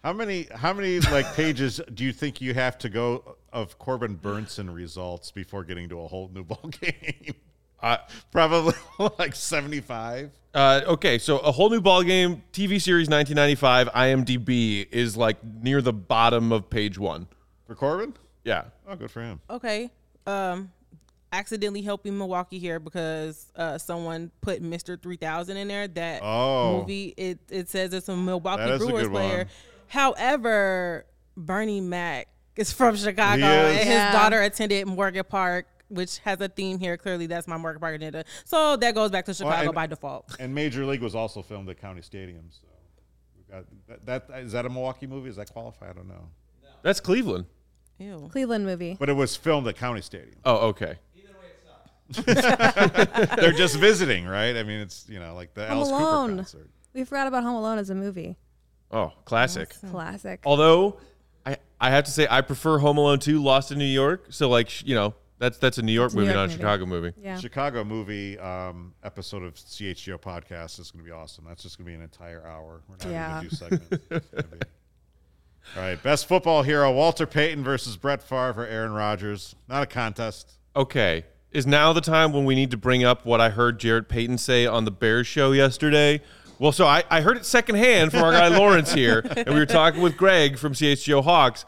How 0.03 0.12
many 0.12 0.49
how 0.55 0.73
many 0.73 1.01
like 1.01 1.33
pages 1.37 1.81
do 1.95 2.05
you 2.05 2.12
think 2.12 2.40
you 2.40 2.55
have 2.55 2.77
to 2.79 2.88
go 2.88 3.37
of 3.53 3.79
Corbin 3.79 4.19
Bernsen 4.19 4.75
results 4.75 5.31
before 5.31 5.64
getting 5.64 5.88
to 5.90 6.01
a 6.01 6.09
whole 6.09 6.29
new 6.35 6.45
ball 6.45 6.69
game? 6.81 7.35
Uh, 7.81 7.99
Probably 8.33 8.75
like 9.19 9.35
seventy 9.35 9.81
five. 9.81 10.31
uh, 10.55 10.81
okay, 10.87 11.19
so 11.19 11.38
a 11.38 11.53
whole 11.53 11.71
new 11.71 11.81
ball 11.81 12.03
game, 12.03 12.43
TV 12.53 12.81
series 12.81 13.09
1995, 13.09 13.88
IMDb 13.88 14.87
is 14.90 15.17
like 15.17 15.37
near 15.45 15.81
the 15.81 15.93
bottom 15.93 16.51
of 16.53 16.69
page 16.69 16.99
one. 16.99 17.29
For 17.67 17.75
Corbin? 17.75 18.14
Yeah. 18.45 18.65
Oh, 18.87 18.95
good 18.97 19.11
for 19.11 19.23
him. 19.23 19.41
Okay. 19.51 19.91
Um, 20.27 20.71
accidentally 21.33 21.83
helping 21.83 22.17
Milwaukee 22.17 22.59
here 22.59 22.79
because 22.79 23.51
uh, 23.57 23.77
someone 23.79 24.31
put 24.41 24.63
Mister 24.63 24.97
Three 24.97 25.17
Thousand 25.17 25.57
in 25.57 25.69
there. 25.69 25.89
That 25.89 26.21
Oh. 26.23 26.79
movie 26.81 27.15
it 27.17 27.39
it 27.51 27.69
says 27.69 27.93
it's 27.95 28.09
a 28.09 28.17
Milwaukee 28.17 28.63
That 28.63 28.71
is 28.75 28.83
a 28.83 28.87
Brewers 28.87 29.03
good 29.05 29.13
player. 29.13 29.37
one. 29.39 29.47
However, 29.89 31.07
Bernie 31.37 31.81
Mac 31.81 32.29
is 32.57 32.73
from 32.73 32.97
Chicago, 32.97 33.37
He 33.43 33.75
is. 33.75 33.81
and 33.81 33.89
Yeah. 33.91 34.07
his 34.07 34.15
daughter 34.15 34.41
attended 34.43 34.87
Morgan 34.87 35.25
Park. 35.29 35.67
Which 35.89 36.19
has 36.21 36.41
a 36.41 36.49
theme 36.49 36.79
here. 36.81 36.97
Clearly, 36.97 37.27
that's 37.27 37.47
my 37.47 37.59
Morgan 37.59 37.79
Park 37.79 37.95
agenda. 37.97 38.25
So 38.45 38.75
that 38.77 38.95
goes 38.95 39.11
back 39.11 39.27
to 39.27 39.35
Chicago 39.35 39.67
and- 39.67 39.75
by 39.75 39.87
default. 39.87 40.35
And 40.41 40.55
Major 40.55 40.85
League 40.87 41.03
was 41.03 41.15
also 41.15 41.43
filmed 41.43 41.69
at 41.69 41.79
County 41.79 42.01
Stadium. 42.01 42.47
So 42.51 42.67
we've 43.37 43.49
got 43.49 44.07
that, 44.07 44.29
that 44.31 44.39
is 44.41 44.53
that 44.53 44.65
a 44.65 44.71
Milwaukee 44.71 45.07
movie? 45.07 45.29
Does 45.29 45.37
that 45.37 45.53
qualify? 45.53 45.91
I 45.91 45.93
don't 45.93 46.09
know. 46.09 46.31
That's 46.83 47.01
Cleveland. 47.01 47.45
Ew. 47.99 48.29
Cleveland 48.33 48.65
movie. 48.67 48.97
But 48.99 49.09
it 49.09 49.13
was 49.15 49.37
filmed 49.37 49.67
at 49.69 49.77
County 49.77 50.01
Stadium. 50.03 50.37
Oh, 50.45 50.69
okay. 50.69 50.97
Either 51.17 51.35
way 51.39 51.49
it's 52.09 52.27
not. 53.29 53.37
They're 53.39 53.53
just 53.53 53.77
visiting, 53.77 54.27
right? 54.27 54.57
I 54.57 54.63
mean, 54.63 54.81
it's 54.81 55.07
you 55.09 55.21
know 55.21 55.35
like 55.35 55.55
the 55.55 55.67
Home 55.67 55.77
Alice 55.79 55.89
Cooper 55.91 56.03
Alone. 56.03 56.37
concert. 56.37 56.71
We 56.93 57.05
forgot 57.05 57.27
about 57.29 57.43
Home 57.43 57.57
Alone 57.57 57.79
as 57.79 57.91
a 57.91 57.95
movie. 57.95 58.37
Oh, 58.91 59.13
classic. 59.25 59.75
Classic. 59.91 60.41
Although 60.45 60.99
I 61.47 61.57
I 61.81 61.91
have 61.91 62.05
to 62.05 62.11
say 62.11 62.27
I 62.31 62.41
prefer 62.41 62.79
Home 62.79 62.99
Alone 62.99 63.19
2 63.19 63.43
Lost 63.43 63.73
in 63.73 63.79
New 63.79 63.85
York. 63.85 64.27
So 64.31 64.49
like, 64.49 64.69
sh- 64.69 64.85
you 64.87 64.95
know, 64.95 65.15
That's 65.39 65.59
that's 65.59 65.79
a 65.79 65.83
New 65.83 65.93
York 65.93 66.09
It's 66.09 66.15
a 66.15 66.17
New 66.19 66.23
movie, 66.27 66.35
York 66.35 66.37
not 66.37 66.45
a 66.45 66.47
movie. 66.49 66.59
Chicago 66.61 66.87
movie. 66.87 67.13
Yeah. 67.21 67.39
Chicago 67.39 67.85
movie 67.85 68.39
um, 68.39 68.95
episode 69.03 69.43
of 69.43 69.55
CHGO 69.55 70.19
podcast 70.21 70.79
is 70.79 70.91
going 70.93 71.05
to 71.05 71.09
be 71.09 71.13
awesome. 71.13 71.45
That's 71.49 71.63
just 71.63 71.77
going 71.79 71.87
to 71.87 71.91
be 71.91 71.95
an 71.97 72.03
entire 72.03 72.47
hour. 72.47 72.83
We're 72.89 72.97
not 72.99 73.11
Yeah. 73.11 73.31
going 73.31 73.45
to 73.45 73.51
do 73.51 73.57
segments. 73.57 73.87
It's 74.11 74.29
gonna 74.31 74.43
be- 74.45 74.59
All 75.77 75.83
right, 75.83 76.03
best 76.03 76.27
football 76.27 76.62
hero: 76.62 76.92
Walter 76.92 77.27
Payton 77.27 77.64
versus 77.64 77.96
Brett 77.96 78.22
Favre 78.22 78.66
Aaron 78.66 78.92
Rodgers. 78.92 79.55
Not 79.68 79.83
a 79.83 79.87
contest. 79.87 80.53
Okay. 80.77 81.24
Is 81.50 81.68
now 81.68 81.92
the 81.92 82.00
time 82.00 82.33
when 82.33 82.44
we 82.44 82.57
need 82.57 82.72
to 82.72 82.77
bring 82.77 83.05
up 83.05 83.24
what 83.24 83.40
I 83.40 83.48
heard 83.48 83.79
Jarrett 83.79 84.09
Payton 84.09 84.38
say 84.38 84.66
on 84.66 84.85
the 84.85 84.90
Bears 84.90 85.29
show 85.29 85.53
yesterday? 85.53 86.20
Well, 86.59 86.72
so 86.72 86.85
I, 86.85 87.05
I 87.11 87.20
heard 87.20 87.37
it 87.37 87.44
secondhand 87.44 88.11
from 88.11 88.22
our 88.22 88.33
guy 88.33 88.48
Lawrence 88.59 88.92
here, 88.92 89.24
and 89.37 89.48
we 89.48 89.55
were 89.55 89.66
talking 89.66 90.00
with 90.00 90.16
Greg 90.16 90.59
from 90.59 90.72
CHGO 90.72 91.22
Hawks. 91.22 91.64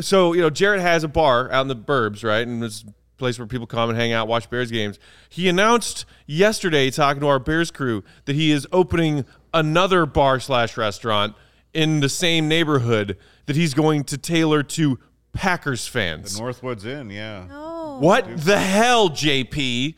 So, 0.00 0.32
you 0.32 0.40
know, 0.40 0.50
Jarrett 0.50 0.80
has 0.80 1.02
a 1.02 1.08
bar 1.08 1.50
out 1.50 1.62
in 1.62 1.68
the 1.68 1.76
burbs, 1.76 2.22
right? 2.22 2.46
And 2.46 2.62
this 2.62 2.84
place 3.16 3.38
where 3.38 3.46
people 3.46 3.66
come 3.66 3.90
and 3.90 3.98
hang 3.98 4.12
out, 4.12 4.28
watch 4.28 4.48
Bears 4.48 4.70
games. 4.70 4.98
He 5.28 5.48
announced 5.48 6.04
yesterday, 6.26 6.90
talking 6.90 7.20
to 7.20 7.26
our 7.26 7.40
Bears 7.40 7.70
crew, 7.70 8.04
that 8.26 8.36
he 8.36 8.52
is 8.52 8.66
opening 8.72 9.24
another 9.52 10.06
bar 10.06 10.38
slash 10.38 10.76
restaurant 10.76 11.34
in 11.74 12.00
the 12.00 12.08
same 12.08 12.48
neighborhood 12.48 13.16
that 13.46 13.56
he's 13.56 13.74
going 13.74 14.04
to 14.04 14.18
tailor 14.18 14.62
to 14.62 14.98
Packers 15.32 15.86
fans. 15.86 16.36
The 16.36 16.42
Northwoods 16.42 16.84
Inn, 16.84 17.10
yeah. 17.10 17.46
Oh. 17.50 17.98
What 18.00 18.38
the 18.38 18.58
hell, 18.58 19.10
JP? 19.10 19.94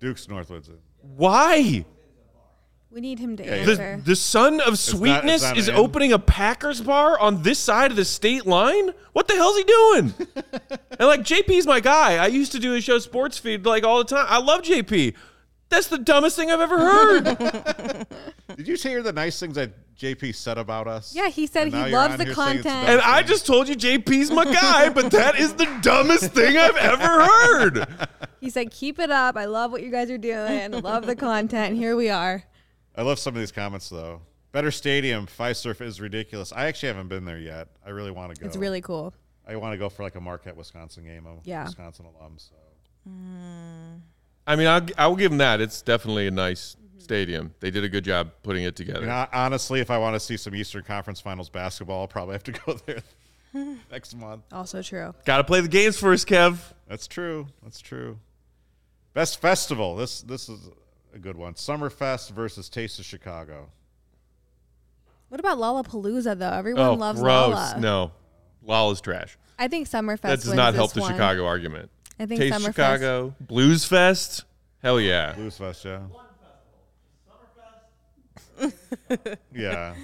Duke's 0.00 0.26
Northwoods 0.26 0.68
Inn. 0.68 0.78
Why? 1.00 1.84
We 2.90 3.00
need 3.00 3.18
him 3.18 3.36
to 3.36 3.44
Yeah, 3.44 3.50
answer. 3.56 3.96
The, 3.96 4.02
the 4.02 4.16
son 4.16 4.60
of 4.60 4.78
sweetness 4.78 5.42
it's 5.42 5.42
not 5.42 5.58
is 5.58 5.68
opening 5.68 6.12
a 6.12 6.18
Packers 6.18 6.80
bar 6.80 7.18
on 7.18 7.42
this 7.42 7.58
side 7.58 7.90
of 7.90 7.96
the 7.96 8.04
state 8.06 8.46
line? 8.46 8.90
What 9.12 9.28
the 9.28 9.34
hell's 9.34 9.56
he 9.58 9.64
doing? 9.64 10.14
and 10.98 11.08
like 11.08 11.20
JP's 11.20 11.66
my 11.66 11.80
guy. 11.80 12.16
I 12.16 12.28
used 12.28 12.52
to 12.52 12.58
do 12.58 12.72
his 12.72 12.84
show 12.84 12.98
Sports 12.98 13.36
Feed 13.38 13.66
like 13.66 13.84
all 13.84 13.98
the 13.98 14.04
time. 14.04 14.26
I 14.28 14.38
love 14.38 14.62
JP. 14.62 15.14
That's 15.68 15.88
the 15.88 15.98
dumbest 15.98 16.36
thing 16.36 16.50
I've 16.50 16.60
ever 16.60 16.78
heard. 16.78 18.06
Did 18.56 18.68
you 18.68 18.76
hear 18.76 19.02
the 19.02 19.12
nice 19.12 19.38
things 19.38 19.56
that 19.56 19.72
JP 19.98 20.34
said 20.34 20.58
about 20.58 20.86
us? 20.86 21.14
yeah, 21.14 21.28
he 21.28 21.46
said 21.46 21.68
he 21.68 21.78
you're 21.78 21.88
loves 21.88 22.16
the 22.18 22.24
here 22.24 22.34
saying 22.34 22.56
it's 22.56 22.64
the 22.64 22.70
content. 22.70 22.88
and 22.90 23.00
I 23.00 23.22
just 23.22 23.46
told 23.46 23.68
you 23.68 23.74
JP's 23.74 24.30
my 24.30 24.44
guy, 24.44 24.90
but 24.90 25.10
that 25.12 25.36
is 25.38 25.54
the 25.54 25.66
dumbest 25.82 26.32
thing 26.32 26.56
I've 26.56 26.76
ever 26.76 27.24
heard. 27.24 27.86
He 28.38 28.50
said, 28.50 28.70
"Keep 28.70 28.98
it 29.00 29.10
up. 29.10 29.36
I 29.36 29.46
love 29.46 29.72
what 29.72 29.82
you 29.82 29.90
guys 29.90 30.08
are 30.10 30.18
doing. 30.18 30.70
Love 30.70 31.06
the 31.06 31.16
content. 31.16 31.76
Here 31.76 31.96
we 31.96 32.10
are." 32.10 32.44
I 32.94 33.02
love 33.02 33.18
some 33.18 33.34
of 33.34 33.40
these 33.40 33.50
comments 33.50 33.88
though. 33.88 34.20
Better 34.52 34.70
stadium, 34.70 35.26
Fiserv 35.26 35.80
is 35.80 36.00
ridiculous. 36.00 36.52
I 36.52 36.66
actually 36.66 36.88
haven't 36.88 37.08
been 37.08 37.24
there 37.24 37.38
yet. 37.38 37.68
I 37.84 37.90
really 37.90 38.10
want 38.12 38.34
to 38.34 38.40
go. 38.40 38.46
It's 38.46 38.56
really 38.56 38.82
cool. 38.82 39.14
I 39.48 39.56
want 39.56 39.72
to 39.72 39.78
go 39.78 39.88
for 39.88 40.02
like 40.02 40.14
a 40.14 40.20
Marquette, 40.20 40.56
Wisconsin 40.56 41.04
game. 41.04 41.26
I'm 41.26 41.38
a 41.38 41.40
Yeah. 41.44 41.64
Wisconsin 41.64 42.04
alum, 42.06 42.34
so 42.36 42.54
mm. 43.08 44.00
I 44.46 44.54
mean, 44.54 44.68
I'll, 44.68 44.86
I 44.96 45.06
will 45.08 45.16
give 45.16 45.32
him 45.32 45.38
that. 45.38 45.60
It's 45.60 45.82
definitely 45.82 46.26
a 46.26 46.30
nice 46.30 46.76
stadium. 47.06 47.54
They 47.60 47.70
did 47.70 47.84
a 47.84 47.88
good 47.88 48.02
job 48.04 48.32
putting 48.42 48.64
it 48.64 48.74
together. 48.74 49.00
mean, 49.02 49.08
hon- 49.10 49.28
honestly, 49.32 49.78
if 49.80 49.90
I 49.92 49.98
want 49.98 50.14
to 50.14 50.20
see 50.20 50.36
some 50.36 50.54
Eastern 50.56 50.82
Conference 50.82 51.20
Finals 51.20 51.48
basketball, 51.48 52.00
I'll 52.00 52.08
probably 52.08 52.32
have 52.34 52.42
to 52.44 52.52
go 52.66 52.74
there 52.84 53.02
next 53.92 54.16
month. 54.16 54.42
Also 54.52 54.82
true. 54.82 55.14
Got 55.24 55.36
to 55.38 55.44
play 55.44 55.60
the 55.60 55.68
games 55.68 55.96
first, 55.98 56.26
Kev. 56.26 56.58
That's 56.88 57.06
true. 57.06 57.46
That's 57.62 57.80
true. 57.80 58.18
Best 59.14 59.40
festival. 59.40 59.94
This 59.96 60.20
this 60.22 60.48
is 60.48 60.68
a 61.14 61.18
good 61.18 61.36
one. 61.36 61.54
Summerfest 61.54 62.32
versus 62.32 62.68
Taste 62.68 62.98
of 62.98 63.04
Chicago. 63.06 63.70
What 65.28 65.40
about 65.40 65.58
Lollapalooza 65.58 66.38
though? 66.38 66.50
Everyone 66.50 66.84
Oh, 66.84 66.94
loves 66.94 67.20
gross. 67.20 67.54
Lolla. 67.54 67.76
No. 67.80 68.12
Lala's 68.62 69.00
trash. 69.00 69.38
I 69.58 69.68
think 69.68 69.88
Summerfest. 69.88 70.20
That 70.22 70.36
does 70.40 70.46
wins 70.46 70.56
not 70.56 70.74
help 70.74 70.92
the 70.92 71.00
one. 71.00 71.12
Chicago 71.12 71.46
argument. 71.46 71.90
I 72.18 72.26
think 72.26 72.40
Taste 72.40 72.56
Summerfest. 72.58 72.64
Chicago. 72.66 73.34
Blues 73.40 73.84
Fest. 73.84 74.44
Hell 74.82 75.00
yeah. 75.00 75.32
Blues 75.32 75.56
Fest, 75.56 75.84
yeah. 75.84 76.00
yeah. 79.54 79.94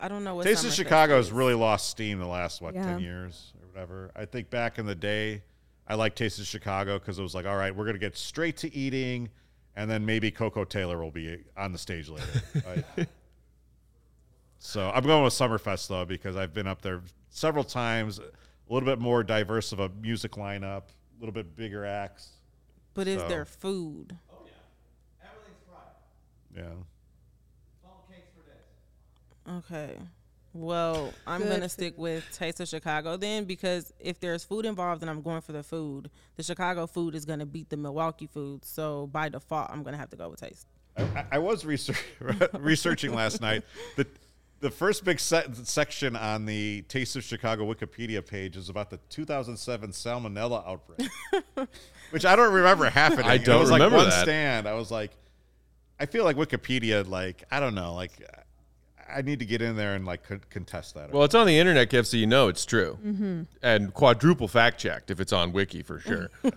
I 0.00 0.08
don't 0.08 0.22
know 0.24 0.36
what 0.36 0.44
Taste 0.44 0.64
of 0.64 0.72
Chicago 0.72 1.16
has 1.16 1.32
really 1.32 1.54
lost 1.54 1.90
steam 1.90 2.18
the 2.18 2.26
last 2.26 2.60
what 2.60 2.74
Yeah. 2.74 2.84
ten 2.84 3.00
years 3.00 3.52
or 3.60 3.66
whatever. 3.68 4.10
I 4.14 4.24
think 4.24 4.50
back 4.50 4.78
in 4.78 4.86
the 4.86 4.94
day, 4.94 5.42
I 5.86 5.94
liked 5.94 6.16
Taste 6.16 6.38
of 6.38 6.46
Chicago 6.46 6.98
because 6.98 7.18
it 7.18 7.22
was 7.22 7.34
like, 7.34 7.46
all 7.46 7.56
right, 7.56 7.74
we're 7.74 7.86
gonna 7.86 7.98
get 7.98 8.16
straight 8.16 8.56
to 8.58 8.72
eating, 8.74 9.28
and 9.76 9.90
then 9.90 10.04
maybe 10.06 10.30
Koko 10.30 10.64
Taylor 10.64 11.02
will 11.02 11.10
be 11.10 11.38
on 11.56 11.72
the 11.72 11.78
stage 11.78 12.08
later. 12.08 12.42
right? 12.96 13.08
so 14.58 14.90
I'm 14.94 15.04
going 15.04 15.24
with 15.24 15.32
Summerfest 15.34 15.88
though 15.88 16.04
because 16.04 16.36
I've 16.36 16.54
been 16.54 16.66
up 16.66 16.82
there 16.82 17.02
several 17.30 17.64
times. 17.64 18.18
A 18.18 18.72
little 18.72 18.86
bit 18.86 18.98
more 18.98 19.22
diverse 19.24 19.72
of 19.72 19.80
a 19.80 19.88
music 19.88 20.32
lineup, 20.32 20.82
a 20.82 21.20
little 21.20 21.32
bit 21.32 21.56
bigger 21.56 21.86
acts. 21.86 22.32
But 22.92 23.08
is 23.08 23.22
there 23.24 23.46
food? 23.46 24.14
Oh 24.30 24.42
yeah, 24.44 25.26
everything's 25.30 25.62
fried. 25.66 26.54
Yeah. 26.54 26.82
Okay. 29.48 29.96
Well, 30.54 31.12
I'm 31.26 31.42
Good 31.42 31.50
gonna 31.52 31.68
stick 31.68 31.94
with 31.96 32.24
Taste 32.32 32.58
of 32.60 32.68
Chicago 32.68 33.16
then 33.16 33.44
because 33.44 33.92
if 34.00 34.18
there's 34.18 34.44
food 34.44 34.64
involved 34.64 35.02
and 35.02 35.10
I'm 35.10 35.22
going 35.22 35.40
for 35.40 35.52
the 35.52 35.62
food, 35.62 36.10
the 36.36 36.42
Chicago 36.42 36.86
food 36.86 37.14
is 37.14 37.24
gonna 37.24 37.46
beat 37.46 37.68
the 37.68 37.76
Milwaukee 37.76 38.26
food. 38.26 38.64
So 38.64 39.06
by 39.08 39.28
default, 39.28 39.70
I'm 39.70 39.82
gonna 39.82 39.98
have 39.98 40.10
to 40.10 40.16
go 40.16 40.30
with 40.30 40.40
Taste. 40.40 40.66
I, 40.96 41.24
I 41.32 41.38
was 41.38 41.64
research, 41.64 42.02
researching 42.58 43.14
last 43.14 43.40
night. 43.40 43.62
The 43.96 44.06
the 44.60 44.70
first 44.70 45.04
big 45.04 45.20
se- 45.20 45.46
section 45.62 46.16
on 46.16 46.44
the 46.44 46.82
Taste 46.88 47.14
of 47.14 47.22
Chicago 47.22 47.72
Wikipedia 47.72 48.26
page 48.26 48.56
is 48.56 48.68
about 48.68 48.90
the 48.90 48.96
2007 49.10 49.90
salmonella 49.90 50.66
outbreak, 50.66 51.08
which 52.10 52.24
I 52.24 52.34
don't 52.34 52.52
remember 52.52 52.86
happening. 52.90 53.26
I 53.26 53.34
It 53.34 53.44
don't 53.44 53.60
was 53.60 53.70
remember 53.70 53.98
like 53.98 54.06
one 54.06 54.10
that. 54.10 54.22
stand. 54.24 54.66
I 54.66 54.72
was 54.74 54.90
like, 54.90 55.12
I 56.00 56.06
feel 56.06 56.24
like 56.24 56.36
Wikipedia, 56.36 57.06
like 57.06 57.44
I 57.52 57.60
don't 57.60 57.76
know, 57.76 57.94
like 57.94 58.10
I 59.14 59.22
need 59.22 59.38
to 59.38 59.44
get 59.44 59.62
in 59.62 59.76
there 59.76 59.94
and 59.94 60.04
like 60.06 60.22
con- 60.26 60.42
contest 60.50 60.94
that. 60.94 61.12
Well, 61.12 61.24
it's 61.24 61.34
on 61.34 61.46
the 61.46 61.58
internet, 61.58 61.90
Kev, 61.90 62.06
so 62.06 62.16
you 62.16 62.26
know 62.26 62.48
it's 62.48 62.64
true. 62.66 63.46
And 63.62 63.92
quadruple 63.94 64.48
fact 64.48 64.78
checked 64.78 65.10
if 65.10 65.20
it's 65.20 65.32
on 65.32 65.52
Wiki 65.52 65.82
for 65.82 65.98
sure. 66.00 66.30
All 66.44 66.52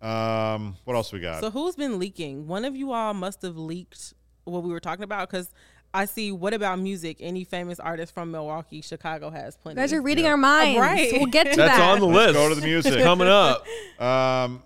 right. 0.00 0.54
Um, 0.54 0.76
what 0.84 0.94
else 0.96 1.12
we 1.12 1.20
got? 1.20 1.40
So 1.42 1.50
who's 1.50 1.76
been 1.76 1.98
leaking? 1.98 2.46
One 2.46 2.64
of 2.64 2.74
you 2.74 2.92
all 2.92 3.12
must 3.14 3.42
have 3.42 3.56
leaked 3.58 4.14
what 4.44 4.62
we 4.62 4.70
were 4.70 4.80
talking 4.80 5.02
about 5.04 5.28
because 5.30 5.50
I 5.92 6.06
see. 6.06 6.32
What 6.32 6.54
about 6.54 6.78
music? 6.78 7.18
Any 7.20 7.44
famous 7.44 7.78
artist 7.78 8.14
from 8.14 8.30
Milwaukee, 8.30 8.80
Chicago 8.80 9.28
has 9.30 9.56
plenty. 9.56 9.78
You 9.78 9.82
guys 9.82 9.92
are 9.92 10.00
reading 10.00 10.24
Yeah. 10.24 10.30
our 10.30 10.36
minds. 10.38 10.80
Right. 10.80 11.12
We'll 11.12 11.26
get 11.26 11.50
to 11.50 11.56
That's 11.56 11.76
that. 11.78 11.90
on 11.90 12.00
the 12.00 12.06
Let's 12.06 12.28
list. 12.28 12.34
go 12.34 12.48
to 12.48 12.54
the 12.54 12.66
music. 12.66 13.02
Coming 13.02 13.28
up. 13.28 13.66
um, 14.00 14.62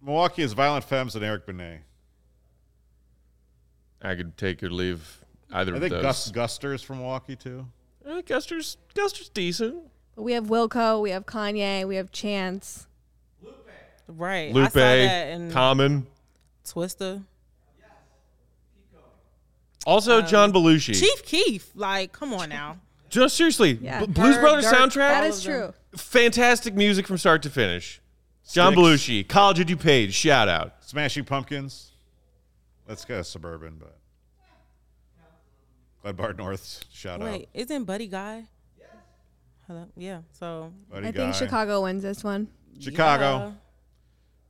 Milwaukee 0.00 0.42
is 0.42 0.52
Violent 0.54 0.84
Femmes 0.84 1.14
and 1.16 1.24
Eric 1.24 1.44
Benet. 1.46 1.80
I 4.00 4.14
could 4.14 4.36
take 4.38 4.62
or 4.62 4.70
leave 4.70 5.24
either 5.52 5.72
I 5.72 5.76
of 5.76 5.80
think 5.82 5.92
those. 5.92 6.02
Gus 6.02 6.30
Guster's 6.30 6.82
from 6.82 6.98
Milwaukee 6.98 7.36
too. 7.36 7.66
Eh, 8.06 8.22
Guster's, 8.26 8.76
Guster's 8.94 9.28
decent. 9.28 9.76
But 10.16 10.22
we 10.22 10.32
have 10.32 10.46
Wilco, 10.46 11.00
we 11.02 11.10
have 11.10 11.26
Kanye, 11.26 11.86
we 11.86 11.96
have 11.96 12.10
Chance. 12.12 12.86
Lupe. 13.42 13.54
Right. 14.08 14.48
I 14.50 14.52
Lupe, 14.52 14.70
saw 14.72 14.78
that 14.78 15.28
in 15.28 15.50
Common. 15.52 16.06
Twista. 16.64 17.22
Also, 19.86 20.20
John 20.20 20.52
Belushi. 20.52 20.98
Chief 20.98 21.24
Keef. 21.24 21.70
Like, 21.74 22.12
come 22.12 22.34
on 22.34 22.48
now. 22.50 22.78
Just 23.08 23.36
seriously, 23.36 23.78
Yeah. 23.80 24.00
B- 24.04 24.12
Blues 24.12 24.34
Bird, 24.34 24.40
Brothers 24.42 24.64
Dirt, 24.64 24.74
soundtrack. 24.74 24.96
That 24.96 25.24
is 25.24 25.30
all 25.34 25.38
is 25.38 25.46
of 25.46 25.74
true. 25.92 25.98
Fantastic 25.98 26.74
music 26.74 27.06
from 27.06 27.16
start 27.16 27.42
to 27.44 27.50
finish. 27.50 28.00
John 28.50 28.72
Sticks. 28.74 28.82
Belushi, 28.86 29.28
College 29.28 29.60
of 29.60 29.66
DuPage, 29.66 30.12
shout 30.12 30.48
out. 30.48 30.74
Smashing 30.80 31.24
Pumpkins. 31.24 31.92
That's 32.86 33.04
kind 33.04 33.20
of 33.20 33.26
suburban, 33.26 33.76
but 33.78 33.97
Glenbard 36.12 36.38
North. 36.38 36.84
Shout 36.92 37.20
Wait, 37.20 37.42
out, 37.42 37.48
isn't 37.54 37.84
Buddy 37.84 38.06
Guy? 38.06 38.44
Hello. 39.66 39.86
Yeah. 39.96 40.22
So 40.32 40.72
buddy 40.90 41.08
I 41.08 41.10
guy. 41.10 41.24
think 41.24 41.34
Chicago 41.34 41.82
wins 41.82 42.02
this 42.02 42.24
one. 42.24 42.48
Chicago. 42.80 43.54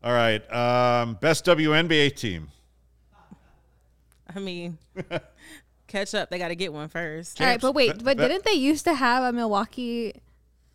All 0.04 0.12
right. 0.12 0.40
Um, 0.52 1.14
best 1.14 1.44
WNBA 1.44 2.14
team. 2.14 2.50
I 4.36 4.38
mean, 4.38 4.78
catch 5.88 6.14
up. 6.14 6.30
They 6.30 6.38
got 6.38 6.48
to 6.48 6.54
get 6.54 6.72
one 6.72 6.88
first. 6.88 7.40
All 7.40 7.48
right, 7.48 7.60
but 7.60 7.72
wait, 7.74 7.94
That- 7.96 8.04
but 8.04 8.16
that- 8.16 8.28
didn't 8.28 8.44
they 8.44 8.52
used 8.52 8.84
to 8.84 8.94
have 8.94 9.24
a 9.24 9.32
Milwaukee 9.32 10.12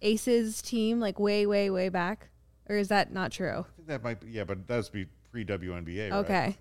Aces 0.01 0.61
team 0.61 0.99
like 0.99 1.19
way, 1.21 1.45
way, 1.45 1.69
way 1.69 1.87
back? 1.87 2.27
Or 2.67 2.75
is 2.75 2.89
that 2.89 3.13
not 3.13 3.31
true? 3.31 3.59
I 3.59 3.75
think 3.77 3.87
that 3.87 4.03
might 4.03 4.19
be. 4.19 4.27
Yeah, 4.31 4.43
but 4.43 4.67
that's 4.67 4.89
be 4.89 5.05
pre 5.31 5.45
WNBA. 5.45 6.11
Right? 6.11 6.17
Okay. 6.17 6.57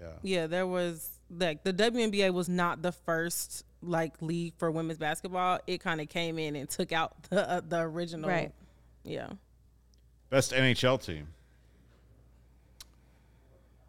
Yeah. 0.00 0.06
Yeah, 0.22 0.46
there 0.48 0.66
was 0.66 1.10
like 1.30 1.62
the 1.62 1.72
WNBA 1.72 2.32
was 2.32 2.48
not 2.48 2.82
the 2.82 2.92
first 2.92 3.64
like 3.82 4.20
league 4.20 4.54
for 4.58 4.70
women's 4.70 4.98
basketball. 4.98 5.60
It 5.66 5.80
kind 5.80 6.00
of 6.00 6.08
came 6.08 6.38
in 6.38 6.56
and 6.56 6.68
took 6.68 6.92
out 6.92 7.22
the 7.30 7.48
uh, 7.48 7.60
the 7.66 7.80
original. 7.80 8.28
Right. 8.28 8.52
Yeah. 9.04 9.28
Best 10.28 10.52
NHL 10.52 11.02
team. 11.02 11.28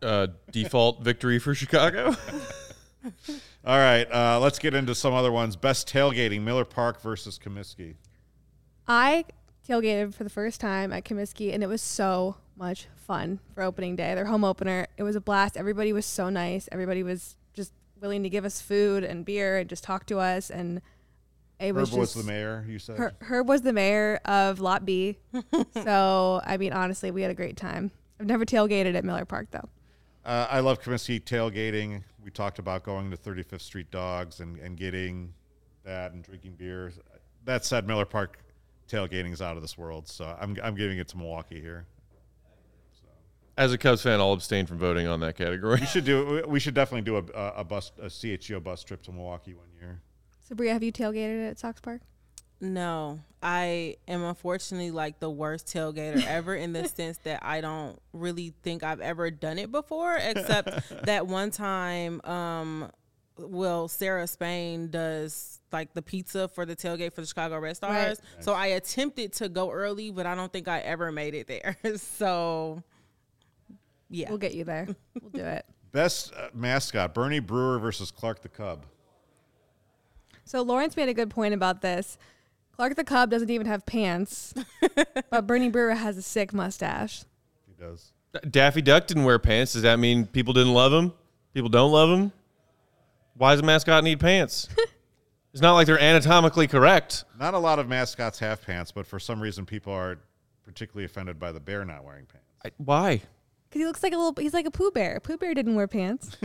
Uh, 0.02 0.28
default 0.52 1.04
victory 1.04 1.38
for 1.38 1.54
Chicago. 1.54 2.16
All 3.66 3.78
right. 3.78 4.12
Uh, 4.12 4.40
let's 4.40 4.58
get 4.58 4.74
into 4.74 4.96
some 4.96 5.14
other 5.14 5.32
ones. 5.32 5.56
Best 5.56 5.88
tailgating. 5.88 6.42
Miller 6.42 6.66
Park 6.66 7.02
versus 7.02 7.38
Comiskey. 7.38 7.96
I 8.88 9.26
tailgated 9.68 10.16
for 10.16 10.24
the 10.24 10.30
first 10.32 10.60
time 10.60 10.92
at 10.92 11.06
Comiskey, 11.06 11.54
and 11.54 11.62
it 11.62 11.68
was 11.68 11.84
so 11.84 12.38
much 12.62 12.88
fun 12.96 13.40
for 13.56 13.64
opening 13.64 13.96
day. 13.96 14.14
Their 14.14 14.26
home 14.26 14.44
opener, 14.44 14.88
it 14.96 15.04
was 15.04 15.16
a 15.16 15.22
blast. 15.22 15.58
Everybody 15.58 15.92
was 15.92 16.06
so 16.06 16.30
nice. 16.30 16.70
Everybody 16.72 17.02
was 17.02 17.36
just 17.54 17.74
willing 18.00 18.22
to 18.24 18.30
give 18.30 18.46
us 18.46 18.62
food 18.62 19.04
and 19.04 19.26
beer 19.26 19.58
and 19.58 19.68
just 19.68 19.84
talk 19.84 20.06
to 20.06 20.20
us. 20.20 20.52
And 20.52 20.82
it 21.60 21.74
was 21.74 21.90
Herb 21.90 22.00
was 22.00 22.14
just 22.14 22.26
the 22.26 22.32
mayor. 22.32 22.64
You 22.70 22.78
said. 22.78 22.98
Her, 22.98 23.14
Herb 23.20 23.50
was 23.50 23.64
the 23.64 23.74
mayor 23.74 24.22
of 24.26 24.60
Lot 24.60 24.86
B. 24.86 25.18
so 25.84 26.40
I 26.46 26.58
mean, 26.58 26.72
honestly, 26.72 27.10
we 27.10 27.24
had 27.24 27.32
a 27.32 27.36
great 27.36 27.58
time. 27.58 27.92
I've 28.20 28.28
never 28.28 28.46
tailgated 28.46 28.96
at 28.96 29.04
Miller 29.04 29.26
Park 29.26 29.48
though. 29.50 29.68
Uh, 30.24 30.48
I 30.50 30.60
love 30.60 30.80
Comiskey 30.82 31.20
tailgating. 31.20 32.04
We 32.24 32.30
talked 32.30 32.60
about 32.60 32.84
going 32.84 33.10
to 33.10 33.18
35th 33.18 33.62
Street 33.62 33.90
Dogs 33.90 34.40
and, 34.40 34.60
and 34.60 34.78
getting 34.78 35.34
that 35.84 36.12
and 36.12 36.24
drinking 36.24 36.54
beers. 36.54 37.00
That 37.46 37.66
said, 37.66 37.88
Miller 37.88 38.06
Park 38.06 38.38
tailgating 38.88 39.34
is 39.34 39.42
out 39.42 39.56
of 39.56 39.64
this 39.64 39.80
world, 39.80 40.08
so 40.08 40.38
I'm, 40.40 40.56
I'm 40.62 40.76
giving 40.76 41.00
it 41.00 41.08
to 41.08 41.18
Milwaukee 41.18 41.60
here. 41.60 41.88
As 43.62 43.72
a 43.72 43.78
Cubs 43.78 44.02
fan, 44.02 44.20
I'll 44.20 44.34
abstain 44.34 44.66
from 44.66 44.80
voting 44.80 45.06
on 45.06 45.20
that 45.20 45.36
category. 45.36 45.82
We 45.82 45.86
should 45.86 46.04
do. 46.04 46.44
We 46.48 46.60
should 46.60 46.74
definitely 46.74 47.04
do 47.04 47.18
a, 47.18 47.54
a 47.58 47.64
bus, 47.64 47.92
a 48.02 48.08
CHGO 48.08 48.64
bus 48.64 48.84
trip 48.84 49.04
to 49.04 49.12
Milwaukee 49.12 49.54
one 49.54 49.68
year. 49.80 50.02
So 50.50 50.56
Bria, 50.56 50.74
have 50.74 50.82
you 50.82 50.92
tailgated 50.92 51.48
at 51.48 51.60
Sox 51.60 51.80
Park? 51.80 52.02
No, 52.60 53.20
I 53.44 53.98
am 54.08 54.24
unfortunately 54.24 54.90
like 54.90 55.20
the 55.20 55.30
worst 55.30 55.68
tailgater 55.68 56.26
ever 56.28 56.56
in 56.56 56.74
the 56.74 56.88
sense 56.88 57.20
that 57.20 57.46
I 57.46 57.62
don't 57.62 58.00
really 58.14 58.56
think 58.64 58.82
I've 58.82 59.00
ever 59.00 59.30
done 59.30 59.60
it 59.60 59.72
before, 59.72 60.16
except 60.16 60.72
that 61.06 61.28
one 61.28 61.52
time, 61.52 62.20
um, 62.24 62.90
well, 63.38 63.88
Sarah 63.88 64.26
Spain 64.26 64.90
does 64.90 65.60
like 65.72 65.94
the 65.94 66.02
pizza 66.02 66.48
for 66.48 66.66
the 66.66 66.76
tailgate 66.76 67.14
for 67.14 67.22
the 67.22 67.28
Chicago 67.28 67.60
Red 67.60 67.78
Stars. 67.78 68.20
Right. 68.36 68.44
So 68.44 68.54
I 68.54 68.68
attempted 68.68 69.34
to 69.34 69.50
go 69.50 69.70
early, 69.70 70.10
but 70.10 70.26
I 70.26 70.34
don't 70.34 70.52
think 70.52 70.68
I 70.68 70.80
ever 70.80 71.12
made 71.12 71.36
it 71.36 71.48
there. 71.48 71.78
so, 71.98 72.84
yeah. 74.12 74.30
We'll 74.30 74.38
get 74.38 74.54
you 74.54 74.64
there. 74.64 74.88
We'll 75.22 75.32
do 75.32 75.46
it. 75.46 75.66
Best 75.92 76.34
uh, 76.34 76.50
mascot: 76.54 77.14
Bernie 77.14 77.40
Brewer 77.40 77.80
versus 77.80 78.12
Clark 78.12 78.42
the 78.42 78.50
Cub. 78.50 78.86
So 80.46 80.62
Lawrence 80.62 80.96
made 80.96 81.10
a 81.10 81.14
good 81.14 81.30
point 81.30 81.54
about 81.54 81.82
this. 81.82 82.18
Clark 82.76 82.96
the 82.96 83.04
Cub 83.04 83.30
doesn't 83.30 83.50
even 83.50 83.68
have 83.68 83.86
pants, 83.86 84.54
but 85.30 85.48
Bernie 85.48 85.70
Brewer 85.70 85.94
has 85.94 86.18
a 86.18 86.22
sick 86.22 86.54
mustache. 86.54 87.24
He 87.68 87.74
does. 87.82 88.14
Daffy 88.50 88.82
Duck 88.82 89.08
didn't 89.08 89.24
wear 89.24 89.40
pants. 89.40 89.74
Does 89.74 89.82
that 89.82 90.00
mean 90.00 90.26
people 90.26 90.54
didn't 90.54 90.74
love 90.74 90.94
him? 90.94 91.14
People 91.54 91.70
don't 91.70 91.92
love 91.92 92.10
him? 92.10 92.32
Why 93.36 93.52
does 93.52 93.62
a 93.62 93.64
mascot 93.64 94.04
need 94.04 94.20
pants? 94.20 94.70
it's 95.54 95.62
not 95.62 95.74
like 95.74 95.88
they're 95.88 96.00
anatomically 96.00 96.68
correct. 96.68 97.26
Not 97.40 97.54
a 97.54 97.60
lot 97.60 97.80
of 97.80 97.90
mascots 97.90 98.40
have 98.40 98.62
pants, 98.62 98.92
but 98.92 99.06
for 99.06 99.20
some 99.20 99.42
reason, 99.42 99.66
people 99.66 99.94
are 99.94 100.20
particularly 100.64 101.06
offended 101.06 101.40
by 101.40 101.52
the 101.52 101.60
bear 101.60 101.84
not 101.84 102.04
wearing 102.06 102.26
pants. 102.26 102.48
I, 102.64 102.72
why? 102.78 103.22
Because 103.72 103.80
he 103.80 103.86
looks 103.86 104.04
like 104.04 104.12
a 104.12 104.18
little, 104.18 104.34
he's 104.38 104.54
like 104.54 104.66
a 104.66 104.72
Pooh 104.72 104.92
Bear. 104.92 105.22
Pooh 105.22 105.38
Bear 105.38 105.54
didn't 105.54 105.76
wear 105.76 105.88
pants. 105.88 106.36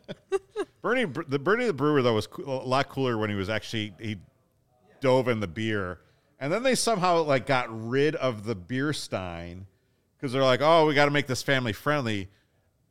Bernie, 0.82 1.04
the 1.28 1.38
Bernie 1.38 1.66
the 1.66 1.72
Brewer 1.72 2.02
though 2.02 2.14
was 2.14 2.28
a 2.44 2.50
lot 2.50 2.88
cooler 2.88 3.16
when 3.18 3.30
he 3.30 3.36
was 3.36 3.48
actually 3.48 3.94
he 4.00 4.16
dove 5.00 5.28
in 5.28 5.38
the 5.38 5.46
beer, 5.46 6.00
and 6.40 6.52
then 6.52 6.64
they 6.64 6.74
somehow 6.74 7.22
like 7.22 7.46
got 7.46 7.66
rid 7.88 8.16
of 8.16 8.44
the 8.44 8.56
beer 8.56 8.92
stein 8.92 9.66
because 10.16 10.32
they're 10.32 10.42
like, 10.42 10.60
oh, 10.60 10.86
we 10.86 10.94
got 10.94 11.04
to 11.04 11.10
make 11.12 11.28
this 11.28 11.42
family 11.42 11.72
friendly. 11.72 12.28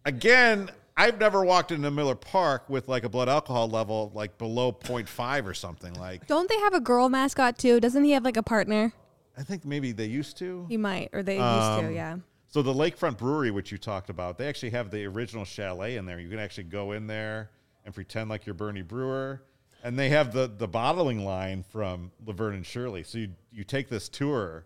Again, 0.06 0.70
I've 0.96 1.20
never 1.20 1.44
walked 1.44 1.72
into 1.74 1.92
Miller 1.92 2.16
Park 2.16 2.70
with 2.70 2.88
like 2.88 3.04
a 3.04 3.10
blood 3.10 3.28
alcohol 3.28 3.68
level 3.70 4.10
like 4.16 4.38
below 4.38 4.72
0.5 4.72 5.46
or 5.46 5.54
something. 5.54 5.94
Like 5.96 6.28
Don't 6.28 6.48
they 6.48 6.60
have 6.60 6.74
a 6.74 6.80
girl 6.80 7.10
mascot 7.10 7.58
too? 7.58 7.82
Doesn't 7.82 8.06
he 8.06 8.12
have 8.12 8.24
like 8.24 8.38
a 8.38 8.44
partner? 8.44 8.94
I 9.38 9.44
think 9.44 9.66
maybe 9.66 9.92
they 9.92 10.06
used 10.06 10.38
to. 10.38 10.66
He 10.70 10.78
might, 10.78 11.10
or 11.12 11.24
they 11.24 11.36
used 11.36 11.46
Um, 11.46 11.88
to, 11.88 11.94
yeah. 11.94 12.16
So 12.56 12.62
the 12.62 12.74
Lakefront 12.74 13.18
Brewery, 13.18 13.52
which 13.52 13.70
you 13.74 13.78
talked 13.78 14.10
about, 14.10 14.38
they 14.38 14.48
actually 14.48 14.70
have 14.70 14.90
the 14.90 15.04
original 15.08 15.44
chalet 15.44 15.98
in 15.98 16.06
there. 16.06 16.22
You 16.22 16.30
can 16.30 16.40
actually 16.40 16.64
go 16.64 16.94
in 16.94 17.06
there 17.06 17.50
and 17.84 17.94
pretend 17.94 18.30
like 18.30 18.46
you're 18.46 18.54
Bernie 18.54 18.82
Brewer, 18.82 19.44
and 19.84 20.00
they 20.00 20.08
have 20.08 20.32
the 20.32 20.48
the 20.48 20.66
bottling 20.66 21.26
line 21.26 21.66
from 21.70 22.14
Laverne 22.26 22.54
and 22.54 22.66
Shirley. 22.66 23.04
So 23.04 23.18
you 23.18 23.32
you 23.52 23.66
take 23.66 23.90
this 23.90 24.08
tour, 24.08 24.66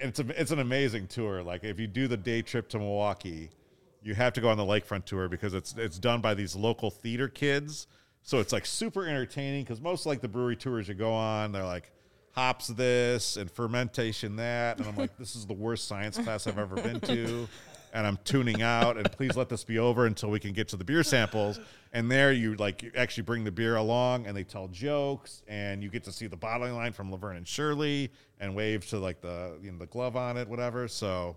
and 0.00 0.08
it's 0.08 0.18
a, 0.18 0.40
it's 0.40 0.50
an 0.50 0.60
amazing 0.60 1.08
tour. 1.08 1.42
Like 1.42 1.62
if 1.62 1.78
you 1.78 1.86
do 1.86 2.08
the 2.08 2.16
day 2.16 2.40
trip 2.40 2.70
to 2.70 2.78
Milwaukee, 2.78 3.50
you 4.02 4.14
have 4.14 4.32
to 4.32 4.40
go 4.40 4.48
on 4.48 4.56
the 4.56 4.64
Lakefront 4.64 5.04
tour 5.04 5.28
because 5.28 5.52
it's 5.52 5.74
it's 5.76 5.98
done 5.98 6.22
by 6.22 6.32
these 6.32 6.56
local 6.56 6.90
theater 6.90 7.28
kids. 7.28 7.86
So 8.22 8.38
it's 8.38 8.50
like 8.50 8.64
super 8.64 9.06
entertaining 9.06 9.64
because 9.64 9.82
most 9.82 10.06
like 10.06 10.22
the 10.22 10.28
brewery 10.28 10.56
tours 10.56 10.88
you 10.88 10.94
go 10.94 11.12
on, 11.12 11.52
they're 11.52 11.66
like 11.66 11.92
hops 12.34 12.68
this 12.68 13.36
and 13.36 13.50
fermentation 13.50 14.36
that, 14.36 14.78
and 14.78 14.86
I'm 14.88 14.96
like, 14.96 15.16
this 15.18 15.36
is 15.36 15.46
the 15.46 15.52
worst 15.54 15.86
science 15.88 16.18
class 16.18 16.46
I've 16.46 16.58
ever 16.58 16.74
been 16.76 17.00
to, 17.00 17.48
and 17.92 18.06
I'm 18.06 18.18
tuning 18.24 18.60
out. 18.62 18.96
And 18.96 19.10
please 19.12 19.36
let 19.36 19.48
this 19.48 19.62
be 19.64 19.78
over 19.78 20.06
until 20.06 20.30
we 20.30 20.40
can 20.40 20.52
get 20.52 20.68
to 20.68 20.76
the 20.76 20.84
beer 20.84 21.02
samples. 21.02 21.60
And 21.92 22.10
there 22.10 22.32
you 22.32 22.54
like 22.56 22.82
you 22.82 22.90
actually 22.96 23.22
bring 23.22 23.44
the 23.44 23.52
beer 23.52 23.76
along, 23.76 24.26
and 24.26 24.36
they 24.36 24.42
tell 24.44 24.66
jokes, 24.68 25.42
and 25.46 25.82
you 25.82 25.90
get 25.90 26.02
to 26.04 26.12
see 26.12 26.26
the 26.26 26.36
bottling 26.36 26.74
line 26.74 26.92
from 26.92 27.10
Laverne 27.12 27.36
and 27.36 27.46
Shirley, 27.46 28.10
and 28.40 28.54
wave 28.56 28.84
to 28.88 28.98
like 28.98 29.20
the 29.20 29.56
you 29.62 29.70
know 29.70 29.78
the 29.78 29.86
glove 29.86 30.16
on 30.16 30.36
it, 30.36 30.48
whatever. 30.48 30.88
So. 30.88 31.36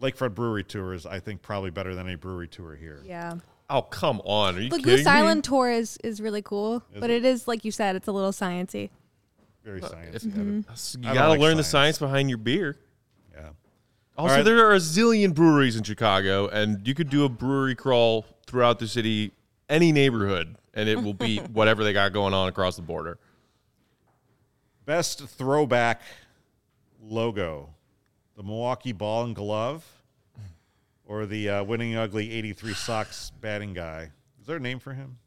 Lakefront 0.00 0.34
Brewery 0.34 0.64
Tour 0.64 0.94
is, 0.94 1.06
I 1.06 1.20
think, 1.20 1.42
probably 1.42 1.70
better 1.70 1.94
than 1.94 2.08
any 2.08 2.16
brewery 2.16 2.48
tour 2.48 2.74
here. 2.74 3.02
Yeah. 3.04 3.34
Oh, 3.70 3.82
come 3.82 4.20
on. 4.24 4.56
Are 4.56 4.60
you 4.60 4.68
The 4.68 4.78
kidding 4.78 4.96
Goose 4.96 5.04
me? 5.04 5.10
Island 5.12 5.44
tour 5.44 5.70
is, 5.70 5.96
is 6.02 6.20
really 6.20 6.42
cool, 6.42 6.82
Is 6.92 7.00
but 7.00 7.08
it? 7.08 7.24
it 7.24 7.24
is, 7.24 7.46
like 7.46 7.64
you 7.64 7.70
said, 7.70 7.94
it's 7.94 8.08
a 8.08 8.12
little 8.12 8.32
sciencey. 8.32 8.90
Very 9.64 9.80
science. 9.80 10.16
if- 10.16 10.24
of. 10.24 10.36
You 10.36 11.08
I 11.08 11.14
don't 11.14 11.14
got 11.14 11.22
to 11.24 11.28
like 11.30 11.40
learn 11.40 11.56
the 11.56 11.62
science. 11.62 11.96
science 11.96 11.98
behind 11.98 12.28
your 12.28 12.38
beer. 12.38 12.76
Yeah. 13.34 13.50
Also, 14.16 14.36
right. 14.36 14.44
there 14.44 14.66
are 14.66 14.74
a 14.74 14.78
zillion 14.78 15.34
breweries 15.34 15.76
in 15.76 15.84
Chicago, 15.84 16.48
and 16.48 16.86
you 16.86 16.94
could 16.94 17.08
do 17.08 17.24
a 17.24 17.28
brewery 17.28 17.74
crawl 17.74 18.26
throughout 18.46 18.78
the 18.78 18.88
city, 18.88 19.32
any 19.68 19.92
neighborhood, 19.92 20.56
and 20.74 20.88
it 20.88 21.02
will 21.02 21.14
be 21.14 21.38
whatever 21.52 21.84
they 21.84 21.92
got 21.92 22.12
going 22.12 22.34
on 22.34 22.48
across 22.48 22.76
the 22.76 22.82
border. 22.82 23.18
Best 24.84 25.26
throwback 25.28 26.02
logo: 27.00 27.70
the 28.36 28.42
Milwaukee 28.42 28.92
Ball 28.92 29.24
and 29.24 29.36
Glove, 29.36 29.86
or 31.06 31.24
the 31.24 31.48
uh, 31.48 31.64
winning 31.64 31.96
ugly 31.96 32.32
'83 32.32 32.74
Sox 32.74 33.30
batting 33.40 33.74
guy. 33.74 34.10
Is 34.40 34.46
there 34.46 34.56
a 34.56 34.60
name 34.60 34.80
for 34.80 34.92
him? 34.92 35.18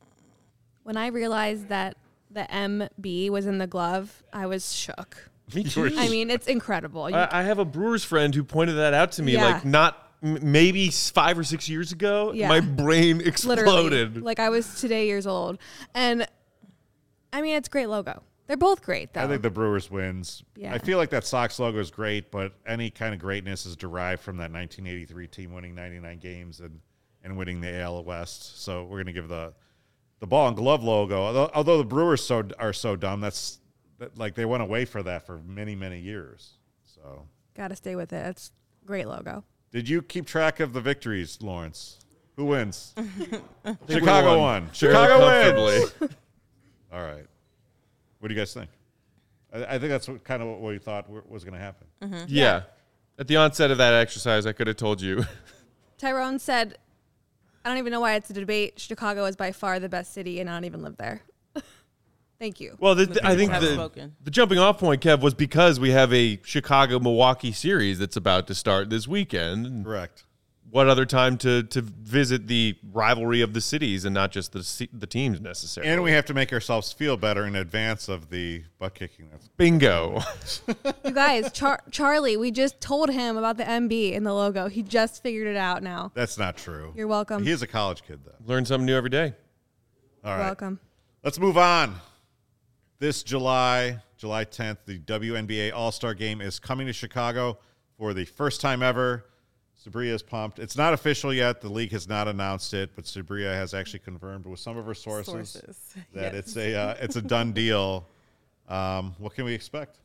When 0.84 0.98
I 0.98 1.08
realized 1.08 1.70
that 1.70 1.96
the 2.36 2.42
MB 2.52 3.30
was 3.32 3.46
in 3.48 3.58
the 3.58 3.66
glove, 3.68 4.24
I 4.32 4.46
was 4.46 4.72
shook. 4.74 5.30
Me 5.56 5.64
too. 5.64 5.86
I 5.98 6.10
mean, 6.10 6.30
it's 6.30 6.48
incredible. 6.48 7.10
You- 7.10 7.16
I, 7.16 7.40
I 7.40 7.44
have 7.44 7.58
a 7.60 7.66
Brewers 7.66 8.04
friend 8.04 8.34
who 8.36 8.44
pointed 8.44 8.74
that 8.78 8.94
out 8.94 9.14
to 9.14 9.24
me, 9.24 9.34
Yeah. 9.34 9.46
like 9.46 9.66
not 9.66 10.12
m- 10.24 10.40
maybe 10.52 10.88
s- 10.90 11.10
five 11.10 11.38
or 11.40 11.44
six 11.44 11.70
years 11.70 11.92
ago. 11.92 12.32
Yeah. 12.34 12.50
My 12.50 12.60
brain 12.60 13.22
exploded. 13.22 13.66
literally, 13.66 14.22
like 14.22 14.40
I 14.40 14.50
was 14.50 14.80
today 14.82 15.08
years 15.08 15.26
old, 15.28 15.58
and 15.94 16.28
I 17.32 17.42
mean, 17.42 17.56
it's 17.56 17.68
a 17.68 17.72
great 17.72 17.88
logo. 17.88 18.22
They're 18.48 18.58
both 18.58 18.82
great, 18.84 19.14
though. 19.14 19.22
I 19.24 19.28
think 19.28 19.42
the 19.42 19.50
Brewers 19.50 19.90
wins. 19.90 20.44
Yeah. 20.56 20.74
I 20.74 20.78
feel 20.78 20.98
like 21.00 21.10
that 21.10 21.26
Sox 21.26 21.58
logo 21.60 21.80
is 21.80 21.90
great, 21.90 22.30
but 22.32 22.54
any 22.68 22.92
kind 22.92 23.14
of 23.14 23.20
greatness 23.20 23.66
is 23.66 23.76
derived 23.76 24.22
from 24.22 24.38
that 24.38 24.52
1983 24.52 25.28
team 25.28 25.52
winning 25.54 25.74
99 25.74 26.20
games 26.20 26.60
and, 26.60 26.80
and 27.24 27.38
winning 27.38 27.60
the 27.62 27.80
AL 27.82 28.04
West. 28.04 28.62
So 28.64 28.84
we're 28.84 28.98
going 28.98 29.08
to 29.08 29.14
give 29.14 29.28
the 29.30 29.54
the 30.20 30.28
ball 30.28 30.48
and 30.48 30.56
glove 30.56 30.84
logo. 30.84 31.22
Although, 31.22 31.52
although 31.54 31.78
the 31.78 31.84
Brewers 31.84 32.26
so 32.26 32.48
are 32.60 32.74
so 32.74 32.96
dumb, 32.96 33.22
that's 33.22 33.60
that, 34.00 34.18
like 34.18 34.36
they 34.36 34.46
went 34.46 34.64
away 34.64 34.86
for 34.86 35.04
that 35.04 35.26
for 35.26 35.40
many 35.46 35.76
many 35.76 36.00
years. 36.00 36.54
So 36.84 37.28
Got 37.56 37.70
to 37.70 37.76
stay 37.76 37.96
with 37.96 38.12
it. 38.14 38.26
It's 38.28 38.52
great 38.86 39.08
logo. 39.08 39.44
did 39.72 39.88
you 39.88 40.02
keep 40.02 40.26
track 40.26 40.60
of 40.60 40.74
the 40.74 40.82
victories, 40.82 41.38
Lawrence? 41.42 42.00
Who 42.36 42.46
wins? 42.46 42.94
Chicago 43.90 44.40
won. 44.40 44.64
won. 44.64 44.70
Chicago 44.74 45.20
comfortably. 45.20 45.80
wins. 45.80 46.16
All 46.92 47.02
right. 47.02 47.26
What 48.20 48.28
do 48.28 48.34
you 48.34 48.40
guys 48.40 48.54
think? 48.54 48.70
I, 49.54 49.76
I 49.76 49.80
think 49.80 49.90
that's 49.90 50.08
what, 50.08 50.24
kind 50.24 50.42
of 50.42 50.50
what 50.50 50.62
we 50.62 50.78
thought 50.78 51.10
was 51.30 51.44
going 51.44 51.54
to 51.54 51.60
happen. 51.60 51.88
Mm-hmm. 52.02 52.26
yeah. 52.28 52.64
At 53.18 53.28
the 53.28 53.38
onset 53.38 53.72
of 53.72 53.78
that 53.78 53.94
exercise, 53.94 54.46
I 54.46 54.52
could 54.52 54.68
have 54.68 54.76
told 54.76 55.02
you. 55.02 55.24
Tyrone 55.98 56.40
said, 56.40 56.78
"I 57.66 57.70
don't 57.70 57.80
even 57.80 57.92
know 57.92 58.00
why 58.00 58.14
it's 58.14 58.30
a 58.30 58.34
debate. 58.34 58.80
Chicago 58.80 59.26
is 59.26 59.36
by 59.36 59.52
far 59.52 59.80
the 59.80 59.90
best 59.90 60.14
city, 60.14 60.40
and 60.40 60.50
I 60.50 60.54
don't 60.54 60.66
even 60.66 60.84
live 60.84 60.98
there." 60.98 61.22
Thank 62.40 62.60
you. 62.60 62.76
Well, 62.80 62.96
the, 62.96 63.06
The 63.06 63.26
I 63.26 63.36
think 63.36 63.52
the, 63.52 64.12
the 64.24 64.32
jumping 64.32 64.60
off 64.60 64.78
point, 64.78 65.02
Kev, 65.02 65.22
was 65.22 65.34
because 65.34 65.80
we 65.80 65.92
have 65.92 66.14
a 66.14 66.40
Chicago 66.44 67.00
Milwaukee 67.00 67.54
series 67.54 67.98
that's 67.98 68.18
about 68.18 68.48
to 68.48 68.56
start 68.56 68.90
this 68.90 69.08
weekend. 69.08 69.86
Correct. 69.86 70.25
What 70.72 70.90
other 70.90 71.06
time 71.06 71.38
to 71.38 71.64
to 71.64 71.82
visit 71.82 72.48
the 72.48 72.76
rivalry 72.92 73.40
of 73.42 73.54
the 73.54 73.62
cities 73.62 74.04
and 74.04 74.14
not 74.14 74.32
just 74.32 74.52
the 74.52 74.88
the 74.92 75.08
teams 75.08 75.40
necessarily? 75.40 75.90
And 75.92 76.04
we 76.04 76.12
have 76.12 76.26
to 76.26 76.34
make 76.34 76.52
ourselves 76.52 76.92
feel 76.92 77.16
better 77.16 77.46
in 77.46 77.56
advance 77.56 78.10
of 78.10 78.30
the 78.30 78.64
butt 78.78 78.94
kicking. 78.96 79.30
That's 79.32 79.48
bingo. 79.50 80.20
You 81.06 81.12
guys, 81.12 81.52
Char- 81.54 81.82
Charlie, 81.92 82.36
we 82.36 82.52
just 82.52 82.82
told 82.82 83.10
him 83.10 83.38
about 83.38 83.56
the 83.58 83.64
MB 83.64 84.12
in 84.14 84.24
the 84.24 84.34
logo. 84.34 84.68
He 84.68 84.84
just 84.84 85.24
figured 85.24 85.48
it 85.48 85.56
out 85.56 85.82
now. 85.82 86.12
that's 86.14 86.38
not 86.38 86.58
true. 86.58 86.92
You're 86.96 87.08
welcome. 87.08 87.44
He 87.44 87.52
is 87.52 87.62
a 87.62 87.68
college 87.68 88.04
kid, 88.04 88.20
though. 88.26 88.36
Learn 88.46 88.66
something 88.66 88.86
new 88.86 88.96
every 88.96 89.10
day. 89.12 89.34
All 90.26 90.32
You're 90.32 90.40
right. 90.40 90.46
welcome. 90.48 90.80
Let's 91.24 91.40
move 91.40 91.58
on. 91.58 91.96
this 93.00 93.24
July, 93.24 94.00
July 94.18 94.44
10th, 94.46 94.80
the 94.86 95.00
WNBA 95.00 95.72
All 95.74 95.92
Star 95.92 96.14
Game 96.14 96.42
is 96.42 96.60
coming 96.60 96.88
to 96.88 96.94
Chicago 96.94 97.60
for 97.98 98.14
the 98.14 98.26
first 98.26 98.60
time 98.60 98.82
ever. 98.84 99.26
Sabria 99.86 100.14
is 100.14 100.24
pumped. 100.24 100.58
It's 100.60 100.76
not 100.78 100.94
official 100.94 101.34
yet. 101.34 101.62
The 101.62 101.70
league 101.70 101.92
has 101.92 102.08
not 102.08 102.28
announced 102.28 102.74
it, 102.74 102.92
but 102.96 103.06
Sabria 103.06 103.54
has 103.54 103.74
actually 103.74 104.00
confirmed 104.00 104.46
with 104.46 104.60
some 104.60 104.78
of 104.78 104.86
her 104.86 104.94
sources, 104.96 105.50
Sources. 105.52 105.96
that 106.14 106.34
Yes. 106.34 106.48
it's 106.48 106.58
a 106.58 106.76
uh, 106.76 106.96
it's 107.00 107.16
a 107.16 107.22
done 107.22 107.52
deal. 107.52 108.08
Um, 108.68 109.16
what 109.20 109.36
can 109.36 109.46
we 109.46 109.54
expect? 109.54 110.00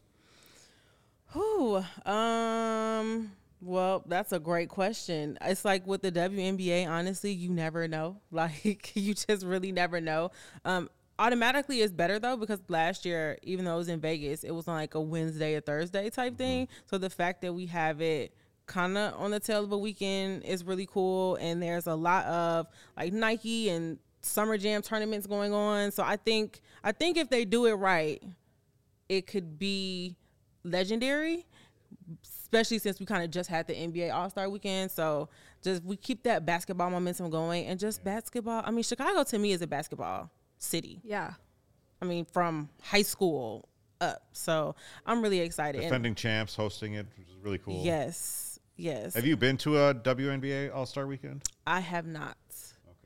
Whew. 1.33 1.85
Um. 2.05 3.33
Well, 3.62 4.03
that's 4.07 4.33
a 4.33 4.39
great 4.39 4.70
question. 4.70 5.37
It's 5.43 5.66
like 5.66 5.87
with 5.87 6.01
the 6.01 6.11
WNBA, 6.11 6.89
honestly, 6.89 7.31
you 7.33 7.51
never 7.51 7.87
know. 7.89 8.16
Like 8.33 8.97
you 8.97 9.14
just 9.14 9.45
really 9.45 9.70
never 9.72 10.01
know. 10.01 10.31
Um, 10.64 10.89
automatically 11.18 11.83
it's 11.83 11.93
better 11.93 12.18
though 12.18 12.37
because 12.39 12.59
last 12.68 13.05
year, 13.05 13.39
even 13.43 13.66
though 13.66 13.74
it 13.74 13.78
was 13.78 13.89
in 13.91 14.01
Vegas, 14.01 14.45
it 14.45 14.53
was 14.53 14.66
on 14.66 14.74
like 14.76 14.95
a 14.95 15.01
Wednesday 15.01 15.55
or 15.55 15.61
Thursday 15.61 16.09
type 16.11 16.39
thing. 16.39 16.68
So 16.87 16.97
the 16.97 17.11
fact 17.11 17.43
that 17.43 17.53
we 17.53 17.66
have 17.66 18.01
it 18.01 18.35
kind 18.71 18.97
of 18.97 19.14
on 19.21 19.31
the 19.31 19.41
tail 19.41 19.64
of 19.64 19.73
a 19.73 19.79
weekend 19.79 20.45
is 20.45 20.64
really 20.64 20.87
cool. 20.87 21.37
And 21.37 21.62
there's 21.62 21.87
a 21.87 21.95
lot 21.95 22.25
of 22.27 22.66
like 22.97 23.12
Nike 23.12 23.68
and 23.68 23.99
Summer 24.23 24.57
Jam 24.57 24.81
tournaments 24.81 25.27
going 25.27 25.53
on. 25.53 25.91
So 25.91 26.03
I 26.03 26.16
think 26.16 26.61
I 26.83 26.93
think 26.93 27.16
if 27.16 27.29
they 27.29 27.45
do 27.45 27.66
it 27.66 27.75
right, 27.75 28.23
it 29.09 29.27
could 29.27 29.59
be 29.59 30.16
legendary 30.64 31.47
especially 32.53 32.79
since 32.79 32.99
we 32.99 33.07
kind 33.07 33.23
of 33.23 33.31
just 33.31 33.49
had 33.49 33.66
the 33.68 33.75
NBA 33.75 34.12
All 34.12 34.29
Star 34.29 34.49
Weekend. 34.49 34.91
So 34.91 35.29
just 35.62 35.85
we 35.85 35.97
keep 35.97 36.25
that 36.25 36.45
basketball 36.45 36.91
momentum 36.91 37.31
going, 37.31 37.66
and 37.66 37.79
just 37.79 38.03
basketball. 38.03 38.62
I 38.64 38.71
mean, 38.73 38.83
Chicago 38.83 39.23
to 39.23 39.39
me 39.39 39.53
is 39.53 39.62
a 39.62 39.66
basketball 39.66 40.31
city. 40.59 41.01
Yeah. 41.05 41.35
I 42.03 42.07
mean, 42.07 42.25
from 42.25 42.68
high 42.83 43.03
school 43.03 43.68
up. 44.01 44.23
So 44.33 44.75
I'm 45.07 45.23
really 45.23 45.41
excited. 45.41 45.81
And 45.81 45.89
Defending 45.89 46.14
champs 46.14 46.57
hosting 46.57 46.95
it, 46.95 47.07
which 47.18 47.29
is 47.29 47.35
really 47.43 47.59
cool. 47.59 47.85
yes, 47.85 48.49
yes. 48.81 49.14
Have 49.14 49.26
you 49.26 49.37
been 49.37 49.57
to 49.59 49.78
a 49.78 49.95
WNBA 49.95 50.74
All 50.74 50.87
Star 50.87 51.07
Weekend? 51.07 51.43
I 51.66 51.81
have 51.81 52.07
not. 52.07 52.37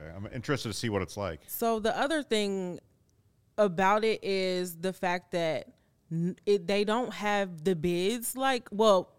Okay, 0.00 0.10
I'm 0.14 0.28
interested 0.32 0.68
to 0.68 0.74
see 0.74 0.88
what 0.88 1.02
it's 1.02 1.16
like. 1.16 1.40
So 1.46 1.78
the 1.78 1.96
other 1.98 2.22
thing 2.22 2.80
about 3.58 4.04
it 4.04 4.22
is 4.24 4.76
the 4.76 4.92
fact 4.92 5.32
that 5.32 5.68
it, 6.46 6.66
they 6.66 6.84
don't 6.84 7.12
have 7.12 7.64
the 7.64 7.74
bids 7.74 8.36
like 8.36 8.68
well 8.70 9.10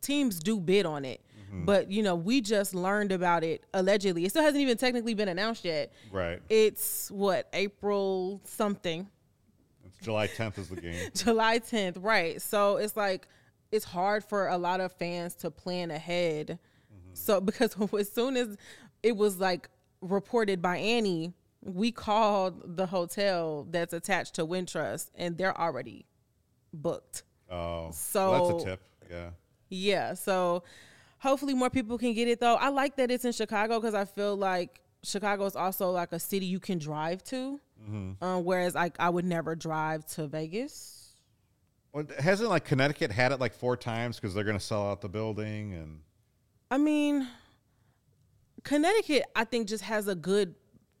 teams 0.00 0.38
do 0.38 0.58
bid 0.60 0.86
on 0.86 1.04
it 1.04 1.20
mm-hmm. 1.48 1.64
but 1.64 1.90
you 1.90 2.02
know 2.02 2.14
we 2.14 2.40
just 2.40 2.74
learned 2.74 3.12
about 3.12 3.42
it 3.44 3.64
allegedly 3.74 4.24
it 4.24 4.30
still 4.30 4.42
hasn't 4.42 4.60
even 4.60 4.76
technically 4.76 5.14
been 5.14 5.28
announced 5.28 5.64
yet 5.64 5.92
Right. 6.10 6.40
it's 6.48 7.10
what 7.10 7.48
april 7.52 8.40
something 8.44 9.08
It's 9.86 9.98
July 9.98 10.28
10th 10.28 10.58
is 10.58 10.68
the 10.68 10.80
game. 10.80 11.10
july 11.14 11.58
10th 11.58 11.96
right 12.00 12.40
so 12.40 12.76
it's 12.76 12.96
like 12.96 13.26
it's 13.72 13.84
hard 13.84 14.24
for 14.24 14.48
a 14.48 14.58
lot 14.58 14.80
of 14.80 14.92
fans 14.92 15.34
to 15.36 15.50
plan 15.50 15.90
ahead 15.90 16.58
so 17.12 17.40
because 17.50 17.74
as 17.98 18.10
soon 18.12 18.36
as 18.36 18.56
it 19.02 19.16
was 19.16 19.38
like 19.38 19.68
reported 20.00 20.60
by 20.62 20.76
annie 20.76 21.32
we 21.62 21.90
called 21.92 22.76
the 22.76 22.86
hotel 22.86 23.66
that's 23.70 23.92
attached 23.92 24.34
to 24.34 24.46
wintrust 24.46 25.10
and 25.14 25.36
they're 25.36 25.58
already 25.58 26.06
booked 26.72 27.22
Oh, 27.50 27.90
So- 27.92 28.30
well, 28.30 28.48
that's 28.48 28.62
a 28.62 28.66
tip. 28.68 28.80
Yeah. 29.10 29.30
yeah, 29.70 30.14
so 30.14 30.62
hopefully 31.18 31.52
more 31.52 31.68
people 31.68 31.98
can 31.98 32.14
get 32.14 32.28
it 32.28 32.38
though. 32.38 32.54
I 32.54 32.68
like 32.68 32.94
that 32.96 33.10
it's 33.10 33.24
in 33.24 33.32
Chicago 33.32 33.80
because 33.80 33.92
I 33.94 34.04
feel 34.04 34.36
like 34.36 34.80
Chicago 35.02 35.46
is 35.46 35.56
also 35.56 35.90
like 35.90 36.12
a 36.12 36.20
city 36.20 36.46
you 36.46 36.60
can 36.60 36.78
drive 36.78 37.24
to, 37.24 37.58
um, 38.22 38.44
whereas 38.44 38.76
like 38.76 38.94
I 39.00 39.10
would 39.10 39.24
never 39.24 39.56
drive 39.56 40.06
to 40.14 40.28
Vegas. 40.28 40.99
Hasn't 42.18 42.48
like 42.48 42.64
Connecticut 42.64 43.10
had 43.10 43.32
it 43.32 43.40
like 43.40 43.52
four 43.52 43.76
times 43.76 44.16
because 44.16 44.34
they're 44.34 44.44
going 44.44 44.58
to 44.58 44.64
sell 44.64 44.90
out 44.90 45.00
the 45.00 45.08
building 45.08 45.74
and 45.74 46.00
I 46.70 46.78
mean, 46.78 47.26
Connecticut, 48.62 49.24
I 49.34 49.44
think, 49.44 49.66
just 49.66 49.82
has 49.84 50.06
a 50.06 50.14
good 50.14 50.54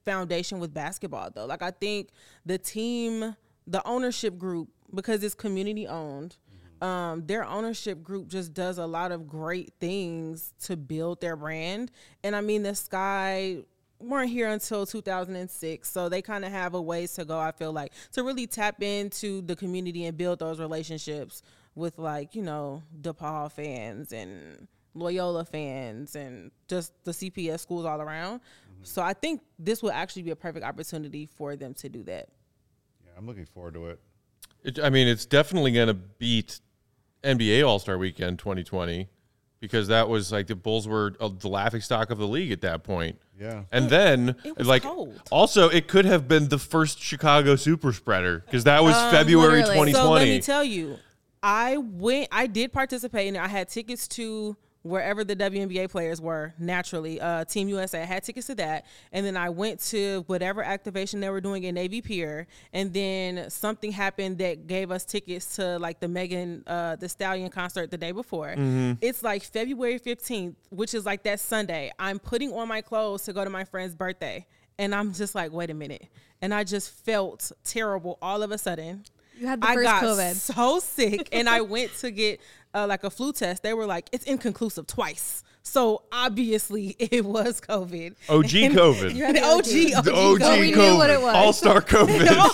foundation 0.04 0.58
with 0.58 0.74
basketball, 0.74 1.30
though. 1.32 1.46
Like, 1.46 1.62
I 1.62 1.70
think 1.70 2.10
the 2.44 2.58
team, 2.58 3.36
the 3.66 3.86
ownership 3.86 4.36
group, 4.36 4.68
because 4.92 5.22
it's 5.22 5.34
community 5.34 5.86
owned, 5.86 6.36
um, 6.82 7.26
their 7.26 7.44
ownership 7.44 8.02
group 8.02 8.26
just 8.26 8.52
does 8.52 8.78
a 8.78 8.86
lot 8.86 9.12
of 9.12 9.28
great 9.28 9.72
things 9.80 10.54
to 10.64 10.76
build 10.76 11.20
their 11.20 11.36
brand. 11.36 11.92
And 12.24 12.34
I 12.34 12.40
mean, 12.40 12.62
the 12.62 12.74
Sky 12.74 13.58
weren't 14.00 14.30
here 14.30 14.48
until 14.48 14.86
2006, 14.86 15.90
so 15.90 16.08
they 16.08 16.22
kind 16.22 16.44
of 16.44 16.52
have 16.52 16.74
a 16.74 16.80
ways 16.80 17.14
to 17.14 17.24
go, 17.24 17.38
I 17.38 17.52
feel 17.52 17.72
like, 17.72 17.92
to 18.12 18.22
really 18.22 18.46
tap 18.46 18.82
into 18.82 19.42
the 19.42 19.56
community 19.56 20.06
and 20.06 20.16
build 20.16 20.38
those 20.38 20.58
relationships 20.58 21.42
with, 21.74 21.98
like, 21.98 22.34
you 22.34 22.42
know, 22.42 22.82
DePaul 23.00 23.50
fans 23.52 24.12
and 24.12 24.68
Loyola 24.94 25.44
fans 25.44 26.16
and 26.16 26.50
just 26.68 26.92
the 27.04 27.12
CPS 27.12 27.60
schools 27.60 27.84
all 27.84 28.00
around. 28.00 28.40
Mm-hmm. 28.40 28.84
So 28.84 29.02
I 29.02 29.12
think 29.12 29.42
this 29.58 29.82
will 29.82 29.92
actually 29.92 30.22
be 30.22 30.30
a 30.30 30.36
perfect 30.36 30.64
opportunity 30.64 31.26
for 31.26 31.56
them 31.56 31.74
to 31.74 31.88
do 31.88 32.02
that. 32.04 32.28
yeah, 33.04 33.12
I'm 33.16 33.26
looking 33.26 33.46
forward 33.46 33.74
to 33.74 33.86
it. 33.86 34.00
It, 34.62 34.78
I 34.80 34.90
mean, 34.90 35.08
it's 35.08 35.26
definitely 35.26 35.72
going 35.72 35.88
to 35.88 35.94
beat 35.94 36.60
NBA 37.22 37.66
All 37.66 37.78
Star 37.78 37.98
Weekend 37.98 38.38
2020 38.38 39.08
because 39.60 39.88
that 39.88 40.08
was 40.08 40.32
like 40.32 40.46
the 40.46 40.56
Bulls 40.56 40.88
were 40.88 41.14
uh, 41.20 41.28
the 41.28 41.48
laughing 41.48 41.80
stock 41.80 42.10
of 42.10 42.18
the 42.18 42.26
league 42.26 42.50
at 42.50 42.62
that 42.62 42.82
point. 42.82 43.18
Yeah. 43.38 43.62
And 43.70 43.88
then, 43.88 44.36
it 44.44 44.66
like, 44.66 44.82
cold. 44.82 45.20
also, 45.30 45.68
it 45.68 45.88
could 45.88 46.04
have 46.04 46.28
been 46.28 46.48
the 46.48 46.58
first 46.58 47.00
Chicago 47.00 47.56
super 47.56 47.92
spreader 47.92 48.42
because 48.44 48.64
that 48.64 48.82
was 48.82 48.94
February 49.10 49.62
literally. 49.62 49.92
2020. 49.92 49.92
So 49.92 50.10
let 50.10 50.24
me 50.24 50.40
tell 50.40 50.64
you, 50.64 50.98
I 51.42 51.76
went. 51.76 52.28
I 52.32 52.46
did 52.46 52.72
participate, 52.72 53.28
and 53.28 53.36
I 53.36 53.48
had 53.48 53.68
tickets 53.68 54.08
to 54.08 54.56
wherever 54.82 55.24
the 55.24 55.36
WNBA 55.36 55.90
players 55.90 56.20
were. 56.20 56.54
Naturally, 56.58 57.20
uh, 57.20 57.44
Team 57.44 57.68
USA 57.68 58.02
I 58.02 58.04
had 58.04 58.22
tickets 58.22 58.46
to 58.48 58.54
that, 58.56 58.86
and 59.12 59.24
then 59.26 59.36
I 59.36 59.50
went 59.50 59.80
to 59.90 60.24
whatever 60.26 60.62
activation 60.62 61.20
they 61.20 61.30
were 61.30 61.40
doing 61.40 61.64
in 61.64 61.74
Navy 61.74 62.00
Pier, 62.00 62.46
and 62.72 62.92
then 62.92 63.50
something 63.50 63.92
happened 63.92 64.38
that 64.38 64.66
gave 64.66 64.90
us 64.90 65.04
tickets 65.04 65.56
to 65.56 65.78
like 65.78 66.00
the 66.00 66.08
Megan 66.08 66.64
uh, 66.66 66.96
Thee 66.96 67.08
Stallion 67.08 67.50
concert 67.50 67.90
the 67.90 67.98
day 67.98 68.12
before. 68.12 68.54
It's 69.00 69.22
like 69.22 69.42
February 69.42 69.98
fifteenth, 69.98 70.56
which 70.70 70.94
is 70.94 71.04
like 71.04 71.22
that 71.24 71.40
Sunday. 71.40 71.90
I'm 71.98 72.18
putting 72.18 72.52
on 72.52 72.68
my 72.68 72.80
clothes 72.80 73.24
to 73.24 73.32
go 73.32 73.44
to 73.44 73.50
my 73.50 73.64
friend's 73.64 73.94
birthday. 73.94 74.46
And 74.78 74.94
I'm 74.94 75.12
just 75.12 75.34
like, 75.34 75.52
wait 75.52 75.68
a 75.68 75.74
minute. 75.74 76.06
And 76.40 76.54
I 76.54 76.64
just 76.64 76.90
felt 77.04 77.52
terrible 77.64 78.16
all 78.22 78.42
of 78.42 78.50
a 78.50 78.56
sudden. 78.56 79.04
You 79.38 79.46
had 79.46 79.60
the 79.60 79.68
I 79.68 79.74
first 79.74 79.84
got 79.84 80.02
COVID. 80.02 80.34
so 80.34 80.78
sick, 80.80 81.28
and 81.32 81.48
I 81.50 81.60
went 81.60 81.94
to 81.98 82.10
get 82.10 82.40
uh, 82.74 82.86
like 82.86 83.04
a 83.04 83.10
flu 83.10 83.32
test. 83.32 83.62
They 83.62 83.74
were 83.74 83.86
like, 83.86 84.08
it's 84.12 84.24
inconclusive 84.24 84.86
twice. 84.86 85.42
So 85.70 86.02
obviously 86.10 86.96
it 86.98 87.24
was 87.24 87.60
COVID. 87.60 88.14
OG 88.28 88.54
And- 88.54 88.74
COVID. 88.74 89.14
The 89.14 89.40
OG, 89.40 89.98
OG, 89.98 90.04
the 90.04 90.12
OG 90.14 90.38
COVID. 90.40 90.60
We 90.60 90.70
knew 90.72 90.96
what 90.96 91.10
it 91.10 91.20
was. 91.22 91.34
All 91.36 91.52
Star 91.52 91.80
COVID. 91.94 92.50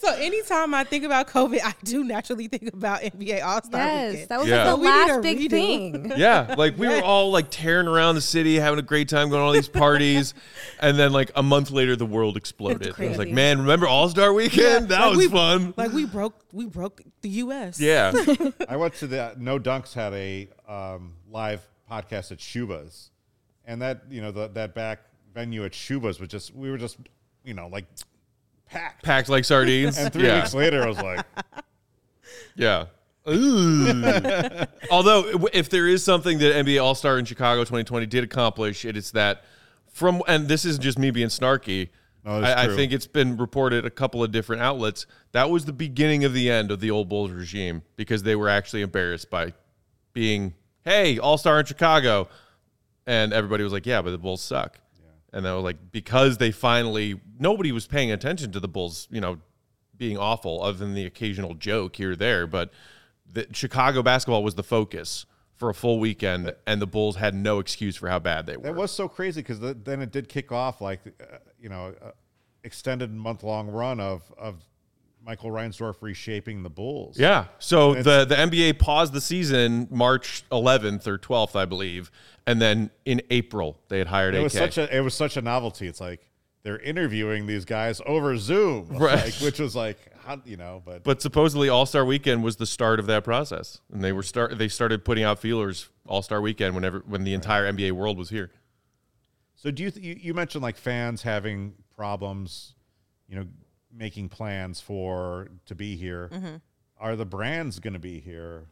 So 0.00 0.14
anytime 0.14 0.74
I 0.74 0.82
think 0.84 1.04
about 1.04 1.28
COVID, 1.28 1.60
I 1.62 1.72
do 1.84 2.02
naturally 2.02 2.48
think 2.48 2.72
about 2.74 3.02
NBA 3.02 3.44
All 3.44 3.62
Star 3.62 3.80
Yes, 3.86 4.10
Weekend. 4.12 4.28
that 4.30 4.38
was 4.40 4.48
Yeah. 4.48 4.72
like 4.72 4.76
the 4.76 4.76
need 4.82 4.88
last 5.12 5.22
big 5.22 5.38
redo. 5.38 5.50
thing. 5.50 6.12
yeah, 6.16 6.54
like 6.58 6.76
we 6.78 6.88
were 6.88 7.02
all 7.02 7.30
like 7.30 7.46
tearing 7.50 7.86
around 7.86 8.14
the 8.16 8.20
city, 8.20 8.56
having 8.56 8.78
a 8.78 8.82
great 8.82 9.08
time, 9.08 9.28
going 9.28 9.40
to 9.40 9.44
all 9.44 9.52
these 9.52 9.68
parties, 9.68 10.34
and 10.80 10.98
then 10.98 11.12
like 11.12 11.30
a 11.36 11.42
month 11.42 11.70
later, 11.70 11.94
the 11.96 12.06
world 12.06 12.36
exploded. 12.36 12.88
It 12.98 13.08
was 13.10 13.18
like, 13.18 13.28
man, 13.30 13.60
remember 13.60 13.86
All 13.86 14.08
Star 14.08 14.32
Weekend? 14.32 14.88
That 14.88 15.00
Like, 15.00 15.10
was 15.10 15.18
we- 15.18 15.28
fun. 15.28 15.74
Like 15.76 15.92
we 15.92 16.06
broke, 16.06 16.34
we 16.52 16.66
broke 16.66 17.02
the 17.20 17.28
U.S. 17.28 17.78
yeah, 17.78 18.12
I 18.68 18.76
went 18.76 18.94
to 18.94 19.06
the 19.06 19.34
No 19.38 19.58
Dunks 19.60 19.92
had 19.94 20.12
a 20.14 20.48
um, 20.66 21.12
live 21.30 21.60
podcast 21.90 22.32
at 22.32 22.38
Schubas, 22.38 23.10
and 23.64 23.82
that 23.82 24.02
you 24.10 24.20
know 24.20 24.30
the, 24.30 24.48
that 24.48 24.74
back 24.74 25.00
venue 25.34 25.64
at 25.64 25.72
Schubas 25.72 26.20
was 26.20 26.28
just 26.28 26.54
we 26.54 26.70
were 26.70 26.78
just 26.78 26.98
you 27.44 27.54
know 27.54 27.68
like 27.68 27.86
packed. 28.68 29.02
packed 29.02 29.28
like 29.28 29.44
sardines. 29.44 29.98
And 29.98 30.12
three 30.12 30.26
yeah, 30.26 30.36
weeks 30.36 30.54
later, 30.54 30.82
I 30.82 30.86
was 30.86 31.00
like, 31.00 31.26
yeah. 32.54 32.86
Although, 34.90 35.48
if 35.52 35.68
there 35.68 35.86
is 35.86 36.02
something 36.02 36.38
that 36.38 36.54
NBA 36.64 36.82
All 36.82 36.94
Star 36.94 37.18
in 37.18 37.24
Chicago 37.24 37.62
2020 37.62 38.06
did 38.06 38.24
accomplish, 38.24 38.84
it 38.84 38.96
is 38.96 39.12
that 39.12 39.44
from 39.92 40.22
and 40.26 40.48
this 40.48 40.64
isn't 40.64 40.82
just 40.82 40.98
me 40.98 41.10
being 41.10 41.28
snarky. 41.28 41.90
No, 42.24 42.40
I, 42.40 42.64
I 42.64 42.76
think 42.76 42.92
it's 42.92 43.06
been 43.06 43.38
reported 43.38 43.86
a 43.86 43.90
couple 43.90 44.22
of 44.22 44.30
different 44.30 44.60
outlets 44.60 45.06
that 45.32 45.48
was 45.48 45.64
the 45.64 45.72
beginning 45.72 46.24
of 46.24 46.34
the 46.34 46.50
end 46.50 46.70
of 46.70 46.80
the 46.80 46.90
old 46.90 47.08
Bulls 47.08 47.30
regime 47.30 47.82
because 47.96 48.24
they 48.24 48.36
were 48.36 48.48
actually 48.48 48.82
embarrassed 48.82 49.30
by 49.30 49.54
being, 50.12 50.54
hey, 50.84 51.18
All 51.18 51.38
Star 51.38 51.60
in 51.60 51.66
Chicago, 51.66 52.28
and 53.06 53.32
everybody 53.32 53.64
was 53.64 53.72
like, 53.72 53.86
yeah, 53.86 54.02
but 54.02 54.10
the 54.10 54.18
Bulls 54.18 54.42
suck. 54.42 54.78
And 55.32 55.44
they 55.44 55.50
were 55.50 55.58
like, 55.58 55.92
because 55.92 56.38
they 56.38 56.50
finally 56.50 57.20
nobody 57.38 57.70
was 57.70 57.86
paying 57.86 58.10
attention 58.10 58.50
to 58.52 58.60
the 58.60 58.66
Bulls, 58.66 59.06
you 59.12 59.20
know, 59.20 59.38
being 59.96 60.18
awful, 60.18 60.62
other 60.62 60.78
than 60.78 60.94
the 60.94 61.06
occasional 61.06 61.54
joke 61.54 61.94
here 61.96 62.12
or 62.12 62.16
there. 62.16 62.48
But 62.48 62.72
the, 63.30 63.46
Chicago 63.52 64.02
basketball 64.02 64.42
was 64.42 64.56
the 64.56 64.64
focus 64.64 65.26
for 65.54 65.68
a 65.68 65.74
full 65.74 66.00
weekend, 66.00 66.52
and 66.66 66.82
the 66.82 66.86
Bulls 66.86 67.16
had 67.16 67.34
no 67.34 67.58
excuse 67.60 67.94
for 67.94 68.08
how 68.08 68.18
bad 68.18 68.46
they 68.46 68.56
were. 68.56 68.64
that 68.64 68.74
was 68.74 68.90
so 68.90 69.08
crazy 69.08 69.40
because 69.40 69.60
the, 69.60 69.74
then 69.74 70.00
it 70.00 70.10
did 70.10 70.28
kick 70.28 70.50
off 70.50 70.80
like 70.80 71.00
uh, 71.20 71.36
you 71.60 71.68
know 71.68 71.94
uh, 72.02 72.10
extended 72.64 73.12
month 73.12 73.42
long 73.42 73.68
run 73.68 74.00
of 74.00 74.22
of 74.36 74.56
Michael 75.24 75.50
Reinsdorf 75.50 75.96
reshaping 76.00 76.62
the 76.62 76.70
Bulls. 76.70 77.18
Yeah. 77.18 77.46
So 77.58 77.94
the 77.94 78.24
the 78.24 78.34
NBA 78.34 78.78
paused 78.78 79.12
the 79.12 79.20
season 79.20 79.86
March 79.90 80.44
11th 80.50 81.06
or 81.06 81.18
12th, 81.18 81.56
I 81.56 81.64
believe, 81.66 82.10
and 82.46 82.60
then 82.60 82.90
in 83.04 83.20
April 83.30 83.78
they 83.88 83.98
had 83.98 84.06
hired 84.08 84.34
it 84.34 84.38
AK. 84.38 84.44
was 84.44 84.52
such 84.54 84.78
a 84.78 84.96
it 84.96 85.00
was 85.00 85.14
such 85.14 85.36
a 85.36 85.42
novelty. 85.42 85.86
It's 85.86 86.00
like 86.00 86.26
they're 86.62 86.78
interviewing 86.78 87.46
these 87.46 87.64
guys 87.64 88.00
over 88.06 88.36
Zoom, 88.36 88.88
Right. 88.90 89.24
like, 89.24 89.34
which 89.34 89.58
was 89.58 89.74
like, 89.74 89.96
how, 90.24 90.42
you 90.44 90.58
know, 90.58 90.82
but, 90.84 91.02
but 91.04 91.22
supposedly 91.22 91.70
All 91.70 91.86
Star 91.86 92.04
Weekend 92.04 92.42
was 92.44 92.56
the 92.56 92.66
start 92.66 93.00
of 93.00 93.06
that 93.06 93.24
process, 93.24 93.80
and 93.92 94.02
they 94.04 94.12
were 94.12 94.22
start 94.22 94.56
they 94.58 94.68
started 94.68 95.04
putting 95.04 95.24
out 95.24 95.38
feelers 95.38 95.88
All 96.06 96.22
Star 96.22 96.40
Weekend 96.40 96.74
whenever 96.74 97.02
when 97.06 97.24
the 97.24 97.34
entire 97.34 97.70
NBA 97.72 97.92
world 97.92 98.18
was 98.18 98.30
here. 98.30 98.50
So 99.54 99.70
do 99.70 99.82
you, 99.82 99.90
th- 99.90 100.04
you 100.04 100.16
you 100.18 100.34
mentioned 100.34 100.62
like 100.62 100.76
fans 100.76 101.22
having 101.22 101.74
problems, 101.94 102.74
you 103.28 103.36
know, 103.36 103.46
making 103.92 104.28
plans 104.28 104.80
for 104.80 105.48
to 105.66 105.74
be 105.74 105.96
here. 105.96 106.30
Mm-hmm. 106.32 106.56
Are 106.98 107.16
the 107.16 107.26
brands 107.26 107.78
going 107.78 107.94
to 107.94 107.98
be 107.98 108.20
here 108.20 108.66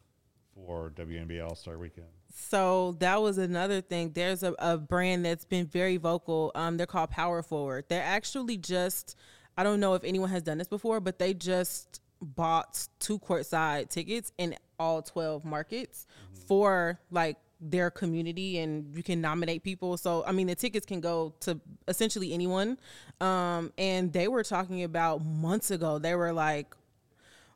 for 0.55 0.91
WNBA 0.91 1.45
All 1.45 1.55
Star 1.55 1.79
Weekend? 1.79 2.09
So 2.35 2.97
that 3.01 3.21
was 3.23 3.39
another 3.39 3.81
thing. 3.81 4.13
There's 4.13 4.43
a, 4.43 4.55
a 4.59 4.77
brand 4.77 5.25
that's 5.25 5.45
been 5.45 5.67
very 5.67 5.97
vocal. 5.97 6.53
Um, 6.55 6.77
they're 6.77 6.87
called 6.87 7.11
Power 7.11 7.43
Forward. 7.43 7.87
They're 7.89 8.03
actually 8.03 8.59
just, 8.59 9.17
I 9.57 9.63
don't 9.63 9.81
know 9.81 9.95
if 9.95 10.05
anyone 10.05 10.31
has 10.31 10.43
done 10.43 10.59
this 10.59 10.69
before, 10.69 11.01
but 11.01 11.19
they 11.19 11.35
just 11.35 12.01
bought 12.21 12.87
two 12.99 13.19
courtside 13.19 13.89
tickets 13.89 14.33
in 14.39 14.57
all 14.79 15.03
12 15.03 15.45
markets 15.45 16.07
for 16.47 17.01
like 17.11 17.37
their 17.61 17.91
community 17.91 18.59
and 18.59 18.95
you 18.97 19.03
can 19.03 19.21
nominate 19.21 19.63
people. 19.63 19.97
So, 19.97 20.25
I 20.27 20.33
mean, 20.33 20.47
the 20.47 20.55
tickets 20.55 20.87
can 20.87 21.01
go 21.01 21.35
to 21.41 21.61
essentially 21.89 22.33
anyone. 22.33 22.79
Um, 23.21 23.73
and 23.77 24.13
they 24.13 24.29
were 24.29 24.45
talking 24.45 24.85
about 24.85 25.25
months 25.25 25.71
ago, 25.71 25.99
they 25.99 26.15
were 26.15 26.33
like, 26.33 26.75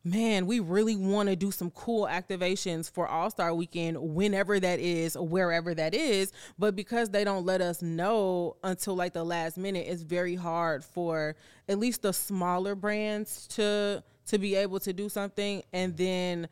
man, 0.04 0.46
we 0.46 0.60
really 0.60 0.96
want 0.96 1.28
to 1.28 1.36
do 1.36 1.50
some 1.50 1.70
cool 1.70 2.06
activations 2.06 2.90
for 2.90 3.06
All 3.06 3.30
Star 3.30 3.54
Weekend, 3.54 3.96
whenever 4.00 4.58
that 4.58 4.80
is, 4.80 5.16
wherever 5.16 5.74
that 5.74 5.94
is. 5.94 6.32
But 6.58 6.74
because 6.74 7.10
they 7.10 7.24
don't 7.24 7.46
let 7.46 7.60
us 7.60 7.82
know 7.82 8.56
until 8.64 8.96
like 8.96 9.12
the 9.12 9.24
last 9.24 9.56
minute, 9.56 9.86
it's 9.88 10.02
very 10.02 10.34
hard 10.34 10.84
for 10.84 11.36
at 11.68 11.78
least 11.78 12.02
the 12.02 12.12
smaller 12.12 12.74
brands 12.74 13.46
to 13.48 14.02
to 14.26 14.38
be 14.38 14.54
able 14.54 14.80
to 14.80 14.92
do 14.92 15.08
something. 15.08 15.62
And 15.72 15.96
then 15.96 16.48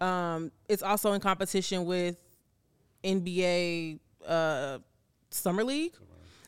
um, 0.00 0.52
it's 0.68 0.82
also 0.82 1.12
in 1.12 1.20
competition 1.20 1.84
with 1.84 2.16
NBA 3.04 4.00
uh, 4.26 4.78
Summer 5.30 5.64
League. 5.64 5.94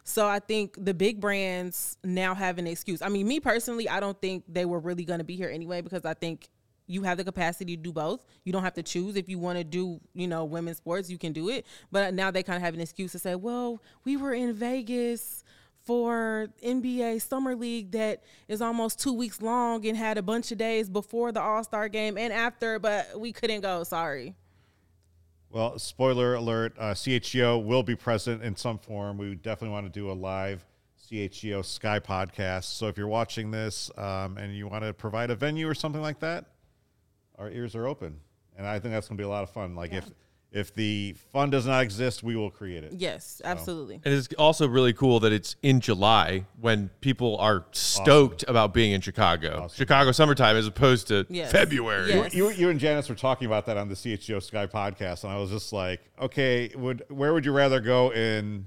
So 0.04 0.26
I 0.26 0.38
think 0.38 0.76
the 0.78 0.94
big 0.94 1.20
brands 1.20 1.98
now 2.04 2.34
have 2.34 2.58
an 2.58 2.66
excuse. 2.68 3.02
I 3.02 3.08
mean, 3.08 3.26
me 3.26 3.40
personally, 3.40 3.88
I 3.88 3.98
don't 3.98 4.20
think 4.20 4.44
they 4.48 4.64
were 4.64 4.78
really 4.78 5.04
going 5.04 5.18
to 5.18 5.24
be 5.24 5.34
here 5.34 5.50
anyway 5.50 5.80
because 5.80 6.04
I 6.04 6.14
think 6.14 6.48
you 6.86 7.02
have 7.02 7.18
the 7.18 7.24
capacity 7.24 7.76
to 7.76 7.82
do 7.82 7.92
both. 7.92 8.24
You 8.44 8.52
don't 8.52 8.62
have 8.62 8.74
to 8.74 8.82
choose 8.84 9.16
if 9.16 9.28
you 9.28 9.40
want 9.40 9.58
to 9.58 9.64
do, 9.64 10.00
you 10.14 10.28
know, 10.28 10.44
women's 10.44 10.76
sports, 10.76 11.10
you 11.10 11.18
can 11.18 11.32
do 11.32 11.48
it. 11.48 11.66
But 11.90 12.14
now 12.14 12.30
they 12.30 12.44
kind 12.44 12.56
of 12.56 12.62
have 12.62 12.74
an 12.74 12.80
excuse 12.80 13.12
to 13.12 13.18
say, 13.18 13.34
"Well, 13.34 13.82
we 14.04 14.16
were 14.16 14.32
in 14.32 14.52
Vegas 14.52 15.42
for 15.82 16.48
NBA 16.62 17.20
Summer 17.20 17.56
League 17.56 17.92
that 17.92 18.22
is 18.48 18.62
almost 18.62 19.00
2 19.00 19.12
weeks 19.12 19.42
long 19.42 19.84
and 19.86 19.96
had 19.96 20.18
a 20.18 20.22
bunch 20.22 20.52
of 20.52 20.58
days 20.58 20.88
before 20.88 21.32
the 21.32 21.40
All-Star 21.40 21.88
game 21.88 22.16
and 22.16 22.32
after, 22.32 22.78
but 22.78 23.18
we 23.18 23.32
couldn't 23.32 23.62
go, 23.62 23.82
sorry." 23.82 24.36
Well, 25.56 25.78
spoiler 25.78 26.34
alert: 26.34 26.74
uh, 26.78 26.92
CHGO 26.92 27.64
will 27.64 27.82
be 27.82 27.96
present 27.96 28.42
in 28.42 28.56
some 28.56 28.76
form. 28.76 29.16
We 29.16 29.36
definitely 29.36 29.70
want 29.70 29.86
to 29.86 29.90
do 29.90 30.10
a 30.10 30.12
live 30.12 30.62
CHGO 31.10 31.64
Sky 31.64 31.98
podcast. 31.98 32.64
So 32.64 32.88
if 32.88 32.98
you're 32.98 33.08
watching 33.08 33.50
this 33.50 33.90
um, 33.96 34.36
and 34.36 34.54
you 34.54 34.68
want 34.68 34.84
to 34.84 34.92
provide 34.92 35.30
a 35.30 35.34
venue 35.34 35.66
or 35.66 35.74
something 35.74 36.02
like 36.02 36.20
that, 36.20 36.44
our 37.38 37.50
ears 37.50 37.74
are 37.74 37.86
open, 37.86 38.20
and 38.58 38.66
I 38.66 38.78
think 38.78 38.92
that's 38.92 39.08
going 39.08 39.16
to 39.16 39.20
be 39.22 39.24
a 39.24 39.30
lot 39.30 39.44
of 39.44 39.48
fun. 39.48 39.74
Like 39.74 39.94
if 39.94 40.04
if 40.52 40.72
the 40.74 41.14
fund 41.32 41.52
does 41.52 41.66
not 41.66 41.82
exist, 41.82 42.22
we 42.22 42.34
will 42.36 42.50
create 42.50 42.82
it. 42.84 42.92
Yes, 42.94 43.42
absolutely. 43.44 44.00
And 44.04 44.14
it's 44.14 44.28
also 44.34 44.66
really 44.66 44.92
cool 44.94 45.20
that 45.20 45.32
it's 45.32 45.56
in 45.62 45.80
July 45.80 46.46
when 46.60 46.88
people 47.00 47.36
are 47.38 47.66
stoked 47.72 48.44
about 48.48 48.72
being 48.72 48.92
in 48.92 49.00
Chicago. 49.00 49.68
Chicago 49.74 50.12
summertime 50.12 50.56
as 50.56 50.66
opposed 50.66 51.08
to 51.08 51.26
Yes. 51.28 51.52
February. 51.52 52.08
Yes. 52.08 52.34
You, 52.34 52.50
you 52.50 52.70
and 52.70 52.80
Janice 52.80 53.08
were 53.08 53.14
talking 53.14 53.46
about 53.46 53.66
that 53.66 53.76
on 53.76 53.88
the 53.88 53.94
CHGO 53.94 54.42
Sky 54.42 54.66
podcast, 54.66 55.24
and 55.24 55.32
I 55.32 55.36
was 55.38 55.50
just 55.50 55.72
like, 55.72 56.00
okay, 56.20 56.70
would 56.74 57.02
where 57.08 57.34
would 57.34 57.44
you 57.44 57.52
rather 57.52 57.80
go 57.80 58.12
in 58.12 58.66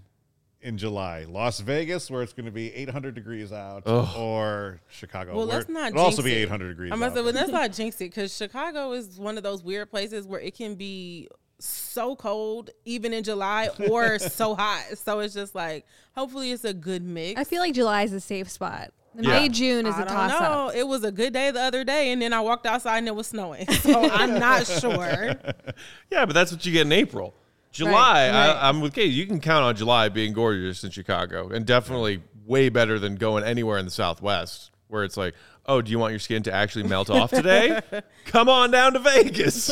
in 0.61 0.77
July? 0.77 1.25
Las 1.27 1.59
Vegas, 1.61 2.11
where 2.11 2.21
it's 2.21 2.33
going 2.33 2.45
to 2.45 2.51
be 2.51 2.71
800 2.75 3.15
degrees 3.15 3.51
out, 3.51 3.87
or 3.87 4.81
Chicago? 4.89 5.35
Well, 5.35 5.47
where 5.47 5.57
let's 5.57 5.69
not. 5.69 5.91
it'll 5.91 6.01
also 6.03 6.21
jinx 6.21 6.35
be 6.35 6.41
it. 6.41 6.43
800 6.43 6.67
degrees. 6.69 6.91
I 6.91 6.95
must 6.95 7.11
out. 7.11 7.17
say, 7.19 7.23
but 7.23 7.33
let's 7.35 7.51
not 7.51 7.71
jinx 7.71 7.95
it 8.01 8.05
because 8.11 8.35
Chicago 8.35 8.91
is 8.91 9.17
one 9.17 9.37
of 9.37 9.43
those 9.43 9.63
weird 9.63 9.89
places 9.89 10.27
where 10.27 10.39
it 10.41 10.55
can 10.55 10.75
be 10.75 11.29
so 11.59 12.15
cold 12.15 12.69
even 12.85 13.13
in 13.13 13.23
July 13.23 13.69
or 13.89 14.19
so 14.19 14.55
hot. 14.59 14.97
So 14.97 15.19
it's 15.19 15.33
just 15.33 15.55
like, 15.55 15.85
hopefully, 16.15 16.51
it's 16.51 16.63
a 16.65 16.73
good 16.73 17.03
mix. 17.03 17.39
I 17.39 17.43
feel 17.43 17.59
like 17.59 17.73
July 17.73 18.03
is 18.03 18.13
a 18.13 18.19
safe 18.19 18.49
spot. 18.49 18.91
Yeah. 19.15 19.39
May 19.39 19.49
June 19.49 19.85
is 19.85 19.95
I 19.95 20.03
a 20.03 20.05
don't 20.05 20.13
toss 20.13 20.39
know. 20.39 20.67
up. 20.67 20.75
It 20.75 20.87
was 20.87 21.03
a 21.03 21.11
good 21.11 21.33
day 21.33 21.51
the 21.51 21.61
other 21.61 21.83
day, 21.83 22.11
and 22.11 22.21
then 22.21 22.31
I 22.31 22.41
walked 22.41 22.65
outside 22.65 22.99
and 22.99 23.07
it 23.07 23.15
was 23.15 23.27
snowing. 23.27 23.65
So 23.79 24.09
I'm 24.09 24.39
not 24.39 24.67
sure. 24.67 25.35
Yeah, 26.11 26.25
but 26.25 26.33
that's 26.33 26.51
what 26.51 26.65
you 26.65 26.71
get 26.71 26.85
in 26.85 26.91
April. 26.91 27.33
July, 27.71 28.29
right. 28.29 28.49
I, 28.49 28.67
I'm 28.67 28.81
with 28.81 28.93
Kate. 28.93 29.11
You 29.11 29.25
can 29.27 29.39
count 29.39 29.63
on 29.63 29.75
July 29.75 30.09
being 30.09 30.33
gorgeous 30.33 30.83
in 30.83 30.89
Chicago, 30.89 31.49
and 31.49 31.65
definitely 31.65 32.21
way 32.45 32.69
better 32.69 32.97
than 32.99 33.15
going 33.15 33.43
anywhere 33.43 33.77
in 33.77 33.85
the 33.85 33.91
Southwest, 33.91 34.71
where 34.87 35.03
it's 35.03 35.17
like, 35.17 35.35
oh, 35.67 35.81
do 35.81 35.91
you 35.91 35.99
want 35.99 36.11
your 36.11 36.19
skin 36.19 36.41
to 36.43 36.51
actually 36.53 36.87
melt 36.87 37.09
off 37.11 37.29
today? 37.29 37.79
Come 38.25 38.49
on 38.49 38.71
down 38.71 38.93
to 38.93 38.99
Vegas. 38.99 39.71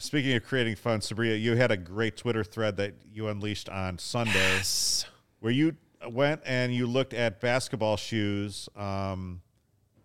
Speaking 0.00 0.36
of 0.36 0.44
creating 0.44 0.76
fun, 0.76 1.00
Sabria, 1.00 1.40
you 1.40 1.56
had 1.56 1.72
a 1.72 1.76
great 1.76 2.16
Twitter 2.16 2.44
thread 2.44 2.76
that 2.76 2.94
you 3.12 3.26
unleashed 3.26 3.68
on 3.68 3.98
Sunday, 3.98 4.60
where 5.40 5.52
you 5.52 5.74
went 6.08 6.40
and 6.46 6.72
you 6.72 6.86
looked 6.86 7.14
at 7.14 7.40
basketball 7.40 7.96
shoes 7.96 8.68
um, 8.76 9.42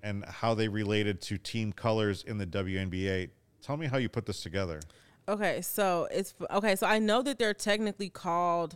and 0.02 0.26
how 0.26 0.56
they 0.56 0.68
related 0.68 1.22
to 1.22 1.38
team 1.38 1.72
colors 1.72 2.24
in 2.24 2.40
the 2.40 2.48
WNBA. 2.48 3.30
Tell 3.62 3.78
me 3.78 3.86
how 3.86 3.98
you 3.98 4.10
put 4.10 4.26
this 4.26 4.42
together. 4.42 4.80
Okay, 5.30 5.62
so 5.62 6.08
it's 6.10 6.34
okay. 6.50 6.76
So 6.76 6.88
I 6.88 6.98
know 6.98 7.22
that 7.22 7.38
they're 7.38 7.54
technically 7.54 8.10
called 8.10 8.76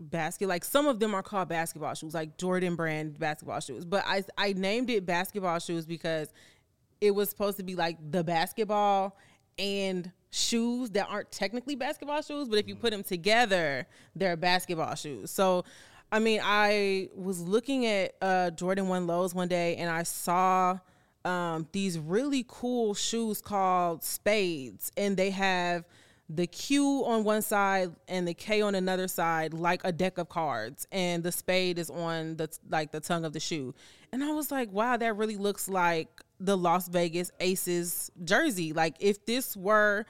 basket. 0.00 0.48
Like 0.48 0.64
some 0.64 0.86
of 0.86 1.00
them 1.00 1.14
are 1.14 1.22
called 1.22 1.50
basketball 1.50 1.92
shoes, 1.92 2.14
like 2.14 2.38
Jordan 2.38 2.76
brand 2.76 3.18
basketball 3.18 3.60
shoes. 3.60 3.84
But 3.84 4.04
I 4.06 4.24
I 4.38 4.54
named 4.54 4.88
it 4.88 5.04
basketball 5.04 5.58
shoes 5.58 5.84
because 5.84 6.32
it 7.02 7.14
was 7.14 7.28
supposed 7.28 7.58
to 7.58 7.62
be 7.62 7.74
like 7.74 7.98
the 8.10 8.24
basketball 8.24 9.18
and 9.58 10.10
shoes 10.30 10.90
that 10.90 11.06
aren't 11.08 11.30
technically 11.30 11.76
basketball 11.76 12.20
shoes, 12.22 12.48
but 12.48 12.58
if 12.58 12.66
you 12.66 12.74
put 12.74 12.90
them 12.90 13.02
together, 13.02 13.86
they're 14.16 14.36
basketball 14.36 14.94
shoes. 14.94 15.30
So, 15.30 15.64
I 16.10 16.18
mean, 16.18 16.40
I 16.42 17.08
was 17.14 17.40
looking 17.40 17.86
at 17.86 18.14
uh, 18.20 18.50
Jordan 18.50 18.88
One 18.88 19.06
Lows 19.06 19.34
one 19.34 19.48
day 19.48 19.76
and 19.76 19.90
I 19.90 20.02
saw 20.02 20.78
um, 21.24 21.66
these 21.72 21.98
really 21.98 22.44
cool 22.46 22.94
shoes 22.94 23.40
called 23.40 24.04
Spades, 24.04 24.92
and 24.96 25.16
they 25.16 25.30
have 25.30 25.84
the 26.28 26.46
Q 26.46 27.04
on 27.06 27.24
one 27.24 27.42
side 27.42 27.92
and 28.08 28.26
the 28.26 28.34
K 28.34 28.60
on 28.60 28.74
another 28.74 29.08
side, 29.08 29.54
like 29.54 29.80
a 29.84 29.92
deck 29.92 30.18
of 30.18 30.28
cards, 30.28 30.86
and 30.92 31.22
the 31.22 31.32
spade 31.32 31.78
is 31.78 31.90
on 31.90 32.36
the 32.36 32.48
like 32.70 32.92
the 32.92 33.00
tongue 33.00 33.24
of 33.24 33.32
the 33.32 33.40
shoe. 33.40 33.74
And 34.12 34.22
I 34.22 34.32
was 34.32 34.50
like, 34.50 34.70
wow, 34.72 34.96
that 34.96 35.16
really 35.16 35.36
looks 35.36 35.68
like 35.68 36.23
the 36.40 36.56
Las 36.56 36.88
Vegas 36.88 37.30
Aces 37.40 38.10
jersey. 38.24 38.72
Like 38.72 38.96
if 39.00 39.24
this 39.26 39.56
were 39.56 40.06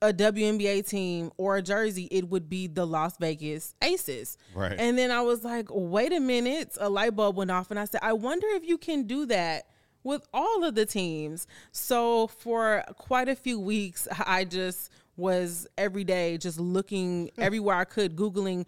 a 0.00 0.12
WNBA 0.12 0.86
team 0.86 1.30
or 1.36 1.56
a 1.56 1.62
jersey, 1.62 2.08
it 2.10 2.28
would 2.28 2.48
be 2.48 2.66
the 2.66 2.86
Las 2.86 3.16
Vegas 3.18 3.74
Aces. 3.82 4.36
Right. 4.54 4.78
And 4.78 4.96
then 4.96 5.10
I 5.10 5.22
was 5.22 5.44
like, 5.44 5.66
wait 5.70 6.12
a 6.12 6.20
minute, 6.20 6.76
a 6.80 6.88
light 6.88 7.16
bulb 7.16 7.36
went 7.36 7.50
off, 7.50 7.70
and 7.70 7.80
I 7.80 7.84
said, 7.84 8.00
I 8.02 8.12
wonder 8.12 8.46
if 8.50 8.64
you 8.64 8.78
can 8.78 9.04
do 9.04 9.26
that 9.26 9.66
with 10.04 10.26
all 10.32 10.64
of 10.64 10.74
the 10.74 10.86
teams. 10.86 11.46
So 11.72 12.28
for 12.28 12.84
quite 12.96 13.28
a 13.28 13.34
few 13.34 13.58
weeks, 13.58 14.06
I 14.26 14.44
just 14.44 14.92
was 15.16 15.66
every 15.76 16.04
day 16.04 16.38
just 16.38 16.60
looking 16.60 17.30
everywhere 17.38 17.76
I 17.76 17.84
could, 17.84 18.16
Googling 18.16 18.66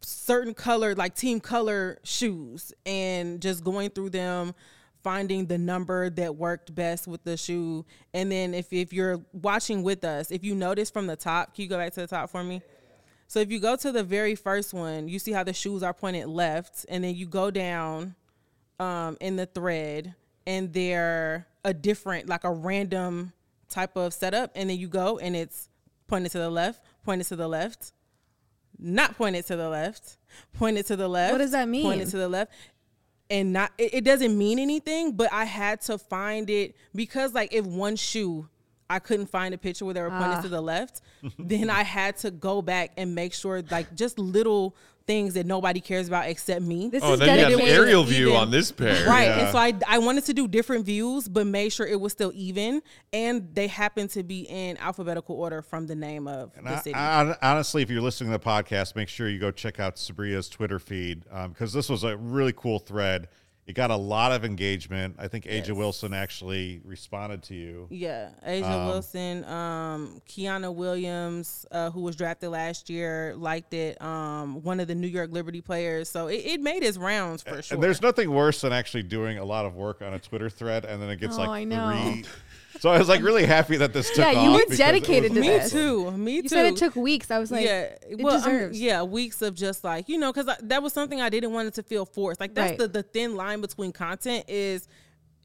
certain 0.00 0.54
color, 0.54 0.94
like 0.94 1.14
team 1.14 1.40
color 1.40 1.98
shoes, 2.02 2.72
and 2.86 3.42
just 3.42 3.62
going 3.62 3.90
through 3.90 4.10
them, 4.10 4.54
finding 5.02 5.46
the 5.46 5.58
number 5.58 6.10
that 6.10 6.36
worked 6.36 6.74
best 6.74 7.06
with 7.06 7.24
the 7.24 7.36
shoe. 7.36 7.84
And 8.12 8.30
then 8.30 8.54
if, 8.54 8.72
if 8.72 8.92
you're 8.92 9.20
watching 9.32 9.82
with 9.82 10.04
us, 10.04 10.30
if 10.30 10.44
you 10.44 10.54
notice 10.54 10.90
from 10.90 11.06
the 11.06 11.16
top, 11.16 11.54
can 11.54 11.62
you 11.62 11.68
go 11.68 11.78
back 11.78 11.92
to 11.94 12.00
the 12.00 12.06
top 12.06 12.30
for 12.30 12.44
me? 12.44 12.62
So 13.26 13.38
if 13.38 13.50
you 13.50 13.60
go 13.60 13.76
to 13.76 13.92
the 13.92 14.02
very 14.02 14.34
first 14.34 14.74
one, 14.74 15.08
you 15.08 15.18
see 15.18 15.32
how 15.32 15.44
the 15.44 15.52
shoes 15.52 15.82
are 15.82 15.94
pointed 15.94 16.26
left, 16.26 16.84
and 16.88 17.04
then 17.04 17.14
you 17.14 17.26
go 17.26 17.50
down 17.50 18.16
um, 18.80 19.16
in 19.20 19.36
the 19.36 19.46
thread, 19.46 20.14
and 20.46 20.72
they're 20.72 21.46
a 21.64 21.72
different, 21.72 22.28
like 22.28 22.44
a 22.44 22.50
random 22.50 23.32
type 23.68 23.96
of 23.96 24.12
setup, 24.12 24.50
and 24.56 24.68
then 24.68 24.78
you 24.78 24.88
go 24.88 25.18
and 25.18 25.36
it's 25.36 25.68
pointed 26.08 26.32
to 26.32 26.38
the 26.38 26.50
left, 26.50 26.82
pointed 27.04 27.26
to 27.28 27.36
the 27.36 27.46
left, 27.46 27.92
not 28.78 29.16
pointed 29.16 29.46
to 29.46 29.56
the 29.56 29.68
left, 29.68 30.16
pointed 30.54 30.86
to 30.86 30.96
the 30.96 31.06
left. 31.06 31.32
What 31.32 31.38
does 31.38 31.52
that 31.52 31.68
mean? 31.68 31.84
Pointed 31.84 32.08
to 32.10 32.16
the 32.16 32.28
left. 32.28 32.52
And 33.30 33.52
not 33.52 33.72
it, 33.78 33.94
it 33.94 34.04
doesn't 34.04 34.36
mean 34.36 34.58
anything, 34.58 35.12
but 35.12 35.32
I 35.32 35.44
had 35.44 35.80
to 35.82 35.96
find 35.96 36.50
it 36.50 36.74
because 36.94 37.32
like 37.32 37.54
if 37.54 37.64
one 37.64 37.96
shoe 37.96 38.48
I 38.90 38.98
couldn't 38.98 39.26
find 39.28 39.54
a 39.54 39.58
picture 39.58 39.84
where 39.84 39.94
they 39.94 40.02
were 40.02 40.10
pointing 40.10 40.38
Ah. 40.38 40.42
to 40.42 40.48
the 40.48 40.60
left, 40.60 41.00
then 41.38 41.70
I 41.70 41.82
had 41.82 42.16
to 42.18 42.30
go 42.30 42.60
back 42.60 42.92
and 42.98 43.14
make 43.14 43.32
sure 43.32 43.62
like 43.70 43.94
just 43.94 44.18
little 44.18 44.76
things 45.06 45.34
that 45.34 45.44
nobody 45.46 45.80
cares 45.80 46.06
about 46.06 46.26
except 46.28 46.62
me. 46.62 46.88
This 46.88 47.02
Oh, 47.02 47.14
is 47.14 47.20
then 47.20 47.36
you 47.38 47.44
have 47.44 47.54
an 47.54 47.66
aerial 47.74 48.04
view 48.04 48.28
even. 48.28 48.40
on 48.40 48.50
this 48.52 48.70
pair. 48.70 49.08
Right. 49.08 49.24
Yeah. 49.24 49.38
And 49.40 49.50
so 49.50 49.58
I, 49.58 49.72
I 49.88 49.98
wanted 49.98 50.24
to 50.26 50.34
do 50.34 50.46
different 50.46 50.84
views, 50.86 51.26
but 51.26 51.46
made 51.48 51.70
sure 51.72 51.84
it 51.86 51.98
was 52.00 52.12
still 52.12 52.30
even. 52.34 52.80
And 53.12 53.48
they 53.54 53.66
happen 53.66 54.06
to 54.08 54.22
be 54.22 54.42
in 54.42 54.76
alphabetical 54.76 55.34
order 55.34 55.62
from 55.62 55.86
the 55.88 55.96
name 55.96 56.28
of 56.28 56.52
And 56.56 56.64
the 56.66 56.72
I- 56.76 56.80
city. 56.80 56.94
I- 56.94 57.34
honestly, 57.42 57.82
if 57.82 57.90
you're 57.90 58.02
listening 58.02 58.30
to 58.30 58.38
the 58.38 58.44
podcast, 58.44 58.94
make 58.94 59.08
sure 59.08 59.28
you 59.28 59.40
go 59.40 59.50
check 59.50 59.80
out 59.80 59.96
Sabria's 59.96 60.48
Twitter 60.48 60.78
feed 60.78 61.24
because 61.48 61.72
this 61.72 61.88
was 61.88 62.04
a 62.04 62.16
really 62.16 62.52
cool 62.54 62.78
thread. 62.78 63.28
It 63.70 63.74
got 63.74 63.92
a 63.92 63.96
lot 63.96 64.32
of 64.32 64.44
engagement. 64.44 65.14
I 65.16 65.28
think 65.28 65.46
Aja 65.46 65.54
Yes. 65.68 65.70
Wilson 65.70 66.12
actually 66.12 66.80
responded 66.84 67.44
to 67.44 67.54
you. 67.54 67.86
yeah. 67.88 68.30
Aja 68.44 68.86
Wilson, 68.88 69.44
um, 69.44 70.20
Kiana 70.28 70.74
Williams, 70.74 71.64
uh, 71.70 71.88
who 71.90 72.00
was 72.00 72.16
drafted 72.16 72.50
last 72.50 72.90
year, 72.90 73.32
liked 73.36 73.72
it. 73.72 74.02
Um, 74.02 74.60
one 74.64 74.80
of 74.80 74.88
the 74.88 74.96
New 74.96 75.06
York 75.06 75.30
Liberty 75.30 75.60
players. 75.60 76.08
So 76.08 76.26
it, 76.26 76.42
it 76.44 76.60
made 76.60 76.82
its 76.82 76.98
rounds 76.98 77.44
for 77.44 77.62
sure. 77.62 77.76
And 77.76 77.82
there's 77.84 78.02
nothing 78.02 78.32
worse 78.32 78.60
than 78.62 78.72
actually 78.72 79.04
doing 79.04 79.38
a 79.38 79.44
lot 79.44 79.64
of 79.64 79.76
work 79.76 80.02
on 80.02 80.14
a 80.14 80.18
Twitter 80.18 80.50
thread 80.50 80.84
and 80.84 81.00
then 81.00 81.08
it 81.08 81.20
gets 81.20 81.36
Oh, 81.36 81.42
like 81.42 81.48
I 81.50 81.62
know. 81.62 81.92
three. 82.12 82.24
So 82.78 82.90
I 82.90 82.98
was 82.98 83.08
like 83.08 83.22
really 83.22 83.44
happy 83.44 83.76
that 83.78 83.92
this 83.92 84.08
took 84.08 84.18
Yeah, 84.18 84.42
you 84.44 84.52
were 84.52 84.58
because 84.58 84.74
it 84.74 84.78
dedicated 84.78 85.32
was 85.32 85.36
to 85.36 85.40
Me 85.40 85.48
this. 85.48 85.66
awesome. 85.66 85.78
too. 85.78 86.10
Me 86.12 86.36
too. 86.36 86.42
You 86.44 86.48
said 86.48 86.66
it 86.66 86.76
took 86.76 86.96
weeks. 86.96 87.30
I 87.30 87.38
was 87.38 87.50
like, 87.50 87.64
yeah, 87.64 87.94
it 88.08 88.20
well, 88.20 88.38
deserves. 88.38 88.80
yeah, 88.80 89.02
weeks 89.02 89.42
of 89.42 89.54
just 89.54 89.82
like 89.84 90.08
you 90.08 90.18
know, 90.18 90.32
because 90.32 90.48
that 90.62 90.82
was 90.82 90.92
something 90.92 91.20
I 91.20 91.28
didn't 91.28 91.52
want 91.52 91.68
it 91.68 91.74
to 91.74 91.82
feel 91.82 92.06
forced. 92.06 92.40
Like 92.40 92.54
that's 92.54 92.70
Right. 92.70 92.78
the 92.78 92.88
the 92.88 93.02
thin 93.02 93.34
line 93.34 93.60
between 93.60 93.92
content 93.92 94.44
is 94.48 94.86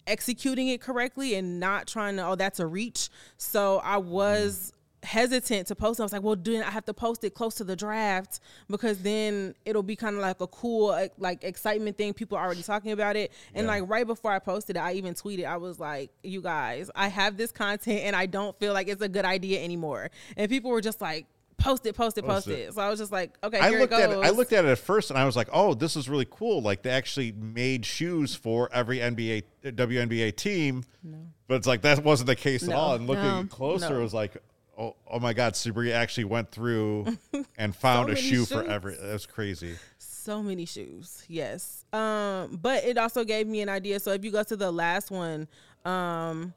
executing 0.08 0.68
it 0.68 0.82
correctly 0.82 1.36
and 1.36 1.60
not 1.60 1.88
trying 1.88 2.16
to. 2.18 2.28
Oh, 2.28 2.36
that's 2.36 2.60
a 2.60 2.68
reach. 2.68 3.10
So 3.38 3.82
I 3.84 3.98
mm. 3.98 4.06
was 4.06 4.72
hesitant 5.06 5.68
to 5.68 5.76
post. 5.76 6.00
I 6.00 6.04
was 6.04 6.12
like, 6.12 6.24
well, 6.24 6.36
then 6.36 6.64
I 6.64 6.70
have 6.72 6.86
to 6.86 6.94
post 6.94 7.24
it 7.24 7.34
close 7.34 7.56
to 7.56 7.64
the 7.64 7.76
draft 7.76 8.40
because 8.70 9.00
then 9.00 9.56
it'll 9.64 9.84
be 9.84 9.96
kind 9.96 10.16
of 10.16 10.22
like 10.22 10.42
a 10.42 10.48
cool 10.48 11.08
like 11.18 11.44
excitement 11.44 11.98
thing. 11.98 12.14
People 12.14 12.38
are 12.38 12.46
already 12.46 12.64
talking 12.64 12.92
about 12.92 13.16
it. 13.16 13.32
And 13.54 13.68
like 13.68 13.84
right 13.88 14.06
before 14.06 14.32
I 14.32 14.40
posted 14.40 14.76
it, 14.76 14.80
I 14.80 14.94
even 14.94 15.14
tweeted. 15.14 15.46
I 15.46 15.58
was 15.58 15.80
like, 15.80 16.12
you 16.24 16.42
guys, 16.42 16.92
I 16.96 17.08
have 17.08 17.38
this 17.38 17.52
content 17.52 18.02
and 18.02 18.16
I 18.16 18.26
don't 18.26 18.58
feel 18.60 18.74
like 18.74 18.88
it's 18.88 19.02
a 19.02 19.10
good 19.10 19.26
idea 19.26 19.64
anymore. 19.64 20.12
And 20.36 20.50
people 20.50 20.72
were 20.72 20.82
just 20.82 21.00
like. 21.02 21.28
Post 21.58 21.86
it, 21.86 21.96
post 21.96 22.18
it, 22.18 22.24
post, 22.24 22.48
Post 22.48 22.50
it. 22.50 22.60
it. 22.68 22.74
So 22.74 22.82
I 22.82 22.90
was 22.90 23.00
just 23.00 23.14
like, 23.14 23.38
okay, 23.42 23.58
I 23.60 23.70
looked 23.70 23.94
it 23.94 24.00
at 24.02 24.10
it. 24.12 24.18
I 24.18 24.32
looked 24.32 24.52
at 24.52 24.66
it 24.66 24.68
at 24.68 24.78
first, 24.78 25.10
and 25.10 25.18
I 25.18 25.24
was 25.24 25.38
like, 25.38 25.48
"Oh, 25.54 25.74
this 25.74 25.96
is 25.96 26.10
really 26.10 26.28
cool!" 26.30 26.62
Like 26.62 26.82
they 26.82 26.90
actually 26.90 27.32
made 27.32 27.86
shoes 27.86 28.36
for 28.36 28.68
every 28.74 28.98
NBA 28.98 29.44
uh, 29.66 29.70
WNBA 29.70 30.36
team, 30.36 30.84
no. 31.02 31.18
but 31.48 31.56
it's 31.56 31.66
like 31.66 31.82
that 31.84 32.04
wasn't 32.04 32.28
the 32.28 32.36
case 32.36 32.68
at 32.68 32.74
all. 32.76 32.96
And 32.96 33.08
looking 33.08 33.24
No. 33.24 33.46
closer, 33.50 33.92
No. 33.92 34.00
it 34.00 34.04
was 34.04 34.14
like, 34.14 34.36
"Oh, 34.78 34.96
oh 35.10 35.20
my 35.20 35.34
God!" 35.34 35.54
Sabri 35.54 35.92
actually 35.92 36.26
went 36.26 36.52
through 36.52 37.18
and 37.58 37.76
found 37.76 38.10
a 38.10 38.14
many 38.14 38.22
shoe 38.22 38.46
for 38.46 38.64
every. 38.64 38.96
That's 39.02 39.26
crazy. 39.26 39.76
so 39.98 40.42
many 40.42 40.66
shoes 40.66 41.24
yes 41.28 41.86
um 41.94 42.60
but 42.60 42.84
it 42.84 42.98
also 42.98 43.24
gave 43.24 43.46
me 43.46 43.62
an 43.62 43.70
idea 43.70 44.00
so 44.00 44.12
if 44.12 44.26
you 44.26 44.32
go 44.32 44.42
to 44.42 44.56
the 44.56 44.72
last 44.72 45.12
one 45.12 45.48
um 45.86 46.52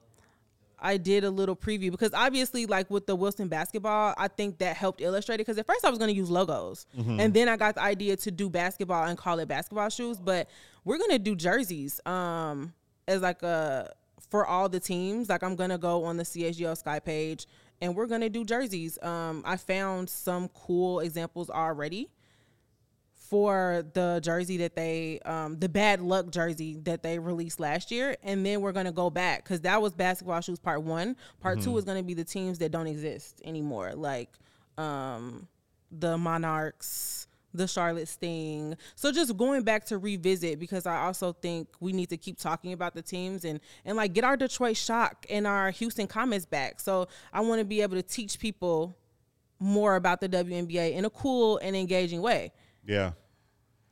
I 0.81 0.97
did 0.97 1.25
a 1.25 1.31
little 1.31 1.57
preview 1.57 1.91
because 1.91 2.15
obviously, 2.15 2.65
like 2.67 2.89
with 2.89 3.05
the 3.07 3.17
Wilson 3.17 3.49
basketball, 3.49 4.15
I 4.17 4.29
think 4.29 4.59
that 4.59 4.77
helped 4.77 5.01
illustrate 5.01 5.35
it. 5.35 5.39
Because 5.39 5.59
at 5.59 5.67
first 5.67 5.85
I 5.85 5.91
was 5.91 5.99
going 5.99 6.11
to 6.11 6.17
use 6.17 6.31
logos, 6.31 6.87
and 6.97 7.35
then 7.35 7.49
I 7.49 7.57
got 7.57 7.75
the 7.75 7.83
idea 7.83 8.17
to 8.17 8.31
do 8.31 8.49
basketball 8.49 9.05
and 9.05 9.19
call 9.19 9.41
it 9.41 9.49
basketball 9.49 9.89
shoes. 9.89 10.19
But 10.19 10.49
we're 10.85 10.99
going 10.99 11.11
to 11.11 11.19
do 11.19 11.35
jerseys 11.35 12.01
um, 12.07 12.73
as 13.09 13.23
like 13.23 13.43
a 13.43 13.93
for 14.31 14.47
all 14.47 14.69
the 14.69 14.79
teams. 14.79 15.29
Like 15.29 15.43
I'm 15.43 15.57
going 15.57 15.71
to 15.71 15.79
go 15.79 16.05
on 16.05 16.17
the 16.17 16.23
CHGO 16.23 16.77
Sky 16.77 17.01
page, 17.01 17.47
and 17.81 17.95
we're 17.95 18.07
going 18.07 18.21
to 18.23 18.29
do 18.29 18.45
jerseys. 18.45 18.99
Um, 19.03 19.43
I 19.47 19.57
found 19.57 20.11
some 20.11 20.49
cool 20.49 21.01
examples 21.01 21.51
already 21.51 22.11
for 23.29 23.85
the 23.93 24.21
jersey 24.23 24.57
that 24.57 24.75
they 24.75 25.21
um 25.27 25.59
the 25.59 25.69
bad 25.69 26.01
luck 26.01 26.31
jersey 26.31 26.79
that 26.85 27.03
they 27.03 27.19
released 27.19 27.61
last 27.61 27.91
year. 27.91 28.17
And 28.23 28.45
then 28.45 28.63
we're 28.63 28.73
going 28.73 28.87
to 28.87 28.93
go 28.93 29.11
back 29.11 29.45
cuz 29.45 29.61
that 29.61 29.83
was 29.83 29.93
basketball 29.93 30.41
shoes 30.41 30.59
part 30.59 30.83
1 30.83 31.15
part 31.41 31.61
2 31.61 31.77
is 31.77 31.85
going 31.85 31.99
to 31.99 32.05
be 32.05 32.15
the 32.15 32.25
teams 32.25 32.59
that 32.59 32.73
don't 32.73 32.87
exist 32.87 33.43
anymore 33.45 33.93
like 33.95 34.31
um 34.79 35.47
the 35.91 36.17
monarchs 36.17 37.28
the 37.55 37.67
charlotte 37.67 38.09
sting 38.09 38.77
so 38.95 39.11
just 39.11 39.37
going 39.37 39.63
back 39.63 39.85
to 39.85 39.97
revisit 39.99 40.59
because 40.59 40.87
i 40.87 40.97
also 41.05 41.33
think 41.33 41.69
we 41.81 41.93
need 41.93 42.09
to 42.09 42.17
keep 42.17 42.39
talking 42.39 42.73
about 42.73 42.95
the 42.95 43.03
teams 43.03 43.45
and 43.45 43.59
and 43.85 43.97
like 43.97 44.13
get 44.13 44.23
our 44.23 44.37
detroit 44.37 44.77
shock 44.77 45.25
and 45.31 45.47
our 45.47 45.71
houston 45.71 46.07
comets 46.07 46.45
back 46.45 46.79
so 46.79 47.09
i 47.33 47.41
want 47.41 47.59
to 47.59 47.65
be 47.65 47.81
able 47.81 47.97
to 47.97 48.03
teach 48.03 48.39
people 48.39 48.97
more 49.61 49.97
about 49.97 50.21
the 50.21 50.29
WNBA 50.29 50.93
in 50.93 51.05
a 51.05 51.11
cool 51.11 51.59
and 51.59 51.75
engaging 51.75 52.23
way. 52.23 52.53
Yeah. 52.85 53.13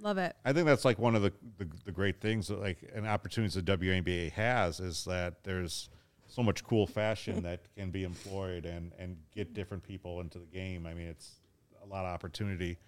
Love 0.00 0.18
it. 0.18 0.36
I 0.44 0.52
think 0.52 0.66
that's 0.66 0.84
like 0.84 0.98
one 0.98 1.16
of 1.16 1.22
the, 1.22 1.32
the, 1.58 1.68
the 1.86 1.92
great 1.92 2.20
things, 2.20 2.48
that, 2.48 2.60
like, 2.60 2.78
and 2.94 3.06
opportunities 3.06 3.54
the 3.54 3.62
WNBA 3.62 4.32
has 4.32 4.78
is 4.78 5.04
that 5.06 5.42
there's 5.42 5.88
so 6.28 6.42
much 6.42 6.62
cool 6.64 6.86
fashion 6.86 7.42
that 7.42 7.62
can 7.76 7.90
be 7.90 8.04
employed 8.04 8.66
and, 8.66 8.92
and 8.98 9.16
get 9.34 9.54
different 9.54 9.82
people 9.82 10.20
into 10.20 10.38
the 10.38 10.46
game. 10.46 10.86
I 10.86 10.92
mean, 10.92 11.08
it's 11.08 11.36
a 11.82 11.86
lot 11.86 12.04
of 12.04 12.12
opportunity. 12.12 12.78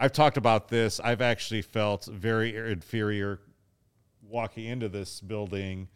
I've 0.00 0.12
talked 0.12 0.36
about 0.38 0.68
this. 0.68 0.98
I've 0.98 1.20
actually 1.20 1.62
felt 1.62 2.06
very 2.06 2.56
inferior 2.56 3.38
walking 4.26 4.64
into 4.64 4.88
this 4.88 5.20
building 5.20 5.88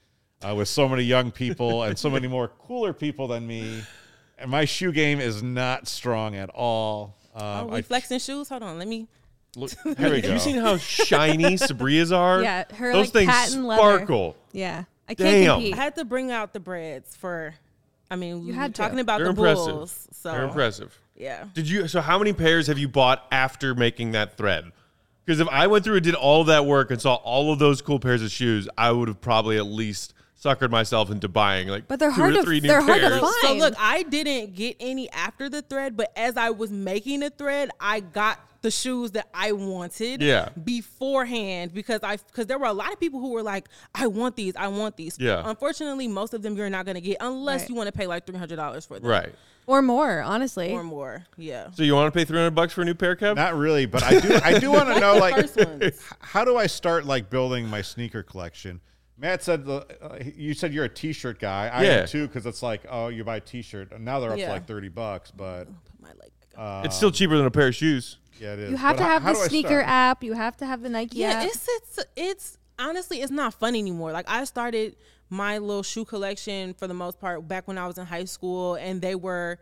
uh, 0.46 0.54
with 0.54 0.68
so 0.68 0.86
many 0.88 1.02
young 1.04 1.30
people 1.30 1.82
and 1.84 1.98
so 1.98 2.10
many 2.10 2.28
more 2.28 2.48
cooler 2.48 2.92
people 2.92 3.28
than 3.28 3.46
me. 3.46 3.82
And 4.38 4.50
my 4.50 4.66
shoe 4.66 4.92
game 4.92 5.20
is 5.20 5.42
not 5.42 5.88
strong 5.88 6.36
at 6.36 6.50
all. 6.50 7.16
Um, 7.34 7.42
Oh, 7.42 7.66
we 7.68 7.78
I- 7.78 7.82
flexing 7.82 8.18
shoes. 8.18 8.48
Hold 8.50 8.62
on, 8.62 8.78
let 8.78 8.86
me. 8.88 9.08
look, 9.56 9.70
Have 9.84 9.98
here 9.98 10.10
we 10.10 10.20
go. 10.20 10.32
you 10.34 10.38
seen 10.38 10.56
how 10.58 10.76
shiny 10.76 11.54
Sabria's 11.56 12.12
are? 12.12 12.42
Yeah, 12.42 12.64
her, 12.74 12.92
Those 12.92 13.06
like, 13.06 13.12
things 13.12 13.30
patent 13.30 13.64
leather. 13.64 13.80
sparkle. 13.80 14.36
Yeah. 14.52 14.84
I 15.08 15.14
can't 15.14 15.62
Damn. 15.62 15.72
I 15.72 15.76
had 15.76 15.94
to 15.96 16.04
bring 16.04 16.30
out 16.30 16.52
the 16.52 16.60
Breds 16.60 17.14
for. 17.16 17.54
I 18.10 18.16
mean, 18.16 18.42
You 18.42 18.48
we 18.48 18.52
had 18.54 18.70
were 18.70 18.74
talking 18.74 19.00
about 19.00 19.18
They're 19.18 19.26
the 19.26 19.30
impressive. 19.30 19.66
bulls. 19.74 20.08
So 20.12 20.30
They're 20.32 20.44
impressive. 20.44 20.98
Yeah, 21.16 21.44
Did 21.54 21.68
you? 21.68 21.88
So 21.88 22.00
how 22.00 22.18
many 22.18 22.32
pairs 22.32 22.66
have 22.66 22.78
you 22.78 22.88
bought 22.88 23.24
after 23.30 23.74
making 23.74 24.12
that 24.12 24.36
thread? 24.36 24.72
Because 25.24 25.40
if 25.40 25.48
I 25.48 25.66
went 25.68 25.84
through 25.84 25.94
and 25.96 26.04
did 26.04 26.14
all 26.14 26.42
of 26.42 26.48
that 26.48 26.66
work 26.66 26.90
and 26.90 27.00
saw 27.00 27.14
all 27.14 27.52
of 27.52 27.58
those 27.58 27.80
cool 27.80 27.98
pairs 27.98 28.22
of 28.22 28.30
shoes, 28.30 28.68
I 28.76 28.90
would 28.92 29.08
have 29.08 29.20
probably 29.20 29.56
at 29.56 29.64
least 29.66 30.12
suckered 30.42 30.70
myself 30.70 31.10
into 31.10 31.26
buying 31.28 31.68
like 31.68 31.88
But 31.88 31.98
they're 31.98 32.10
two 32.10 32.16
hard 32.16 32.34
or 32.34 32.36
to- 32.38 32.42
three 32.42 32.60
new 32.60 32.68
they're 32.68 32.82
hard 32.82 33.00
to 33.00 33.08
pairs. 33.08 33.20
find. 33.20 33.34
So 33.42 33.54
look, 33.54 33.74
I 33.78 34.02
didn't 34.02 34.54
get 34.54 34.76
any 34.80 35.10
after 35.12 35.48
the 35.48 35.62
thread, 35.62 35.96
but 35.96 36.12
as 36.16 36.36
I 36.36 36.50
was 36.50 36.70
making 36.70 37.20
the 37.20 37.30
thread, 37.30 37.70
I 37.80 38.00
got 38.00 38.38
the 38.60 38.70
shoes 38.70 39.12
that 39.12 39.28
I 39.32 39.52
wanted 39.52 40.20
Yeah. 40.20 40.48
beforehand 40.62 41.72
because 41.74 42.00
I 42.02 42.16
because 42.16 42.46
there 42.46 42.58
were 42.58 42.66
a 42.66 42.72
lot 42.72 42.92
of 42.92 43.00
people 43.00 43.20
who 43.20 43.30
were 43.30 43.42
like, 43.42 43.68
I 43.94 44.06
want 44.06 44.36
these, 44.36 44.54
I 44.56 44.68
want 44.68 44.96
these. 44.96 45.16
Yeah. 45.18 45.42
Unfortunately, 45.44 46.08
most 46.08 46.34
of 46.34 46.42
them 46.42 46.56
you're 46.56 46.70
not 46.70 46.84
gonna 46.86 47.00
get 47.00 47.16
unless 47.20 47.62
Right. 47.62 47.68
you 47.70 47.74
want 47.76 47.86
to 47.88 47.92
pay 47.92 48.06
like 48.06 48.26
three 48.26 48.38
hundred 48.38 48.56
dollars 48.56 48.84
for 48.86 48.98
them. 48.98 49.08
Right. 49.08 49.34
Or 49.66 49.82
more, 49.82 50.20
honestly. 50.20 50.72
Or 50.72 50.82
more. 50.84 51.24
Yeah. 51.36 51.68
So 51.72 51.82
you 51.82 51.94
want 51.94 52.12
to 52.12 52.18
pay 52.18 52.24
three 52.24 52.36
hundred 52.38 52.54
bucks 52.54 52.72
for 52.72 52.82
a 52.82 52.84
new 52.84 52.94
pair, 52.94 53.16
Kev? 53.16 53.36
Not 53.36 53.54
really, 53.56 53.86
but 53.86 54.02
I 54.02 54.20
do. 54.20 54.38
I 54.42 54.58
do 54.58 54.70
want 54.70 54.88
to 54.92 55.00
know, 55.00 55.16
like, 55.16 55.34
First 55.48 56.02
how 56.20 56.44
do 56.44 56.56
I 56.56 56.66
start 56.66 57.04
like 57.06 57.30
building 57.30 57.66
my 57.68 57.82
sneaker 57.82 58.22
collection? 58.22 58.80
Matt 59.16 59.42
said 59.44 59.64
the, 59.64 59.86
uh, 60.02 60.18
you 60.36 60.54
said 60.54 60.74
you're 60.74 60.84
a 60.84 60.88
T-shirt 60.88 61.38
guy. 61.38 61.68
I 61.68 61.84
Yeah. 61.84 61.90
am 62.00 62.06
too 62.08 62.26
because 62.26 62.46
it's 62.46 62.62
like 62.62 62.82
oh 62.90 63.08
you 63.08 63.22
buy 63.24 63.36
a 63.36 63.40
T-shirt 63.40 63.92
and 63.92 64.04
now 64.04 64.18
they're 64.20 64.32
up 64.32 64.38
Yeah. 64.38 64.46
to 64.48 64.52
like 64.54 64.66
thirty 64.66 64.88
bucks, 64.88 65.30
but 65.30 65.64
Put 65.66 66.00
my 66.00 66.08
leg 66.08 66.30
back 66.56 66.84
it's 66.86 66.96
still 66.96 67.10
cheaper 67.12 67.36
than 67.36 67.46
a 67.46 67.50
pair 67.50 67.68
of 67.68 67.74
shoes. 67.74 68.18
yeah 68.40 68.54
it 68.54 68.58
is. 68.58 68.70
You 68.70 68.76
have 68.76 68.96
But 68.96 69.02
to 69.04 69.08
have 69.08 69.22
how 69.22 69.32
the 69.32 69.38
do 69.38 69.44
I 69.44 69.48
sneaker 69.48 69.80
app. 69.80 70.24
You 70.24 70.32
have 70.34 70.56
to 70.58 70.66
have 70.66 70.82
the 70.82 70.88
Nike 70.88 71.18
yeah, 71.18 71.28
app. 71.30 71.46
it's 71.46 71.68
it's 71.68 71.98
it's 72.16 72.58
honestly 72.78 73.20
it's 73.20 73.32
not 73.32 73.54
fun 73.54 73.74
anymore. 73.74 74.12
Like 74.12 74.28
I 74.28 74.44
started 74.44 74.96
my 75.30 75.58
little 75.58 75.82
shoe 75.82 76.04
collection 76.04 76.74
for 76.74 76.86
the 76.86 76.94
most 76.94 77.20
part 77.20 77.46
back 77.48 77.66
when 77.66 77.78
I 77.78 77.86
was 77.86 77.98
in 77.98 78.06
high 78.06 78.24
school, 78.24 78.74
and 78.74 79.00
they 79.00 79.14
were 79.14 79.58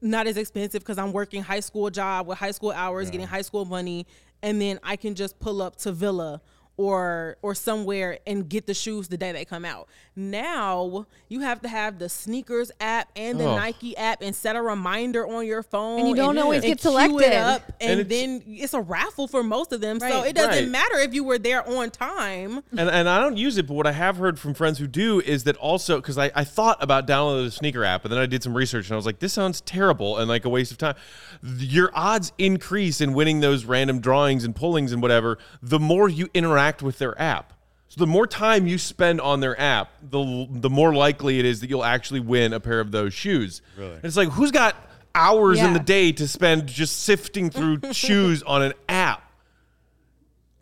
not 0.00 0.26
as 0.26 0.36
expensive 0.36 0.82
because 0.82 0.98
I'm 0.98 1.12
working 1.12 1.42
high 1.42 1.60
school 1.60 1.90
job 1.90 2.26
with 2.26 2.38
high 2.38 2.52
school 2.52 2.70
hours, 2.70 3.10
getting 3.10 3.26
high 3.26 3.42
school 3.42 3.64
money, 3.64 4.06
and 4.42 4.60
then 4.60 4.78
I 4.82 4.96
can 4.96 5.14
just 5.14 5.38
pull 5.40 5.60
up 5.60 5.76
to 5.76 5.92
Villa 5.92 6.40
or 6.78 7.36
or 7.42 7.54
somewhere 7.54 8.18
and 8.26 8.48
get 8.48 8.66
the 8.66 8.72
shoes 8.72 9.08
the 9.08 9.18
day 9.18 9.32
they 9.32 9.44
come 9.44 9.66
out. 9.66 9.86
Now 10.16 11.06
you 11.28 11.40
have 11.40 11.60
to 11.62 11.68
have 11.68 11.98
the 11.98 12.08
sneakers 12.08 12.70
app 12.80 13.08
and 13.16 13.38
the 13.38 13.46
Ugh. 13.48 13.56
Nike 13.58 13.96
app 13.96 14.22
and 14.22 14.34
set 14.34 14.56
a 14.56 14.62
reminder 14.62 15.26
on 15.26 15.44
your 15.46 15.62
phone. 15.62 15.98
And 16.00 16.08
you 16.08 16.14
don't 16.14 16.38
always 16.38 16.62
and 16.64 16.72
get 16.72 16.80
selected. 16.80 17.20
It 17.26 17.32
up, 17.34 17.62
and, 17.80 17.90
And 17.92 18.00
it's- 18.00 18.08
then 18.20 18.42
it's 18.46 18.74
a 18.74 18.80
raffle 18.80 19.26
for 19.28 19.42
most 19.42 19.72
of 19.72 19.80
them. 19.80 19.98
So 20.00 20.22
it 20.22 20.34
doesn't 20.34 20.64
Right. 20.64 20.68
matter 20.68 20.98
if 20.98 21.12
you 21.14 21.24
were 21.24 21.38
there 21.38 21.68
on 21.68 21.90
time. 21.90 22.62
and 22.76 22.88
and 22.88 23.08
I 23.08 23.20
don't 23.20 23.36
use 23.36 23.58
it, 23.58 23.66
but 23.66 23.74
what 23.74 23.86
I 23.86 23.92
have 23.92 24.16
heard 24.16 24.38
from 24.38 24.54
friends 24.54 24.78
who 24.78 24.86
do 24.86 25.20
is 25.20 25.44
that 25.44 25.56
also 25.56 25.96
because 25.96 26.16
I, 26.16 26.30
I 26.34 26.44
thought 26.44 26.82
about 26.82 27.06
downloading 27.06 27.44
the 27.46 27.50
sneaker 27.50 27.84
app, 27.84 28.04
and 28.04 28.12
then 28.12 28.20
I 28.20 28.26
did 28.26 28.42
some 28.42 28.54
research 28.56 28.86
and 28.86 28.92
I 28.92 28.96
was 28.96 29.06
like, 29.06 29.18
this 29.18 29.32
sounds 29.32 29.60
terrible 29.60 30.16
and 30.18 30.28
like 30.28 30.44
a 30.44 30.48
waste 30.48 30.70
of 30.72 30.78
time. 30.78 30.94
Your 31.42 31.90
odds 31.94 32.32
increase 32.38 33.00
in 33.00 33.12
winning 33.14 33.40
those 33.40 33.64
random 33.64 34.00
drawings 34.00 34.44
and 34.44 34.54
pullings 34.54 34.92
and 34.92 35.02
whatever 35.02 35.38
the 35.60 35.78
more 35.80 36.08
you 36.08 36.28
interact 36.34 36.67
with 36.82 36.98
their 36.98 37.20
app. 37.20 37.52
So 37.88 38.00
the 38.00 38.06
more 38.06 38.26
time 38.26 38.66
you 38.66 38.76
spend 38.76 39.20
on 39.20 39.40
their 39.40 39.58
app, 39.58 39.90
the 40.02 40.46
the 40.50 40.68
more 40.70 40.94
likely 40.94 41.38
it 41.38 41.44
is 41.46 41.60
that 41.60 41.70
you'll 41.70 41.84
actually 41.84 42.20
win 42.20 42.52
a 42.52 42.60
pair 42.60 42.80
of 42.80 42.90
those 42.90 43.14
shoes. 43.14 43.62
Really? 43.76 43.94
And 43.94 44.04
it's 44.04 44.16
like 44.16 44.28
who's 44.28 44.50
got 44.50 44.76
hours 45.14 45.58
in 45.60 45.72
the 45.72 45.78
day 45.80 46.12
to 46.12 46.28
spend 46.28 46.66
just 46.66 47.00
sifting 47.00 47.48
through 47.50 47.80
shoes 47.92 48.42
on 48.42 48.62
an 48.62 48.72
app? 48.88 49.22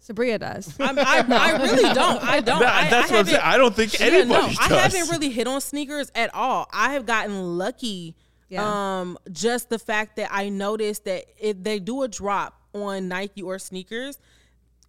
Sabria 0.07 0.39
does. 0.39 0.73
I'm, 0.79 0.97
I, 1.01 1.25
I 1.29 1.63
really 1.63 1.83
don't. 1.95 2.23
I 2.23 2.41
don't. 2.41 2.61
That- 2.61 2.85
I, 2.87 2.91
that's 2.91 3.11
I 3.11 3.15
what 3.15 3.21
I'm 3.21 3.27
saying. 3.27 3.41
haven't- 3.41 3.55
I 3.55 3.59
don't 3.59 3.75
think 3.75 3.99
Yeah, 3.99 4.07
anybody 4.07 4.29
no, 4.29 4.47
does. 4.49 4.59
I 4.61 4.79
haven't 4.79 5.11
really 5.11 5.31
hit 5.31 5.49
on 5.49 5.61
sneakers 5.61 6.13
at 6.15 6.33
all. 6.33 6.69
I 6.73 6.93
have 6.93 7.07
gotten 7.07 7.59
lucky. 7.59 8.15
Yeah. 8.49 9.01
Um, 9.01 9.19
just 9.33 9.69
the 9.69 9.81
fact 9.81 10.15
that 10.17 10.29
I 10.33 10.49
noticed 10.49 11.05
that 11.07 11.25
if 11.41 11.61
they 11.61 11.81
do 11.81 12.03
a 12.05 12.09
drop 12.09 12.55
on 12.73 13.09
Nike 13.09 13.43
or 13.43 13.59
sneakers, 13.59 14.19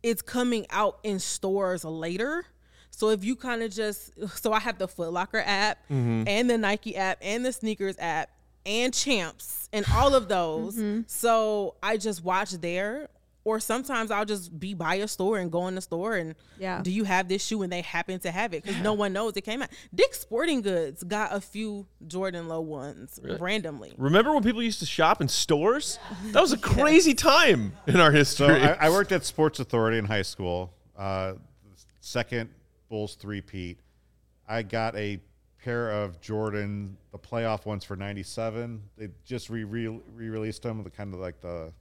it's 0.03 0.21
coming 0.21 0.65
out 0.69 0.99
in 1.03 1.19
stores 1.19 1.83
later. 1.85 2.45
So 2.89 3.09
if 3.09 3.23
you 3.23 3.35
kind 3.35 3.61
of 3.63 3.71
just 3.71 4.11
so 4.41 4.53
I 4.53 4.59
have 4.59 4.77
the 4.77 4.87
Foot 4.87 5.11
Locker 5.11 5.43
app 5.45 5.77
Mm-hmm. 5.91 6.23
and 6.27 6.49
the 6.49 6.57
Nike 6.57 6.95
app 6.95 7.17
and 7.21 7.45
the 7.45 7.51
sneakers 7.51 7.95
app 7.99 8.29
and 8.65 8.93
Champs 8.93 9.69
and 9.71 9.85
all 9.95 10.13
of 10.15 10.27
those. 10.27 10.81
So 11.07 11.75
I 11.81 11.97
just 11.97 12.23
watch 12.23 12.51
there. 12.51 13.07
Or 13.47 13.61
sometimes 13.61 14.11
I'll 14.11 14.25
just 14.25 14.59
be 14.59 14.73
by 14.73 14.95
a 14.95 15.07
store 15.07 15.37
and 15.37 15.49
go 15.49 15.67
in 15.69 15.75
the 15.75 15.81
store 15.81 16.15
and 16.17 16.35
Yeah. 16.59 16.81
do 16.83 16.91
you 16.91 17.05
have 17.05 17.29
this 17.29 17.45
shoe 17.45 17.61
and 17.63 17.71
they 17.71 17.79
happen 17.81 18.19
to 18.19 18.29
have 18.29 18.53
it 18.53 18.63
because 18.63 18.81
no 18.81 18.91
one 18.91 19.13
knows 19.13 19.37
it 19.37 19.41
came 19.45 19.61
out. 19.61 19.69
Dick's 19.95 20.19
Sporting 20.19 20.61
Goods 20.61 21.01
got 21.03 21.33
a 21.33 21.39
few 21.39 21.87
Jordan 22.07 22.49
Low 22.49 22.59
ones 22.59 23.17
randomly. 23.39 23.93
Remember 23.97 24.33
when 24.33 24.43
people 24.43 24.61
used 24.61 24.79
to 24.81 24.85
shop 24.85 25.21
in 25.21 25.29
stores? 25.29 25.97
That 26.33 26.41
was 26.41 26.51
a 26.51 26.57
crazy 26.57 27.13
time 27.13 27.71
in 27.87 28.01
our 28.01 28.11
So 28.11 28.17
history. 28.17 28.61
I, 28.63 28.87
I 28.87 28.89
worked 28.89 29.13
at 29.13 29.23
Sports 29.23 29.61
Authority 29.61 29.97
in 29.97 30.03
high 30.03 30.23
school. 30.23 30.73
Uh, 30.97 31.35
second 32.01 32.49
Bulls 32.89 33.15
three-peat. 33.15 33.79
I 34.47 34.61
got 34.63 34.93
a 34.97 35.21
pair 35.63 35.91
of 35.91 36.19
Jordan, 36.19 36.97
the 37.13 37.17
playoff 37.19 37.65
ones 37.65 37.85
for 37.85 37.95
'97. 37.95 38.81
They 38.97 39.07
just 39.25 39.49
re 39.49 39.63
re 39.63 39.87
released 40.11 40.63
them, 40.63 40.83
the 40.83 40.89
kind 40.89 41.13
of 41.13 41.19
like 41.21 41.39
the 41.39 41.71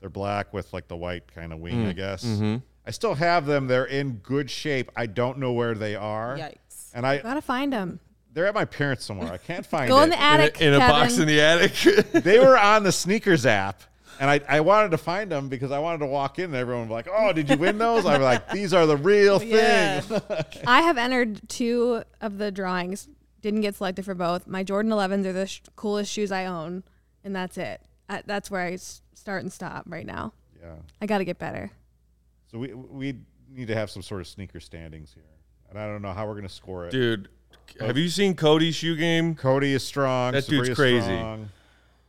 they're 0.00 0.10
black 0.10 0.52
with 0.52 0.72
like 0.72 0.88
the 0.88 0.96
white 0.96 1.32
kind 1.34 1.52
of 1.52 1.58
wing, 1.58 1.84
mm, 1.84 1.88
I 1.88 1.92
guess. 1.92 2.24
Mm-hmm. 2.24 2.56
I 2.86 2.90
still 2.90 3.14
have 3.14 3.46
them. 3.46 3.66
They're 3.66 3.84
in 3.84 4.14
good 4.18 4.50
shape. 4.50 4.90
I 4.96 5.06
don't 5.06 5.38
know 5.38 5.52
where 5.52 5.74
they 5.74 5.94
are. 5.94 6.36
Yikes. 6.38 6.90
And 6.94 7.06
I 7.06 7.18
Gotta 7.18 7.42
find 7.42 7.72
them. 7.72 8.00
they're 8.32 8.46
at 8.46 8.54
my 8.54 8.64
parents 8.64 9.04
somewhere. 9.04 9.30
I 9.32 9.36
can't 9.36 9.66
find 9.66 9.88
Go 9.88 10.00
it. 10.00 10.04
in 10.04 10.10
the 10.10 10.16
in, 10.16 10.22
attic. 10.22 10.60
a, 10.60 10.66
in 10.68 10.74
a 10.74 10.78
box 10.78 11.18
in 11.18 11.26
the 11.26 11.40
attic. 11.40 11.72
they 12.12 12.38
were 12.38 12.58
on 12.58 12.82
the 12.84 12.92
sneakers 12.92 13.44
app. 13.44 13.82
And 14.20 14.28
I, 14.28 14.40
I 14.48 14.60
wanted 14.60 14.90
to 14.92 14.98
find 14.98 15.30
them 15.30 15.48
because 15.48 15.70
I 15.70 15.78
wanted 15.78 15.98
to 15.98 16.06
walk 16.06 16.38
in 16.40 16.46
and 16.46 16.54
everyone 16.56 16.88
was 16.88 16.90
like, 16.90 17.08
Oh, 17.12 17.32
did 17.32 17.48
you 17.50 17.56
win 17.56 17.78
those? 17.78 18.04
I'm 18.06 18.20
like, 18.22 18.50
These 18.50 18.72
are 18.74 18.86
the 18.86 18.96
real 18.96 19.38
thing. 19.38 19.48
Yeah. 19.52 20.02
I 20.66 20.82
have 20.82 20.96
entered 20.98 21.48
two 21.48 22.02
of 22.20 22.38
the 22.38 22.50
drawings. 22.50 23.06
Didn't 23.42 23.60
get 23.60 23.76
selected 23.76 24.04
for 24.04 24.14
both. 24.14 24.46
My 24.48 24.64
Jordan 24.64 24.90
11s 24.90 25.24
are 25.26 25.32
the 25.32 25.46
sh- 25.46 25.60
coolest 25.76 26.10
shoes 26.10 26.32
I 26.32 26.46
own, 26.46 26.82
and 27.22 27.36
that's 27.36 27.56
it. 27.56 27.80
I, 28.08 28.22
that's 28.26 28.50
where 28.50 28.62
I 28.62 28.72
s- 28.72 29.02
start 29.14 29.42
and 29.42 29.52
stop 29.52 29.84
right 29.86 30.06
now. 30.06 30.32
Yeah. 30.60 30.74
I 31.00 31.06
got 31.06 31.18
to 31.18 31.24
get 31.24 31.38
better. 31.38 31.70
So 32.50 32.58
we 32.58 32.72
we 32.74 33.14
need 33.50 33.68
to 33.68 33.74
have 33.74 33.90
some 33.90 34.02
sort 34.02 34.20
of 34.20 34.26
sneaker 34.26 34.60
standings 34.60 35.12
here, 35.14 35.22
and 35.70 35.78
I 35.78 35.86
don't 35.86 36.02
know 36.02 36.12
how 36.12 36.26
we're 36.26 36.34
gonna 36.34 36.48
score 36.48 36.86
it. 36.86 36.90
Dude, 36.90 37.28
have 37.80 37.98
you 37.98 38.08
seen 38.08 38.34
Cody's 38.34 38.74
shoe 38.74 38.96
game? 38.96 39.34
Cody 39.34 39.74
is 39.74 39.84
strong. 39.84 40.32
That 40.32 40.46
dude's 40.46 40.70
crazy. 40.70 41.00
strong. 41.02 41.50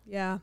Yeah. 0.07 0.39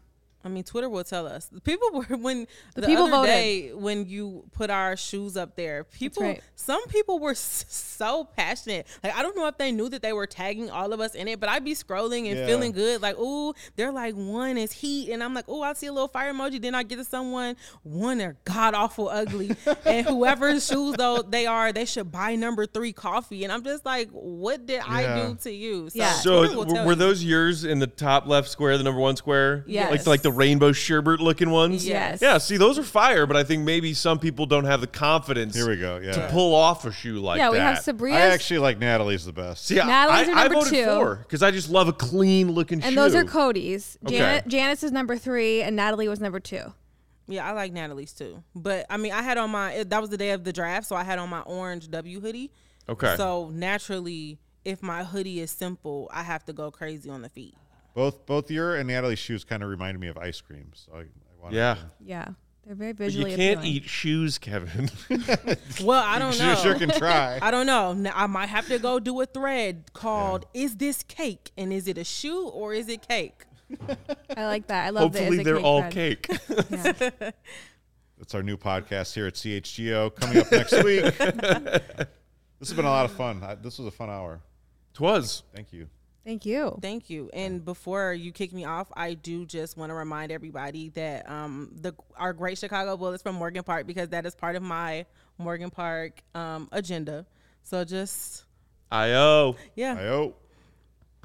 I 0.46 0.48
mean, 0.48 0.64
Twitter 0.64 0.88
will 0.88 1.04
tell 1.04 1.26
us. 1.26 1.46
The 1.46 1.60
people 1.60 1.90
were 1.92 2.16
when 2.16 2.46
the, 2.74 2.82
people 2.86 3.04
other 3.04 3.10
voted. 3.10 3.30
day 3.30 3.72
when 3.74 4.06
you 4.08 4.44
put 4.52 4.70
our 4.70 4.96
shoes 4.96 5.36
up 5.36 5.56
there. 5.56 5.84
People, 5.84 6.22
right. 6.22 6.42
some 6.54 6.86
people 6.86 7.18
were 7.18 7.34
so 7.70 8.24
passionate. 8.36 8.86
Like 9.02 9.14
I 9.16 9.22
don't 9.22 9.36
know 9.36 9.46
if 9.48 9.58
they 9.58 9.72
knew 9.72 9.88
that 9.88 10.02
they 10.02 10.12
were 10.12 10.26
tagging 10.26 10.70
all 10.70 10.92
of 10.92 11.00
us 11.00 11.14
in 11.14 11.28
it, 11.28 11.40
but 11.40 11.48
I'd 11.48 11.64
be 11.64 11.74
scrolling 11.74 12.28
and 12.30 12.38
Yeah. 12.38 12.46
feeling 12.46 12.72
good. 12.72 13.02
Like, 13.02 13.16
oh, 13.18 13.54
they're 13.76 13.92
like 13.92 14.14
one 14.14 14.56
is 14.56 14.72
heat, 14.72 15.10
and 15.10 15.22
I'm 15.22 15.34
like, 15.34 15.46
oh, 15.48 15.62
I 15.62 15.72
see 15.72 15.86
a 15.88 15.92
little 15.92 16.08
fire 16.08 16.32
emoji. 16.32 16.60
Then 16.62 16.74
I 16.74 16.82
get 16.84 16.96
to 16.96 17.04
someone 17.04 17.56
one 17.82 18.18
they're 18.18 18.36
god 18.44 18.74
awful 18.74 19.08
ugly, 19.08 19.50
and 19.84 20.06
whoever's 20.06 20.66
shoes 20.66 20.94
though 20.96 21.22
they 21.22 21.46
are, 21.46 21.72
they 21.72 21.84
should 21.84 22.12
buy 22.12 22.36
number 22.36 22.66
three 22.66 22.92
coffee. 22.92 23.42
And 23.44 23.52
I'm 23.52 23.64
just 23.64 23.84
like, 23.84 24.08
what 24.10 24.66
did 24.66 24.80
I 24.86 25.26
do 25.26 25.34
to 25.42 25.50
you? 25.50 25.90
So, 25.90 25.98
Yeah. 25.98 26.12
So 26.12 26.40
will 26.54 26.64
tell 26.66 26.84
were 26.86 26.92
you. 26.92 26.96
those 26.96 27.24
yours 27.24 27.64
in 27.64 27.78
the 27.80 27.86
top 27.86 28.26
left 28.26 28.48
square, 28.48 28.78
the 28.78 28.84
number 28.84 29.00
one 29.00 29.16
square? 29.16 29.64
Yes. 29.66 29.90
Like 29.90 30.06
like 30.06 30.22
the 30.22 30.30
rainbow 30.36 30.72
sherbet 30.72 31.20
looking 31.20 31.50
ones? 31.50 31.86
Yes. 31.86 32.20
Yeah, 32.22 32.38
see, 32.38 32.56
those 32.56 32.78
are 32.78 32.82
fire, 32.82 33.26
but 33.26 33.36
I 33.36 33.44
think 33.44 33.64
maybe 33.64 33.94
some 33.94 34.18
people 34.18 34.46
don't 34.46 34.64
have 34.64 34.80
the 34.80 34.86
confidence 34.86 35.54
Here 35.54 35.68
we 35.68 35.76
go. 35.76 35.98
Yeah. 35.98 36.12
to 36.12 36.28
pull 36.30 36.54
off 36.54 36.84
a 36.84 36.92
shoe 36.92 37.18
like 37.20 37.38
yeah, 37.38 37.50
that. 37.50 37.52
we 37.52 37.58
have 37.58 38.12
I 38.12 38.34
actually 38.34 38.58
like 38.58 38.78
Natalie's 38.78 39.24
the 39.24 39.32
best. 39.32 39.66
See, 39.66 39.80
I- 39.80 39.86
Natalie's 39.86 40.28
I, 40.28 40.32
are 40.32 40.34
I 40.34 40.42
number 40.44 40.54
voted 40.54 40.72
two. 40.72 40.84
four 40.84 41.16
because 41.16 41.42
I 41.42 41.50
just 41.50 41.68
love 41.70 41.88
a 41.88 41.92
clean 41.92 42.52
looking 42.52 42.80
shoe. 42.80 42.88
and 42.88 42.96
those 42.96 43.14
are 43.14 43.24
Cody's. 43.24 43.98
Okay. 44.04 44.18
Janet, 44.18 44.48
Janice 44.48 44.82
is 44.82 44.92
number 44.92 45.16
three, 45.16 45.62
and 45.62 45.76
Natalie 45.76 46.08
was 46.08 46.20
number 46.20 46.40
two. 46.40 46.72
Yeah, 47.28 47.48
I 47.48 47.52
like 47.52 47.72
Natalie's 47.72 48.12
too. 48.12 48.42
But 48.54 48.86
I 48.88 48.96
mean, 48.96 49.12
I 49.12 49.22
had 49.22 49.38
on 49.38 49.50
my 49.50 49.82
that 49.84 50.00
was 50.00 50.10
the 50.10 50.16
day 50.16 50.30
of 50.30 50.44
the 50.44 50.52
draft, 50.52 50.86
so 50.86 50.94
I 50.96 51.04
had 51.04 51.18
on 51.18 51.28
my 51.28 51.40
orange 51.40 51.90
W 51.90 52.20
hoodie. 52.20 52.52
Okay. 52.88 53.14
So 53.16 53.50
naturally, 53.52 54.38
if 54.64 54.82
my 54.82 55.04
hoodie 55.04 55.40
is 55.40 55.50
simple, 55.50 56.08
I 56.12 56.22
have 56.22 56.44
to 56.46 56.52
go 56.52 56.70
crazy 56.70 57.10
on 57.10 57.22
the 57.22 57.28
feet. 57.28 57.54
Both 57.96 58.26
both 58.26 58.50
your 58.50 58.76
and 58.76 58.86
Natalie's 58.86 59.18
shoes 59.18 59.42
kind 59.42 59.62
of 59.62 59.68
reminded 59.70 59.98
me 59.98 60.06
of 60.08 60.16
ice 60.18 60.40
cream. 60.40 60.70
So 60.74 60.92
I, 60.94 60.98
I 61.00 61.04
wanted 61.42 61.56
Yeah. 61.56 61.74
to- 61.74 61.80
Yeah, 62.04 62.28
they're 62.66 62.74
very 62.74 62.92
But 62.92 63.04
visually. 63.06 63.30
you 63.30 63.36
can't 63.38 63.58
appealing. 63.60 63.76
eat 63.76 63.84
shoes, 63.84 64.36
Kevin. 64.38 64.90
Well, 65.82 66.02
I 66.04 66.18
don't 66.18 66.38
know. 66.38 66.54
Sure, 66.54 66.74
sure 66.74 66.74
can 66.78 66.90
try. 66.90 67.38
I 67.42 67.50
don't 67.50 67.66
know. 67.66 67.92
Now, 67.94 68.12
I 68.14 68.26
might 68.26 68.48
have 68.50 68.66
to 68.68 68.78
go 68.78 68.98
do 69.00 69.20
a 69.22 69.26
thread 69.26 69.92
called 69.94 70.44
"Is 70.54 70.76
this 70.76 71.02
cake?" 71.02 71.52
and 71.56 71.72
is 71.72 71.88
it 71.88 71.96
a 71.98 72.04
shoe 72.04 72.46
or 72.48 72.72
is 72.74 72.88
it 72.88 73.06
cake? 73.08 73.44
I 74.36 74.46
like 74.46 74.66
that. 74.68 74.86
I 74.86 74.90
love 74.90 75.12
the 75.12 75.18
Hopefully 75.20 75.38
Is 75.38 75.40
It 75.40 75.44
they're 75.44 75.56
Cake 75.56 75.64
all 75.64 75.80
thread. 75.80 75.92
cake. 75.92 76.28
Yeah. 76.70 77.30
That's 78.18 78.34
our 78.34 78.42
new 78.42 78.56
podcast 78.56 79.12
here 79.14 79.26
at 79.26 79.34
CHGO 79.34 80.14
coming 80.14 80.38
up 80.38 80.50
next 80.52 80.72
week. 80.84 81.02
this 81.18 82.68
has 82.68 82.72
been 82.74 82.84
a 82.86 82.90
lot 82.90 83.04
of 83.06 83.12
fun. 83.12 83.42
I, 83.42 83.54
this 83.56 83.78
was 83.78 83.86
a 83.86 83.90
fun 83.90 84.08
hour. 84.08 84.40
Twas. 84.94 85.42
Thank 85.54 85.72
you. 85.72 85.88
Thank 86.26 86.44
you. 86.44 86.76
Thank 86.82 87.08
you. 87.08 87.30
And 87.32 87.64
before 87.64 88.12
you 88.12 88.32
kick 88.32 88.52
me 88.52 88.64
off, 88.64 88.88
I 88.96 89.14
do 89.14 89.46
just 89.46 89.76
want 89.76 89.90
to 89.90 89.94
remind 89.94 90.32
everybody 90.32 90.88
that 90.90 91.30
um, 91.30 91.70
the 91.80 91.94
our 92.16 92.32
Great 92.32 92.58
Chicago 92.58 92.96
Bullets 92.96 93.22
from 93.22 93.36
Morgan 93.36 93.62
Park 93.62 93.86
because 93.86 94.08
that 94.08 94.26
is 94.26 94.34
part 94.34 94.56
of 94.56 94.62
my 94.64 95.06
Morgan 95.38 95.70
Park 95.70 96.24
um, 96.34 96.68
agenda. 96.72 97.26
So 97.62 97.84
just 97.84 98.44
I.O. 98.90 99.54
yeah. 99.76 99.92
I 99.92 100.06
hope. 100.08 100.42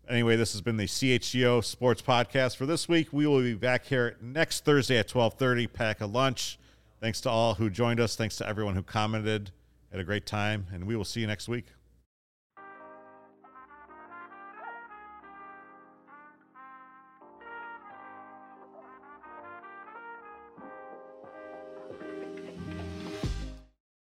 Anyway, 0.06 0.36
this 0.36 0.52
has 0.52 0.60
been 0.60 0.76
the 0.76 0.84
CHGO 0.84 1.64
Sports 1.64 2.02
Podcast 2.02 2.56
for 2.56 2.66
this 2.66 2.88
week. 2.88 3.08
We 3.12 3.26
will 3.26 3.40
be 3.40 3.54
back 3.54 3.86
here 3.86 4.16
next 4.20 4.64
Thursday 4.64 4.98
at 4.98 5.06
1230, 5.06 5.66
pack 5.66 6.00
a 6.00 6.06
lunch. 6.06 6.58
Thanks 7.00 7.20
to 7.22 7.30
all 7.30 7.54
who 7.54 7.70
joined 7.70 8.00
us. 8.00 8.16
Thanks 8.16 8.36
to 8.36 8.48
everyone 8.48 8.74
who 8.74 8.82
commented. 8.82 9.50
Had 9.90 10.00
a 10.00 10.04
great 10.04 10.26
time, 10.26 10.66
and 10.72 10.86
we 10.86 10.96
will 10.96 11.04
see 11.04 11.20
you 11.20 11.26
next 11.26 11.48
week. 11.48 11.66